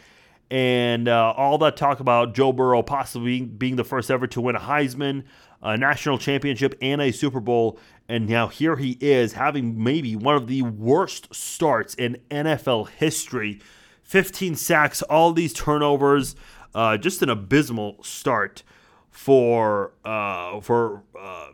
And 0.52 1.08
uh, 1.08 1.34
all 1.36 1.58
that 1.60 1.76
talk 1.76 2.00
about 2.00 2.36
Joe 2.36 2.54
Burrow 2.54 2.84
possibly 2.84 3.42
being 3.42 3.78
the 3.78 3.84
first 3.84 4.12
ever 4.12 4.28
to 4.28 4.42
win 4.42 4.56
a 4.56 4.60
Heisman, 4.60 5.24
a 5.64 5.76
national 5.76 6.20
championship, 6.20 6.76
and 6.80 7.02
a 7.02 7.12
Super 7.12 7.40
Bowl. 7.40 7.80
And 8.08 8.30
now 8.30 8.50
here 8.50 8.76
he 8.76 9.00
is 9.02 9.34
having 9.34 9.84
maybe 9.84 10.16
one 10.16 10.36
of 10.36 10.46
the 10.46 10.62
worst 10.62 11.34
starts 11.34 11.96
in 11.96 12.18
NFL 12.30 12.90
history 12.90 13.60
15 14.06 14.56
sacks, 14.56 15.02
all 15.02 15.34
these 15.34 15.52
turnovers, 15.52 16.36
uh, 16.74 16.96
just 16.96 17.22
an 17.22 17.30
abysmal 17.30 18.02
start 18.04 18.64
for 19.10 19.94
uh, 20.06 20.62
for 20.62 21.04
uh, 21.20 21.50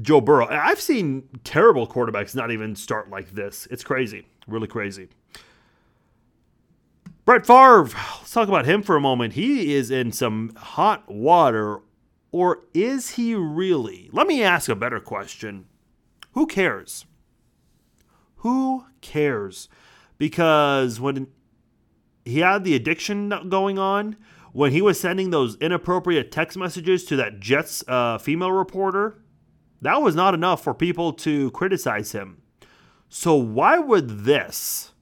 Joe 0.00 0.20
Burrow. 0.20 0.48
I've 0.48 0.80
seen 0.80 1.28
terrible 1.44 1.86
quarterbacks 1.86 2.34
not 2.34 2.50
even 2.50 2.74
start 2.74 3.10
like 3.10 3.32
this. 3.32 3.68
It's 3.70 3.84
crazy, 3.84 4.26
really 4.48 4.66
crazy. 4.66 5.08
Brett 7.26 7.46
Favre, 7.46 7.82
let's 7.82 8.32
talk 8.32 8.48
about 8.48 8.64
him 8.64 8.82
for 8.82 8.96
a 8.96 9.00
moment. 9.00 9.34
He 9.34 9.74
is 9.74 9.90
in 9.90 10.10
some 10.10 10.52
hot 10.56 11.08
water, 11.08 11.80
or 12.32 12.60
is 12.72 13.10
he 13.10 13.34
really? 13.34 14.08
Let 14.10 14.26
me 14.26 14.42
ask 14.42 14.68
a 14.70 14.74
better 14.74 15.00
question. 15.00 15.66
Who 16.32 16.46
cares? 16.46 17.04
Who 18.36 18.86
cares? 19.02 19.68
Because 20.16 20.98
when 20.98 21.26
he 22.30 22.40
had 22.40 22.64
the 22.64 22.74
addiction 22.74 23.28
going 23.48 23.78
on 23.78 24.16
when 24.52 24.72
he 24.72 24.82
was 24.82 24.98
sending 24.98 25.30
those 25.30 25.56
inappropriate 25.56 26.32
text 26.32 26.56
messages 26.56 27.04
to 27.04 27.16
that 27.16 27.40
Jets 27.40 27.84
uh, 27.86 28.18
female 28.18 28.52
reporter. 28.52 29.22
That 29.82 30.02
was 30.02 30.14
not 30.14 30.34
enough 30.34 30.62
for 30.62 30.74
people 30.74 31.12
to 31.14 31.50
criticize 31.52 32.12
him. 32.12 32.42
So 33.08 33.34
why 33.34 33.78
would 33.78 34.24
this 34.24 34.92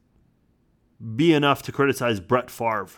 be 1.17 1.33
enough 1.33 1.63
to 1.63 1.73
criticize 1.73 2.21
Brett 2.21 2.51
Favre? 2.51 2.89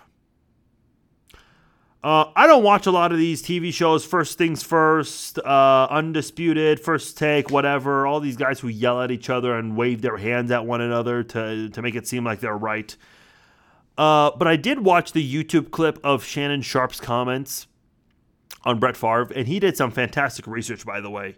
Uh, 2.03 2.31
I 2.35 2.47
don't 2.47 2.63
watch 2.63 2.87
a 2.87 2.91
lot 2.91 3.13
of 3.13 3.19
these 3.19 3.43
TV 3.43 3.75
shows. 3.75 4.07
First 4.07 4.39
things 4.39 4.63
first, 4.63 5.39
uh, 5.39 5.87
undisputed, 5.91 6.81
first 6.81 7.19
take, 7.19 7.51
whatever. 7.51 8.07
All 8.07 8.21
these 8.21 8.39
guys 8.39 8.59
who 8.59 8.69
yell 8.69 9.03
at 9.03 9.11
each 9.11 9.29
other 9.29 9.55
and 9.55 9.77
wave 9.77 10.01
their 10.01 10.17
hands 10.17 10.51
at 10.51 10.65
one 10.65 10.81
another 10.81 11.23
to 11.25 11.69
to 11.69 11.83
make 11.83 11.95
it 11.95 12.07
seem 12.07 12.25
like 12.25 12.41
they're 12.41 12.57
right. 12.57 12.97
Uh, 14.01 14.35
but 14.35 14.49
I 14.49 14.57
did 14.57 14.81
watch 14.81 15.13
the 15.13 15.23
YouTube 15.23 15.71
clip 15.71 15.99
of 16.03 16.25
Shannon 16.25 16.63
Sharpe's 16.63 17.01
comments 17.01 17.67
on 18.65 18.81
Brett 18.81 18.97
Favre, 18.97 19.31
and 19.37 19.47
he 19.47 19.61
did 19.61 19.77
some 19.77 19.91
fantastic 19.91 20.47
research, 20.47 20.87
by 20.87 21.03
the 21.03 21.11
way. 21.11 21.37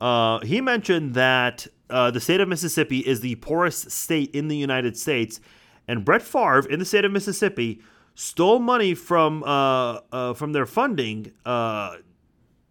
Uh, 0.00 0.40
he 0.40 0.62
mentioned 0.62 1.12
that 1.12 1.66
uh, 1.90 2.10
the 2.10 2.18
state 2.18 2.40
of 2.40 2.48
Mississippi 2.48 3.00
is 3.00 3.20
the 3.20 3.34
poorest 3.34 3.90
state 3.90 4.34
in 4.34 4.48
the 4.48 4.56
United 4.56 4.96
States, 4.96 5.42
and 5.86 6.02
Brett 6.02 6.22
Favre 6.22 6.66
in 6.70 6.78
the 6.78 6.86
state 6.86 7.04
of 7.04 7.12
Mississippi 7.12 7.82
stole 8.14 8.60
money 8.60 8.94
from 8.94 9.42
uh, 9.42 10.00
uh, 10.10 10.32
from 10.32 10.54
their 10.54 10.64
funding 10.64 11.32
uh, 11.44 11.96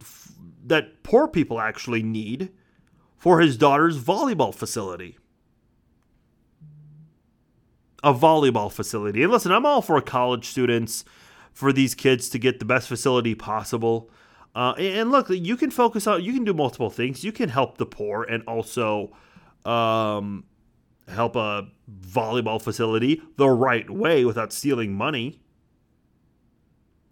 f- 0.01 0.31
that 0.65 1.03
poor 1.03 1.27
people 1.27 1.61
actually 1.61 2.01
need 2.01 2.51
for 3.15 3.41
his 3.41 3.57
daughter's 3.57 4.03
volleyball 4.03 4.55
facility 4.55 5.18
a 8.03 8.13
volleyball 8.13 8.71
facility. 8.71 9.23
And 9.23 9.31
listen, 9.31 9.51
I'm 9.51 9.65
all 9.65 9.81
for 9.81 9.99
college 10.01 10.45
students, 10.45 11.03
for 11.51 11.73
these 11.73 11.95
kids 11.95 12.29
to 12.29 12.39
get 12.39 12.59
the 12.59 12.65
best 12.65 12.87
facility 12.87 13.35
possible. 13.35 14.09
Uh, 14.55 14.73
and 14.73 15.11
look, 15.11 15.29
you 15.29 15.57
can 15.57 15.71
focus 15.71 16.07
on, 16.07 16.23
you 16.23 16.33
can 16.33 16.43
do 16.43 16.53
multiple 16.53 16.89
things. 16.89 17.23
You 17.23 17.31
can 17.31 17.49
help 17.49 17.77
the 17.77 17.85
poor 17.85 18.23
and 18.23 18.43
also 18.47 19.11
um, 19.65 20.45
help 21.07 21.35
a 21.35 21.67
volleyball 21.89 22.61
facility 22.61 23.21
the 23.37 23.49
right 23.49 23.89
way 23.89 24.25
without 24.25 24.53
stealing 24.53 24.93
money. 24.93 25.41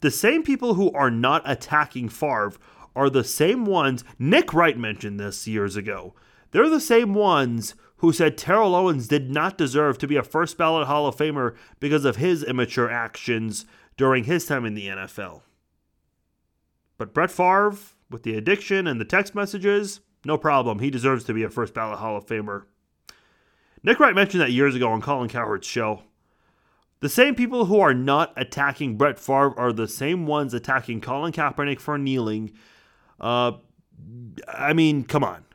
The 0.01 0.11
same 0.11 0.43
people 0.43 0.75
who 0.75 0.91
are 0.91 1.11
not 1.11 1.41
attacking 1.45 2.09
Favre 2.09 2.53
are 2.95 3.09
the 3.09 3.23
same 3.23 3.65
ones, 3.65 4.03
Nick 4.17 4.53
Wright 4.53 4.77
mentioned 4.77 5.19
this 5.19 5.47
years 5.47 5.75
ago. 5.75 6.13
They're 6.51 6.69
the 6.69 6.79
same 6.79 7.13
ones 7.13 7.75
who 7.97 8.13
said 8.13 8.37
Terrell 8.37 8.75
Owens 8.75 9.07
did 9.07 9.29
not 9.31 9.57
deserve 9.57 9.97
to 9.97 10.07
be 10.07 10.15
a 10.15 10.23
first 10.23 10.57
ballot 10.57 10.87
Hall 10.87 11.07
of 11.07 11.15
Famer 11.15 11.55
because 11.79 12.05
of 12.05 12.17
his 12.17 12.43
immature 12.43 12.89
actions 12.89 13.65
during 13.97 14.25
his 14.25 14.45
time 14.45 14.65
in 14.65 14.75
the 14.75 14.87
NFL. 14.87 15.41
But 16.97 17.13
Brett 17.13 17.31
Favre, 17.31 17.75
with 18.09 18.23
the 18.23 18.35
addiction 18.35 18.87
and 18.87 19.01
the 19.01 19.05
text 19.05 19.35
messages, 19.35 20.01
no 20.25 20.37
problem. 20.37 20.79
He 20.79 20.89
deserves 20.89 21.23
to 21.25 21.33
be 21.33 21.43
a 21.43 21.49
first 21.49 21.73
ballot 21.73 21.99
Hall 21.99 22.17
of 22.17 22.25
Famer. 22.25 22.63
Nick 23.83 23.99
Wright 23.99 24.15
mentioned 24.15 24.41
that 24.41 24.51
years 24.51 24.75
ago 24.75 24.89
on 24.89 25.01
Colin 25.01 25.29
Cowherd's 25.29 25.67
show. 25.67 26.03
The 26.99 27.09
same 27.09 27.35
people 27.35 27.65
who 27.65 27.79
are 27.79 27.93
not 27.93 28.33
attacking 28.35 28.97
Brett 28.97 29.19
Favre 29.19 29.57
are 29.57 29.71
the 29.71 29.87
same 29.87 30.25
ones 30.25 30.53
attacking 30.53 31.01
Colin 31.01 31.31
Kaepernick 31.31 31.79
for 31.79 31.97
kneeling. 31.97 32.51
Uh, 33.19 33.53
I 34.47 34.73
mean, 34.73 35.03
come 35.03 35.23
on. 35.23 35.45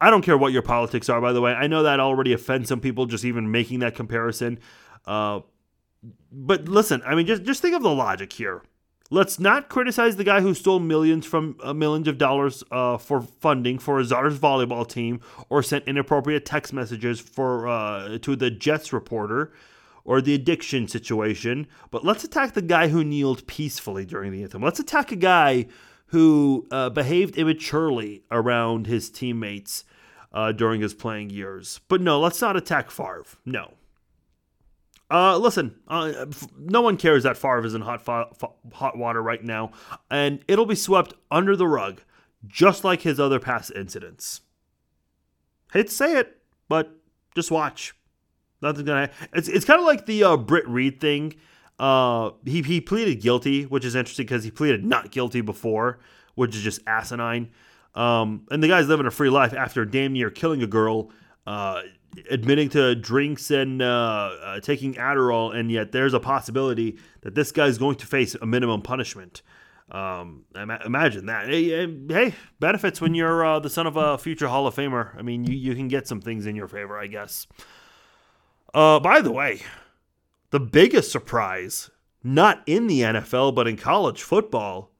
I 0.00 0.10
don't 0.10 0.22
care 0.22 0.38
what 0.38 0.52
your 0.52 0.62
politics 0.62 1.08
are, 1.08 1.20
by 1.20 1.32
the 1.32 1.40
way. 1.40 1.52
I 1.52 1.66
know 1.66 1.82
that 1.82 2.00
already 2.00 2.32
offends 2.32 2.68
some 2.68 2.80
people 2.80 3.06
just 3.06 3.24
even 3.24 3.50
making 3.50 3.80
that 3.80 3.94
comparison. 3.94 4.58
Uh, 5.06 5.40
but 6.30 6.68
listen, 6.68 7.02
I 7.04 7.14
mean, 7.14 7.26
just 7.26 7.42
just 7.42 7.62
think 7.62 7.74
of 7.74 7.82
the 7.82 7.94
logic 7.94 8.32
here. 8.32 8.62
Let's 9.10 9.40
not 9.40 9.70
criticize 9.70 10.16
the 10.16 10.24
guy 10.24 10.42
who 10.42 10.52
stole 10.52 10.80
millions 10.80 11.24
from 11.24 11.56
uh, 11.62 11.72
millions 11.72 12.08
of 12.08 12.18
dollars 12.18 12.62
uh, 12.70 12.98
for 12.98 13.22
funding 13.22 13.78
for 13.78 13.98
a 13.98 14.04
Czars 14.04 14.38
volleyball 14.38 14.86
team, 14.86 15.20
or 15.48 15.62
sent 15.62 15.88
inappropriate 15.88 16.44
text 16.44 16.72
messages 16.72 17.18
for 17.18 17.66
uh, 17.66 18.18
to 18.18 18.36
the 18.36 18.50
Jets 18.50 18.92
reporter, 18.92 19.52
or 20.04 20.20
the 20.20 20.34
addiction 20.34 20.86
situation. 20.86 21.66
But 21.90 22.04
let's 22.04 22.22
attack 22.22 22.52
the 22.52 22.62
guy 22.62 22.88
who 22.88 23.02
kneeled 23.02 23.46
peacefully 23.46 24.04
during 24.04 24.30
the 24.30 24.42
anthem. 24.42 24.62
Let's 24.62 24.80
attack 24.80 25.10
a 25.10 25.16
guy 25.16 25.66
who 26.08 26.66
uh, 26.70 26.90
behaved 26.90 27.38
immaturely 27.38 28.24
around 28.30 28.86
his 28.86 29.10
teammates 29.10 29.84
uh, 30.38 30.52
during 30.52 30.80
his 30.80 30.94
playing 30.94 31.30
years. 31.30 31.80
But 31.88 32.00
no, 32.00 32.20
let's 32.20 32.40
not 32.40 32.56
attack 32.56 32.92
Favre. 32.92 33.24
No. 33.44 33.74
Uh, 35.10 35.36
listen, 35.36 35.74
uh, 35.88 36.26
no 36.56 36.80
one 36.80 36.96
cares 36.96 37.24
that 37.24 37.36
Favre 37.36 37.66
is 37.66 37.74
in 37.74 37.80
hot 37.80 38.04
fa- 38.04 38.28
hot 38.72 38.96
water 38.96 39.20
right 39.20 39.42
now, 39.42 39.72
and 40.12 40.44
it'll 40.46 40.64
be 40.66 40.76
swept 40.76 41.14
under 41.28 41.56
the 41.56 41.66
rug, 41.66 42.02
just 42.46 42.84
like 42.84 43.02
his 43.02 43.18
other 43.18 43.40
past 43.40 43.72
incidents. 43.74 44.42
Hate 45.72 45.88
to 45.88 45.92
say 45.92 46.16
it, 46.16 46.36
but 46.68 46.92
just 47.34 47.50
watch. 47.50 47.96
Nothing's 48.62 48.86
gonna. 48.86 49.10
It's 49.32 49.48
it's 49.48 49.64
kind 49.64 49.80
of 49.80 49.86
like 49.86 50.06
the 50.06 50.22
uh, 50.22 50.36
Britt 50.36 50.68
Reid 50.68 51.00
thing. 51.00 51.34
Uh, 51.80 52.30
he 52.44 52.62
he 52.62 52.80
pleaded 52.80 53.20
guilty, 53.20 53.64
which 53.64 53.84
is 53.84 53.96
interesting 53.96 54.26
because 54.26 54.44
he 54.44 54.52
pleaded 54.52 54.84
not 54.84 55.10
guilty 55.10 55.40
before, 55.40 55.98
which 56.36 56.54
is 56.54 56.62
just 56.62 56.80
asinine. 56.86 57.50
Um, 57.94 58.46
and 58.50 58.62
the 58.62 58.68
guy's 58.68 58.88
living 58.88 59.06
a 59.06 59.10
free 59.10 59.30
life 59.30 59.52
after 59.52 59.84
damn 59.84 60.12
near 60.12 60.30
killing 60.30 60.62
a 60.62 60.66
girl, 60.66 61.10
uh, 61.46 61.82
admitting 62.30 62.68
to 62.70 62.94
drinks 62.94 63.50
and 63.50 63.82
uh, 63.82 64.30
uh, 64.42 64.60
taking 64.60 64.94
Adderall, 64.94 65.54
and 65.54 65.70
yet 65.70 65.92
there's 65.92 66.14
a 66.14 66.20
possibility 66.20 66.98
that 67.22 67.34
this 67.34 67.52
guy's 67.52 67.78
going 67.78 67.96
to 67.96 68.06
face 68.06 68.34
a 68.34 68.46
minimum 68.46 68.82
punishment. 68.82 69.42
Um, 69.90 70.44
imagine 70.54 71.26
that. 71.26 71.48
Hey, 71.48 71.86
hey, 72.08 72.34
benefits 72.60 73.00
when 73.00 73.14
you're 73.14 73.44
uh, 73.44 73.58
the 73.58 73.70
son 73.70 73.86
of 73.86 73.96
a 73.96 74.18
future 74.18 74.48
Hall 74.48 74.66
of 74.66 74.74
Famer. 74.74 75.16
I 75.16 75.22
mean, 75.22 75.44
you, 75.44 75.56
you 75.56 75.74
can 75.74 75.88
get 75.88 76.06
some 76.06 76.20
things 76.20 76.46
in 76.46 76.54
your 76.54 76.68
favor, 76.68 76.98
I 76.98 77.06
guess. 77.06 77.46
Uh, 78.74 79.00
by 79.00 79.22
the 79.22 79.32
way, 79.32 79.62
the 80.50 80.60
biggest 80.60 81.10
surprise, 81.10 81.90
not 82.22 82.62
in 82.66 82.86
the 82.86 83.00
NFL, 83.00 83.54
but 83.54 83.66
in 83.66 83.76
college 83.78 84.22
football, 84.22 84.90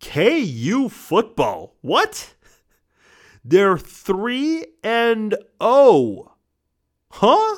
KU 0.00 0.88
football. 0.88 1.76
What? 1.82 2.34
They're 3.44 3.78
3 3.78 4.66
and 4.82 5.34
0. 5.62 6.36
Huh? 7.10 7.56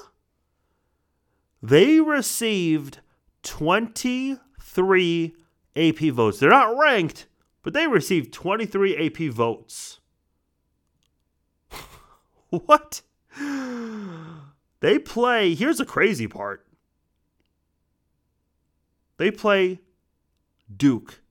They 1.63 2.01
received 2.01 3.01
23 3.43 5.35
AP 5.77 5.99
votes. 5.99 6.39
They're 6.39 6.51
not 6.51 6.77
ranked, 6.77 7.27
but 7.63 7.73
they 7.73 7.87
received 7.87 8.33
23 8.33 9.07
AP 9.07 9.33
votes. 9.33 10.01
what? 12.51 13.03
They 14.81 14.99
play, 14.99 15.55
here's 15.55 15.79
the 15.79 15.87
crazy 15.87 16.27
part. 16.27 16.67
They 19.17 19.31
play 19.31 19.81
Duke 20.77 21.22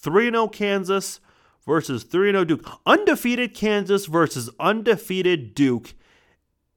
3 0.00 0.26
0 0.26 0.48
Kansas 0.48 1.20
versus 1.66 2.04
3 2.04 2.32
0 2.32 2.44
Duke. 2.44 2.80
Undefeated 2.86 3.54
Kansas 3.54 4.06
versus 4.06 4.50
undefeated 4.58 5.54
Duke 5.54 5.94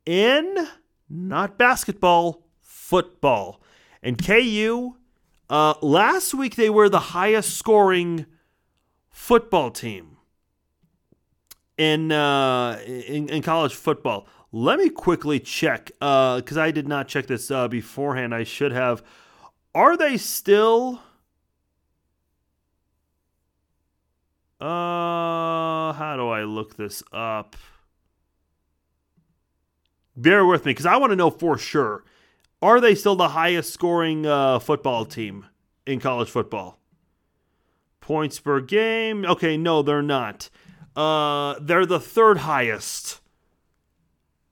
in 0.05 0.67
not 1.09 1.57
basketball, 1.57 2.43
football. 2.61 3.61
And 4.01 4.23
KU, 4.23 4.95
uh, 5.49 5.75
last 5.81 6.33
week 6.33 6.55
they 6.55 6.69
were 6.69 6.89
the 6.89 6.99
highest 6.99 7.57
scoring 7.57 8.25
football 9.09 9.71
team 9.71 10.17
in, 11.77 12.11
uh, 12.11 12.79
in, 12.85 13.29
in 13.29 13.41
college 13.41 13.73
football. 13.73 14.27
Let 14.51 14.79
me 14.79 14.89
quickly 14.89 15.39
check 15.39 15.85
because 15.85 16.57
uh, 16.57 16.61
I 16.61 16.71
did 16.71 16.87
not 16.87 17.07
check 17.07 17.27
this 17.27 17.49
uh, 17.49 17.67
beforehand. 17.67 18.35
I 18.35 18.43
should 18.43 18.71
have. 18.71 19.01
Are 19.73 19.97
they 19.97 20.17
still? 20.17 21.01
Uh, 24.63 25.91
how 25.91 26.15
do 26.15 26.29
I 26.29 26.45
look 26.45 26.77
this 26.77 27.03
up? 27.11 27.57
Bear 30.15 30.45
with 30.45 30.63
me 30.65 30.69
because 30.69 30.85
I 30.85 30.95
want 30.95 31.11
to 31.11 31.17
know 31.17 31.29
for 31.29 31.57
sure. 31.57 32.05
Are 32.61 32.79
they 32.79 32.95
still 32.95 33.17
the 33.17 33.27
highest 33.27 33.73
scoring 33.73 34.25
uh, 34.25 34.59
football 34.59 35.03
team 35.03 35.47
in 35.85 35.99
college 35.99 36.29
football? 36.29 36.79
Points 37.99 38.39
per 38.39 38.61
game? 38.61 39.25
Okay, 39.25 39.57
no, 39.57 39.81
they're 39.81 40.01
not. 40.01 40.49
Uh, 40.95 41.55
they're 41.59 41.85
the 41.85 41.99
third 41.99 42.37
highest 42.37 43.19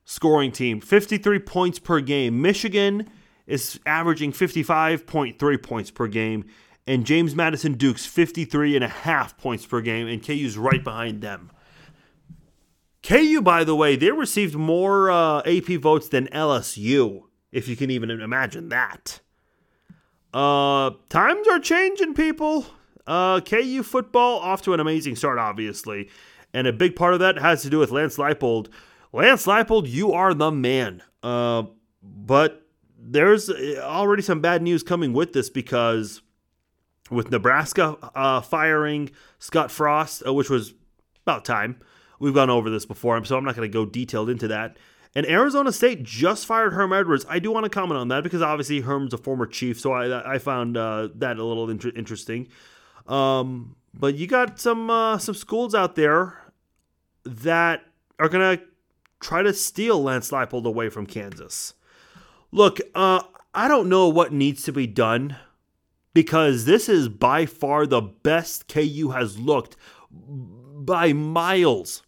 scoring 0.04 0.52
team, 0.52 0.82
53 0.82 1.38
points 1.38 1.78
per 1.78 2.02
game. 2.02 2.42
Michigan 2.42 3.08
is 3.46 3.80
averaging 3.86 4.32
55.3 4.32 5.62
points 5.62 5.90
per 5.90 6.06
game 6.06 6.44
and 6.86 7.06
James 7.06 7.34
Madison 7.34 7.74
Duke's 7.74 8.06
53 8.06 8.76
and 8.76 8.84
a 8.84 8.88
half 8.88 9.36
points 9.38 9.66
per 9.66 9.80
game, 9.80 10.06
and 10.08 10.24
KU's 10.24 10.58
right 10.58 10.82
behind 10.82 11.22
them. 11.22 11.50
KU, 13.02 13.40
by 13.42 13.64
the 13.64 13.74
way, 13.74 13.96
they 13.96 14.10
received 14.10 14.54
more 14.54 15.10
uh, 15.10 15.40
AP 15.40 15.80
votes 15.80 16.08
than 16.08 16.28
LSU, 16.28 17.22
if 17.50 17.68
you 17.68 17.76
can 17.76 17.90
even 17.90 18.10
imagine 18.10 18.68
that. 18.68 19.20
Uh, 20.32 20.90
times 21.08 21.46
are 21.48 21.58
changing, 21.58 22.14
people. 22.14 22.66
Uh, 23.06 23.40
KU 23.40 23.82
football 23.82 24.38
off 24.38 24.62
to 24.62 24.72
an 24.72 24.80
amazing 24.80 25.16
start, 25.16 25.38
obviously, 25.38 26.08
and 26.54 26.66
a 26.66 26.72
big 26.72 26.94
part 26.94 27.14
of 27.14 27.20
that 27.20 27.38
has 27.38 27.62
to 27.62 27.70
do 27.70 27.78
with 27.78 27.90
Lance 27.90 28.16
Leipold. 28.16 28.68
Lance 29.12 29.46
Leipold, 29.46 29.88
you 29.88 30.12
are 30.12 30.32
the 30.32 30.50
man. 30.50 31.02
Uh, 31.22 31.64
but 32.02 32.66
there's 32.98 33.50
already 33.50 34.22
some 34.22 34.40
bad 34.40 34.62
news 34.62 34.82
coming 34.82 35.12
with 35.12 35.32
this 35.32 35.50
because 35.50 36.22
with 37.12 37.30
Nebraska 37.30 37.96
uh, 38.14 38.40
firing 38.40 39.10
Scott 39.38 39.70
Frost, 39.70 40.22
uh, 40.26 40.32
which 40.32 40.50
was 40.50 40.74
about 41.24 41.44
time. 41.44 41.80
We've 42.18 42.34
gone 42.34 42.50
over 42.50 42.70
this 42.70 42.86
before, 42.86 43.22
so 43.24 43.36
I'm 43.36 43.44
not 43.44 43.56
going 43.56 43.68
to 43.68 43.72
go 43.72 43.84
detailed 43.84 44.30
into 44.30 44.48
that. 44.48 44.76
And 45.14 45.26
Arizona 45.26 45.72
State 45.72 46.02
just 46.02 46.46
fired 46.46 46.72
Herm 46.72 46.92
Edwards. 46.92 47.26
I 47.28 47.38
do 47.38 47.50
want 47.50 47.64
to 47.64 47.70
comment 47.70 47.98
on 47.98 48.08
that 48.08 48.22
because 48.22 48.40
obviously 48.40 48.80
Herm's 48.80 49.12
a 49.12 49.18
former 49.18 49.46
Chief, 49.46 49.78
so 49.78 49.92
I, 49.92 50.34
I 50.34 50.38
found 50.38 50.76
uh, 50.76 51.08
that 51.16 51.38
a 51.38 51.44
little 51.44 51.68
inter- 51.68 51.92
interesting. 51.94 52.48
Um, 53.06 53.76
but 53.92 54.14
you 54.14 54.26
got 54.26 54.58
some 54.58 54.88
uh, 54.88 55.18
some 55.18 55.34
schools 55.34 55.74
out 55.74 55.96
there 55.96 56.38
that 57.24 57.82
are 58.18 58.28
going 58.28 58.56
to 58.56 58.64
try 59.20 59.42
to 59.42 59.52
steal 59.52 60.02
Lance 60.02 60.30
Leipold 60.30 60.64
away 60.64 60.88
from 60.88 61.06
Kansas. 61.06 61.74
Look, 62.50 62.80
uh, 62.94 63.22
I 63.54 63.68
don't 63.68 63.88
know 63.88 64.08
what 64.08 64.32
needs 64.32 64.62
to 64.64 64.72
be 64.72 64.86
done 64.86 65.36
because 66.14 66.64
this 66.64 66.88
is 66.88 67.08
by 67.08 67.46
far 67.46 67.86
the 67.86 68.00
best 68.00 68.68
KU 68.68 69.10
has 69.14 69.38
looked 69.38 69.76
by 70.10 71.12
miles. 71.12 72.02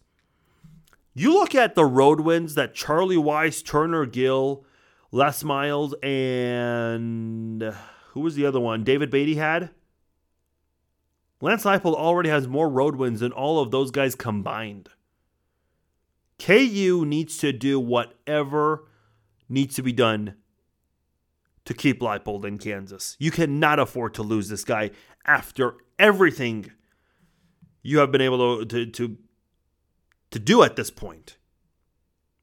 You 1.13 1.33
look 1.33 1.55
at 1.55 1.75
the 1.75 1.85
road 1.85 2.19
wins 2.19 2.55
that 2.55 2.75
Charlie 2.75 3.15
Weis, 3.15 3.65
Turner 3.65 4.05
Gill, 4.05 4.65
Les 5.11 5.43
Miles, 5.43 5.95
and 6.03 7.73
who 8.09 8.19
was 8.19 8.35
the 8.35 8.45
other 8.45 8.59
one? 8.59 8.83
David 8.83 9.09
Beaty 9.09 9.35
had. 9.35 9.69
Lance 11.41 11.63
Leipold 11.63 11.95
already 11.95 12.29
has 12.29 12.47
more 12.47 12.69
road 12.69 12.95
wins 12.95 13.19
than 13.19 13.31
all 13.31 13.59
of 13.59 13.71
those 13.71 13.91
guys 13.91 14.15
combined. 14.15 14.89
KU 16.37 17.05
needs 17.05 17.37
to 17.37 17.53
do 17.53 17.79
whatever 17.79 18.87
needs 19.47 19.75
to 19.75 19.83
be 19.83 19.93
done 19.93 20.35
to 21.65 21.73
keep 21.73 21.99
Leipold 21.99 22.45
in 22.45 22.57
Kansas. 22.57 23.17
You 23.19 23.31
cannot 23.31 23.79
afford 23.79 24.13
to 24.15 24.23
lose 24.23 24.49
this 24.49 24.63
guy 24.63 24.91
after 25.25 25.75
everything 25.99 26.71
you 27.81 27.99
have 27.99 28.11
been 28.11 28.21
able 28.21 28.59
to, 28.59 28.65
to, 28.65 28.91
to, 28.91 29.17
to 30.31 30.39
do 30.39 30.63
at 30.63 30.75
this 30.75 30.89
point. 30.89 31.37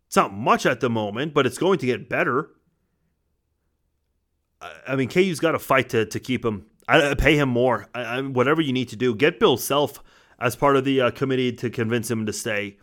It's 0.07 0.17
not 0.17 0.35
much 0.35 0.67
at 0.67 0.81
the 0.81 0.91
moment, 0.91 1.35
but 1.35 1.47
it's 1.47 1.59
going 1.59 1.79
to 1.79 1.87
get 1.87 2.09
better. 2.09 2.51
I 4.87 4.95
mean, 4.95 5.09
KU's 5.09 5.41
got 5.41 5.53
to 5.53 5.59
fight 5.59 5.89
to, 5.91 6.07
to 6.07 6.21
keep 6.21 6.45
him. 6.45 6.67
I, 6.87 7.15
pay 7.15 7.37
him 7.37 7.49
more. 7.49 7.89
I, 7.95 8.03
I, 8.03 8.21
whatever 8.21 8.61
you 8.61 8.73
need 8.73 8.89
to 8.91 8.97
do. 8.97 9.15
Get 9.15 9.41
Bill 9.41 9.57
Self 9.57 10.03
as 10.39 10.57
part 10.57 10.77
of 10.77 10.85
the 10.85 11.01
uh, 11.01 11.11
committee 11.13 11.53
to 11.53 11.71
convince 11.71 12.11
him 12.11 12.27
to 12.27 12.33
stay. 12.33 12.77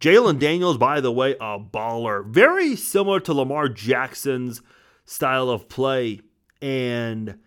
Jalon 0.00 0.38
Daniels, 0.38 0.78
by 0.78 1.00
the 1.00 1.12
way, 1.12 1.32
a 1.40 1.58
baller. 1.58 2.24
Very 2.26 2.76
similar 2.76 3.20
to 3.20 3.34
Lamar 3.34 3.68
Jackson's 3.68 4.62
style 5.10 5.50
of 5.50 5.68
play. 5.68 6.20
And 6.62 7.38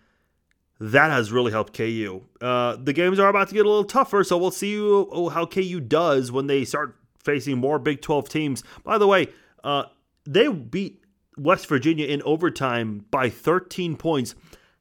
that 0.79 1.11
has 1.11 1.31
really 1.31 1.51
helped 1.51 1.73
KU. 1.73 2.23
Uh, 2.41 2.75
the 2.75 2.91
games 2.93 3.19
are 3.19 3.29
about 3.29 3.47
to 3.47 3.53
get 3.53 3.65
a 3.65 3.69
little 3.69 3.85
tougher, 3.85 4.23
so 4.23 4.37
we'll 4.37 4.51
see 4.51 4.75
how 4.75 5.45
KU 5.45 5.79
does 5.79 6.31
when 6.31 6.47
they 6.47 6.65
start 6.65 6.97
facing 7.23 7.57
more 7.57 7.79
Big 7.79 8.01
12 8.01 8.27
teams. 8.27 8.63
By 8.83 8.97
the 8.97 9.07
way, 9.07 9.29
uh, 9.63 9.85
they 10.25 10.49
beat 10.49 11.05
West 11.37 11.67
Virginia 11.67 12.05
in 12.05 12.21
overtime 12.23 13.05
by 13.09 13.29
13 13.29 13.95
points. 13.95 14.35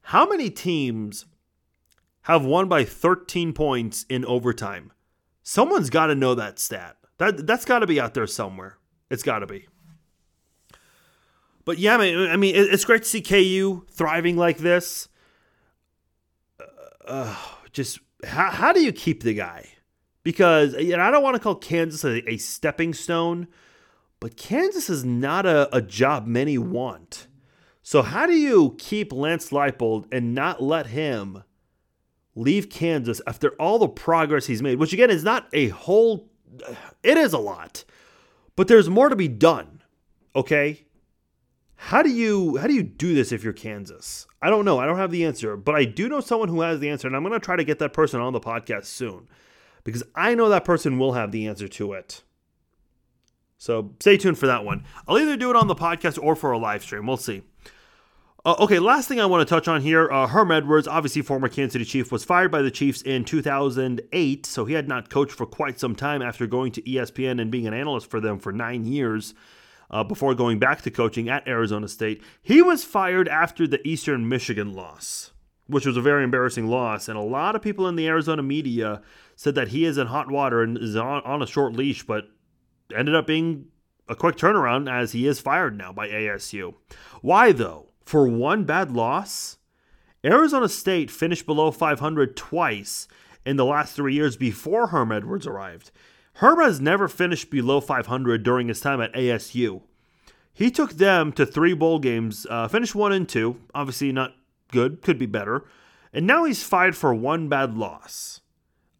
How 0.06 0.28
many 0.28 0.50
teams 0.50 1.26
have 2.22 2.44
won 2.44 2.68
by 2.68 2.84
13 2.84 3.52
points 3.52 4.04
in 4.08 4.24
overtime? 4.24 4.90
Someone's 5.44 5.90
got 5.90 6.06
to 6.06 6.16
know 6.16 6.34
that 6.34 6.58
stat. 6.58 6.96
That 7.18 7.46
that's 7.46 7.64
got 7.64 7.80
to 7.80 7.86
be 7.86 8.00
out 8.00 8.14
there 8.14 8.26
somewhere. 8.26 8.78
It's 9.08 9.22
got 9.22 9.40
to 9.40 9.46
be. 9.46 9.68
But 11.64 11.78
yeah, 11.78 11.96
I 11.96 12.36
mean, 12.36 12.54
it's 12.56 12.84
great 12.84 13.04
to 13.04 13.08
see 13.08 13.22
KU 13.22 13.86
thriving 13.90 14.36
like 14.36 14.58
this. 14.58 15.08
Uh, 16.60 16.64
uh, 17.06 17.36
just 17.72 18.00
how, 18.24 18.50
how 18.50 18.72
do 18.72 18.82
you 18.82 18.92
keep 18.92 19.22
the 19.22 19.34
guy? 19.34 19.68
Because 20.24 20.74
know, 20.74 21.00
I 21.00 21.10
don't 21.10 21.22
want 21.22 21.36
to 21.36 21.42
call 21.42 21.54
Kansas 21.54 22.04
a, 22.04 22.28
a 22.30 22.36
stepping 22.36 22.94
stone, 22.94 23.48
but 24.20 24.36
Kansas 24.36 24.90
is 24.90 25.04
not 25.04 25.46
a, 25.46 25.74
a 25.74 25.80
job 25.80 26.26
many 26.26 26.58
want. 26.58 27.28
So 27.82 28.02
how 28.02 28.26
do 28.26 28.34
you 28.34 28.76
keep 28.78 29.12
Lance 29.12 29.50
Leipold 29.50 30.06
and 30.12 30.34
not 30.34 30.62
let 30.62 30.86
him 30.86 31.42
leave 32.34 32.70
Kansas 32.70 33.20
after 33.26 33.50
all 33.60 33.78
the 33.78 33.88
progress 33.88 34.46
he's 34.46 34.62
made? 34.62 34.78
Which 34.78 34.92
again 34.92 35.10
is 35.10 35.24
not 35.24 35.48
a 35.52 35.68
whole 35.68 36.30
it 37.02 37.16
is 37.16 37.32
a 37.32 37.38
lot. 37.38 37.84
But 38.56 38.68
there's 38.68 38.90
more 38.90 39.08
to 39.08 39.16
be 39.16 39.28
done. 39.28 39.82
Okay? 40.34 40.84
How 41.86 42.00
do 42.00 42.10
you 42.10 42.58
how 42.58 42.68
do 42.68 42.74
you 42.74 42.84
do 42.84 43.12
this 43.12 43.32
if 43.32 43.42
you're 43.42 43.52
Kansas? 43.52 44.28
I 44.40 44.50
don't 44.50 44.64
know. 44.64 44.78
I 44.78 44.86
don't 44.86 44.98
have 44.98 45.10
the 45.10 45.24
answer, 45.24 45.56
but 45.56 45.74
I 45.74 45.84
do 45.84 46.08
know 46.08 46.20
someone 46.20 46.48
who 46.48 46.60
has 46.60 46.78
the 46.78 46.88
answer 46.88 47.08
and 47.08 47.16
I'm 47.16 47.24
going 47.24 47.38
to 47.38 47.44
try 47.44 47.56
to 47.56 47.64
get 47.64 47.80
that 47.80 47.92
person 47.92 48.20
on 48.20 48.32
the 48.32 48.40
podcast 48.40 48.84
soon 48.84 49.26
because 49.82 50.04
I 50.14 50.36
know 50.36 50.48
that 50.48 50.64
person 50.64 50.96
will 51.00 51.14
have 51.14 51.32
the 51.32 51.48
answer 51.48 51.66
to 51.66 51.92
it. 51.94 52.22
So, 53.58 53.94
stay 53.98 54.16
tuned 54.16 54.38
for 54.38 54.46
that 54.46 54.64
one. 54.64 54.84
I'll 55.08 55.18
either 55.18 55.36
do 55.36 55.50
it 55.50 55.56
on 55.56 55.66
the 55.66 55.74
podcast 55.74 56.22
or 56.22 56.36
for 56.36 56.52
a 56.52 56.58
live 56.58 56.84
stream. 56.84 57.04
We'll 57.04 57.16
see. 57.16 57.42
Uh, 58.44 58.54
okay, 58.60 58.78
last 58.78 59.08
thing 59.08 59.20
I 59.20 59.26
want 59.26 59.46
to 59.46 59.52
touch 59.52 59.66
on 59.66 59.82
here 59.82 60.10
uh, 60.10 60.28
Herm 60.28 60.52
Edwards, 60.52 60.86
obviously 60.86 61.22
former 61.22 61.48
Kansas 61.48 61.72
City 61.72 61.84
Chief, 61.84 62.12
was 62.12 62.24
fired 62.24 62.52
by 62.52 62.62
the 62.62 62.70
Chiefs 62.70 63.02
in 63.02 63.24
2008, 63.24 64.46
so 64.46 64.64
he 64.64 64.74
had 64.74 64.86
not 64.86 65.10
coached 65.10 65.32
for 65.32 65.46
quite 65.46 65.80
some 65.80 65.96
time 65.96 66.22
after 66.22 66.46
going 66.46 66.70
to 66.72 66.82
ESPN 66.82 67.40
and 67.40 67.50
being 67.50 67.66
an 67.66 67.74
analyst 67.74 68.08
for 68.08 68.20
them 68.20 68.38
for 68.38 68.52
nine 68.52 68.84
years 68.84 69.34
uh, 69.92 70.02
before 70.04 70.34
going 70.34 70.58
back 70.58 70.82
to 70.82 70.90
coaching 70.90 71.28
at 71.28 71.46
Arizona 71.46 71.88
State. 71.88 72.22
He 72.42 72.62
was 72.62 72.84
fired 72.84 73.28
after 73.28 73.66
the 73.66 73.86
Eastern 73.86 74.28
Michigan 74.28 74.72
loss, 74.72 75.32
which 75.66 75.86
was 75.86 75.96
a 75.96 76.02
very 76.02 76.24
embarrassing 76.24 76.68
loss, 76.68 77.08
and 77.08 77.18
a 77.18 77.22
lot 77.22 77.54
of 77.54 77.62
people 77.62 77.86
in 77.86 77.96
the 77.96 78.08
Arizona 78.08 78.42
media 78.42 79.02
said 79.36 79.54
that 79.54 79.68
he 79.68 79.84
is 79.84 79.98
in 79.98 80.06
hot 80.08 80.30
water 80.30 80.62
and 80.62 80.78
is 80.78 80.96
on, 80.96 81.22
on 81.24 81.42
a 81.42 81.46
short 81.46 81.74
leash, 81.74 82.04
but 82.04 82.24
ended 82.94 83.14
up 83.14 83.26
being 83.26 83.66
a 84.08 84.14
quick 84.14 84.36
turnaround 84.36 84.90
as 84.90 85.12
he 85.12 85.26
is 85.26 85.40
fired 85.40 85.76
now 85.76 85.92
by 85.92 86.08
ASU. 86.08 86.74
Why 87.20 87.52
though? 87.52 87.92
for 88.04 88.26
one 88.26 88.64
bad 88.64 88.90
loss, 88.90 89.58
Arizona 90.24 90.68
State 90.68 91.10
finished 91.10 91.46
below 91.46 91.70
500 91.70 92.36
twice 92.36 93.08
in 93.44 93.56
the 93.56 93.64
last 93.64 93.94
three 93.96 94.14
years 94.14 94.36
before 94.36 94.88
Herm 94.88 95.10
Edwards 95.12 95.46
arrived. 95.46 95.90
Herm 96.34 96.60
has 96.60 96.80
never 96.80 97.08
finished 97.08 97.50
below 97.50 97.80
500 97.80 98.42
during 98.42 98.68
his 98.68 98.80
time 98.80 99.00
at 99.00 99.12
ASU. 99.12 99.82
He 100.52 100.70
took 100.70 100.92
them 100.92 101.32
to 101.32 101.46
three 101.46 101.74
bowl 101.74 101.98
games, 101.98 102.46
uh, 102.50 102.68
finished 102.68 102.94
one 102.94 103.12
and 103.12 103.28
two. 103.28 103.60
Obviously, 103.74 104.12
not 104.12 104.34
good, 104.70 105.02
could 105.02 105.18
be 105.18 105.26
better. 105.26 105.64
And 106.12 106.26
now 106.26 106.44
he's 106.44 106.62
fired 106.62 106.96
for 106.96 107.14
one 107.14 107.48
bad 107.48 107.76
loss. 107.76 108.40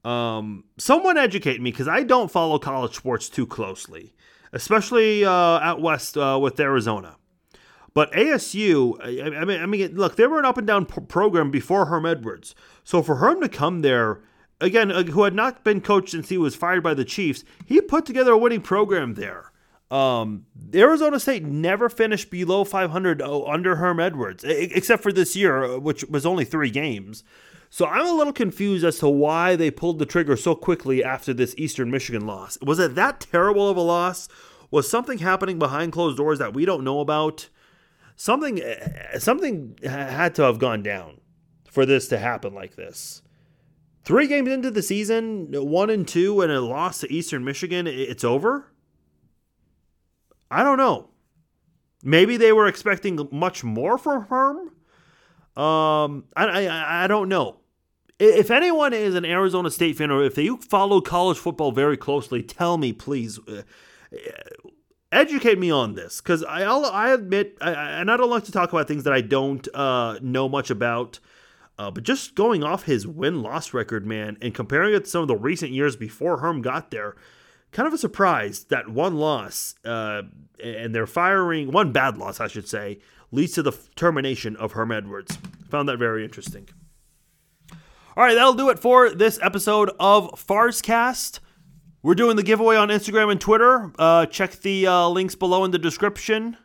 Um, 0.04 0.64
someone 0.78 1.16
educate 1.16 1.60
me 1.60 1.70
because 1.70 1.88
I 1.88 2.02
don't 2.02 2.30
follow 2.30 2.58
college 2.58 2.96
sports 2.96 3.28
too 3.28 3.46
closely, 3.46 4.14
especially 4.52 5.24
uh, 5.24 5.30
out 5.30 5.80
west 5.80 6.16
uh, 6.16 6.38
with 6.40 6.58
Arizona. 6.58 7.16
But 7.94 8.10
ASU, 8.12 8.98
I 9.02 9.44
mean, 9.44 9.60
I 9.60 9.66
mean, 9.66 9.94
look, 9.94 10.16
they 10.16 10.26
were 10.26 10.38
an 10.38 10.46
up 10.46 10.56
and 10.56 10.66
down 10.66 10.86
program 10.86 11.50
before 11.50 11.86
Herm 11.86 12.06
Edwards. 12.06 12.54
So 12.84 13.02
for 13.02 13.16
Herm 13.16 13.42
to 13.42 13.48
come 13.50 13.82
there, 13.82 14.20
again, 14.62 14.90
uh, 14.90 15.02
who 15.04 15.24
had 15.24 15.34
not 15.34 15.64
been 15.64 15.80
coached 15.80 16.10
since 16.10 16.28
he 16.28 16.38
was 16.38 16.54
fired 16.54 16.82
by 16.82 16.94
the 16.94 17.04
Chiefs, 17.04 17.44
he 17.64 17.80
put 17.80 18.06
together 18.06 18.32
a 18.32 18.38
winning 18.38 18.62
program 18.62 19.14
there. 19.14 19.52
Um, 19.90 20.46
Arizona 20.74 21.20
State 21.20 21.44
never 21.44 21.88
finished 21.88 22.30
below 22.30 22.64
500 22.64 23.20
under 23.20 23.76
Herm 23.76 24.00
Edwards, 24.00 24.42
except 24.46 25.02
for 25.02 25.12
this 25.12 25.36
year, 25.36 25.64
uh, 25.64 25.78
which 25.78 26.04
was 26.04 26.24
only 26.24 26.44
three 26.44 26.70
games. 26.70 27.24
So 27.68 27.86
I'm 27.86 28.06
a 28.06 28.12
little 28.12 28.32
confused 28.32 28.84
as 28.84 28.98
to 28.98 29.08
why 29.08 29.56
they 29.56 29.70
pulled 29.70 29.98
the 29.98 30.06
trigger 30.06 30.36
so 30.36 30.54
quickly 30.54 31.04
after 31.04 31.34
this 31.34 31.54
Eastern 31.58 31.90
Michigan 31.90 32.26
loss. 32.26 32.58
Was 32.62 32.78
it 32.78 32.94
that 32.94 33.20
terrible 33.20 33.68
of 33.68 33.76
a 33.76 33.82
loss? 33.82 34.28
Was 34.70 34.90
something 34.90 35.18
happening 35.18 35.58
behind 35.58 35.92
closed 35.92 36.16
doors 36.16 36.38
that 36.38 36.54
we 36.54 36.64
don't 36.64 36.84
know 36.84 37.00
about? 37.00 37.48
something 38.16 38.62
something 39.18 39.76
had 39.82 40.34
to 40.36 40.42
have 40.42 40.58
gone 40.58 40.82
down 40.82 41.20
for 41.68 41.86
this 41.86 42.08
to 42.08 42.18
happen 42.18 42.54
like 42.54 42.76
this. 42.76 43.22
Three 44.04 44.26
games 44.26 44.48
into 44.48 44.70
the 44.70 44.82
season, 44.82 45.48
one 45.52 45.88
and 45.88 46.06
two, 46.06 46.40
and 46.40 46.50
a 46.50 46.60
loss 46.60 47.00
to 47.00 47.12
Eastern 47.12 47.44
Michigan, 47.44 47.86
it's 47.86 48.24
over. 48.24 48.66
I 50.50 50.64
don't 50.64 50.78
know. 50.78 51.08
Maybe 52.02 52.36
they 52.36 52.52
were 52.52 52.66
expecting 52.66 53.28
much 53.30 53.62
more 53.62 53.96
from 53.96 54.26
Herm. 54.26 54.58
Um, 55.56 56.24
I, 56.34 56.66
I 56.66 57.04
I 57.04 57.06
don't 57.06 57.28
know. 57.28 57.58
If 58.18 58.50
anyone 58.50 58.92
is 58.92 59.14
an 59.14 59.24
Arizona 59.24 59.70
State 59.70 59.96
fan 59.96 60.10
or 60.10 60.24
if 60.24 60.36
you 60.36 60.56
follow 60.56 61.00
college 61.00 61.38
football 61.38 61.72
very 61.72 61.96
closely, 61.96 62.42
tell 62.42 62.78
me 62.78 62.92
please 62.92 63.38
uh, 63.48 63.62
educate 65.10 65.58
me 65.58 65.70
on 65.70 65.94
this 65.94 66.20
because 66.20 66.42
I 66.44 66.62
I 66.64 67.12
admit 67.12 67.56
I, 67.60 67.72
and 67.72 68.10
I 68.10 68.16
don't 68.16 68.30
like 68.30 68.44
to 68.44 68.52
talk 68.52 68.72
about 68.72 68.88
things 68.88 69.04
that 69.04 69.12
I 69.12 69.20
don't 69.20 69.66
uh, 69.74 70.18
know 70.22 70.48
much 70.48 70.70
about. 70.70 71.20
Uh, 71.82 71.90
but 71.90 72.04
just 72.04 72.36
going 72.36 72.62
off 72.62 72.84
his 72.84 73.08
win 73.08 73.42
loss 73.42 73.74
record, 73.74 74.06
man, 74.06 74.36
and 74.40 74.54
comparing 74.54 74.94
it 74.94 75.02
to 75.02 75.10
some 75.10 75.22
of 75.22 75.26
the 75.26 75.34
recent 75.34 75.72
years 75.72 75.96
before 75.96 76.36
Herm 76.36 76.62
got 76.62 76.92
there, 76.92 77.16
kind 77.72 77.88
of 77.88 77.92
a 77.92 77.98
surprise 77.98 78.62
that 78.66 78.88
one 78.88 79.16
loss 79.16 79.74
uh, 79.84 80.22
and 80.62 80.94
they're 80.94 81.08
firing 81.08 81.72
one 81.72 81.90
bad 81.90 82.16
loss, 82.16 82.38
I 82.38 82.46
should 82.46 82.68
say, 82.68 83.00
leads 83.32 83.54
to 83.54 83.64
the 83.64 83.72
termination 83.96 84.54
of 84.54 84.72
Herm 84.72 84.92
Edwards. 84.92 85.36
Found 85.70 85.88
that 85.88 85.96
very 85.96 86.24
interesting. 86.24 86.68
All 88.16 88.22
right, 88.22 88.34
that'll 88.34 88.52
do 88.52 88.70
it 88.70 88.78
for 88.78 89.10
this 89.10 89.40
episode 89.42 89.90
of 89.98 90.30
Farscast. 90.36 91.40
We're 92.00 92.14
doing 92.14 92.36
the 92.36 92.44
giveaway 92.44 92.76
on 92.76 92.90
Instagram 92.90 93.32
and 93.32 93.40
Twitter. 93.40 93.90
Uh, 93.98 94.26
check 94.26 94.52
the 94.60 94.86
uh, 94.86 95.08
links 95.08 95.34
below 95.34 95.64
in 95.64 95.72
the 95.72 95.80
description. 95.80 96.56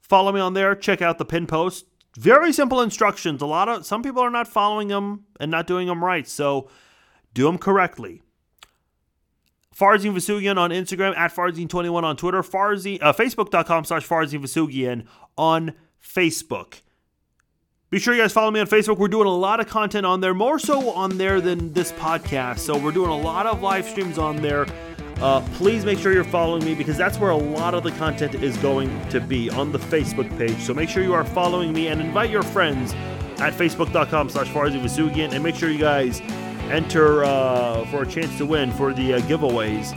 Follow 0.00 0.30
me 0.30 0.38
on 0.38 0.54
there. 0.54 0.76
Check 0.76 1.02
out 1.02 1.18
the 1.18 1.24
pin 1.24 1.48
post. 1.48 1.86
Very 2.16 2.52
simple 2.52 2.80
instructions. 2.80 3.40
A 3.40 3.46
lot 3.46 3.68
of 3.68 3.86
some 3.86 4.02
people 4.02 4.22
are 4.22 4.30
not 4.30 4.48
following 4.48 4.88
them 4.88 5.26
and 5.38 5.50
not 5.50 5.66
doing 5.66 5.86
them 5.86 6.04
right, 6.04 6.26
so 6.26 6.68
do 7.34 7.44
them 7.44 7.58
correctly. 7.58 8.22
Farzin 9.74 10.12
Vousoughian 10.12 10.58
on 10.58 10.70
Instagram 10.70 11.16
at 11.16 11.34
Farzin21 11.34 12.02
on 12.02 12.16
Twitter. 12.16 12.42
Farzin, 12.42 12.98
uh, 13.00 13.12
Facebook.com 13.12 13.84
slash 13.84 14.06
Farzin 14.06 14.40
Vousoughian 14.40 15.06
on 15.38 15.72
Facebook. 16.04 16.82
Be 17.90 17.98
sure 17.98 18.14
you 18.14 18.20
guys 18.20 18.32
follow 18.32 18.50
me 18.50 18.60
on 18.60 18.66
Facebook. 18.66 18.98
We're 18.98 19.08
doing 19.08 19.26
a 19.26 19.34
lot 19.34 19.58
of 19.58 19.66
content 19.68 20.06
on 20.06 20.20
there, 20.20 20.34
more 20.34 20.58
so 20.58 20.90
on 20.90 21.18
there 21.18 21.40
than 21.40 21.72
this 21.72 21.92
podcast. 21.92 22.58
So 22.58 22.78
we're 22.78 22.92
doing 22.92 23.10
a 23.10 23.18
lot 23.18 23.46
of 23.46 23.62
live 23.62 23.84
streams 23.84 24.18
on 24.18 24.36
there. 24.36 24.66
Uh, 25.20 25.40
please 25.54 25.84
make 25.84 25.98
sure 25.98 26.12
you're 26.12 26.24
following 26.24 26.64
me 26.64 26.74
because 26.74 26.96
that's 26.96 27.18
where 27.18 27.30
a 27.30 27.36
lot 27.36 27.74
of 27.74 27.82
the 27.82 27.92
content 27.92 28.34
is 28.36 28.56
going 28.58 28.88
to 29.10 29.20
be 29.20 29.50
on 29.50 29.70
the 29.70 29.78
Facebook 29.78 30.28
page. 30.38 30.58
So 30.60 30.72
make 30.72 30.88
sure 30.88 31.02
you 31.02 31.12
are 31.12 31.24
following 31.24 31.72
me 31.72 31.88
and 31.88 32.00
invite 32.00 32.30
your 32.30 32.42
friends 32.42 32.94
at 33.40 33.52
facebook.com 33.52 34.30
slash 34.30 34.48
Farzin 34.48 35.32
and 35.32 35.44
make 35.44 35.54
sure 35.54 35.70
you 35.70 35.78
guys 35.78 36.20
enter 36.70 37.24
uh, 37.24 37.84
for 37.86 38.02
a 38.02 38.06
chance 38.06 38.36
to 38.38 38.46
win 38.46 38.70
for 38.72 38.94
the 38.94 39.14
uh, 39.14 39.20
giveaways 39.20 39.92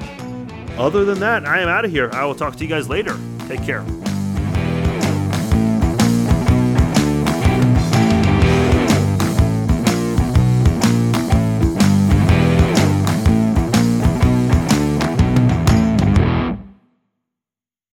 Other 0.78 1.06
than 1.06 1.20
that, 1.20 1.46
I 1.46 1.62
am 1.62 1.70
out 1.70 1.86
of 1.86 1.92
here. 1.92 2.10
I 2.14 2.26
will 2.26 2.36
talk 2.36 2.56
to 2.56 2.64
you 2.64 2.70
guys 2.70 2.90
later. 2.90 3.18
Take 3.48 3.64
care. 3.64 3.86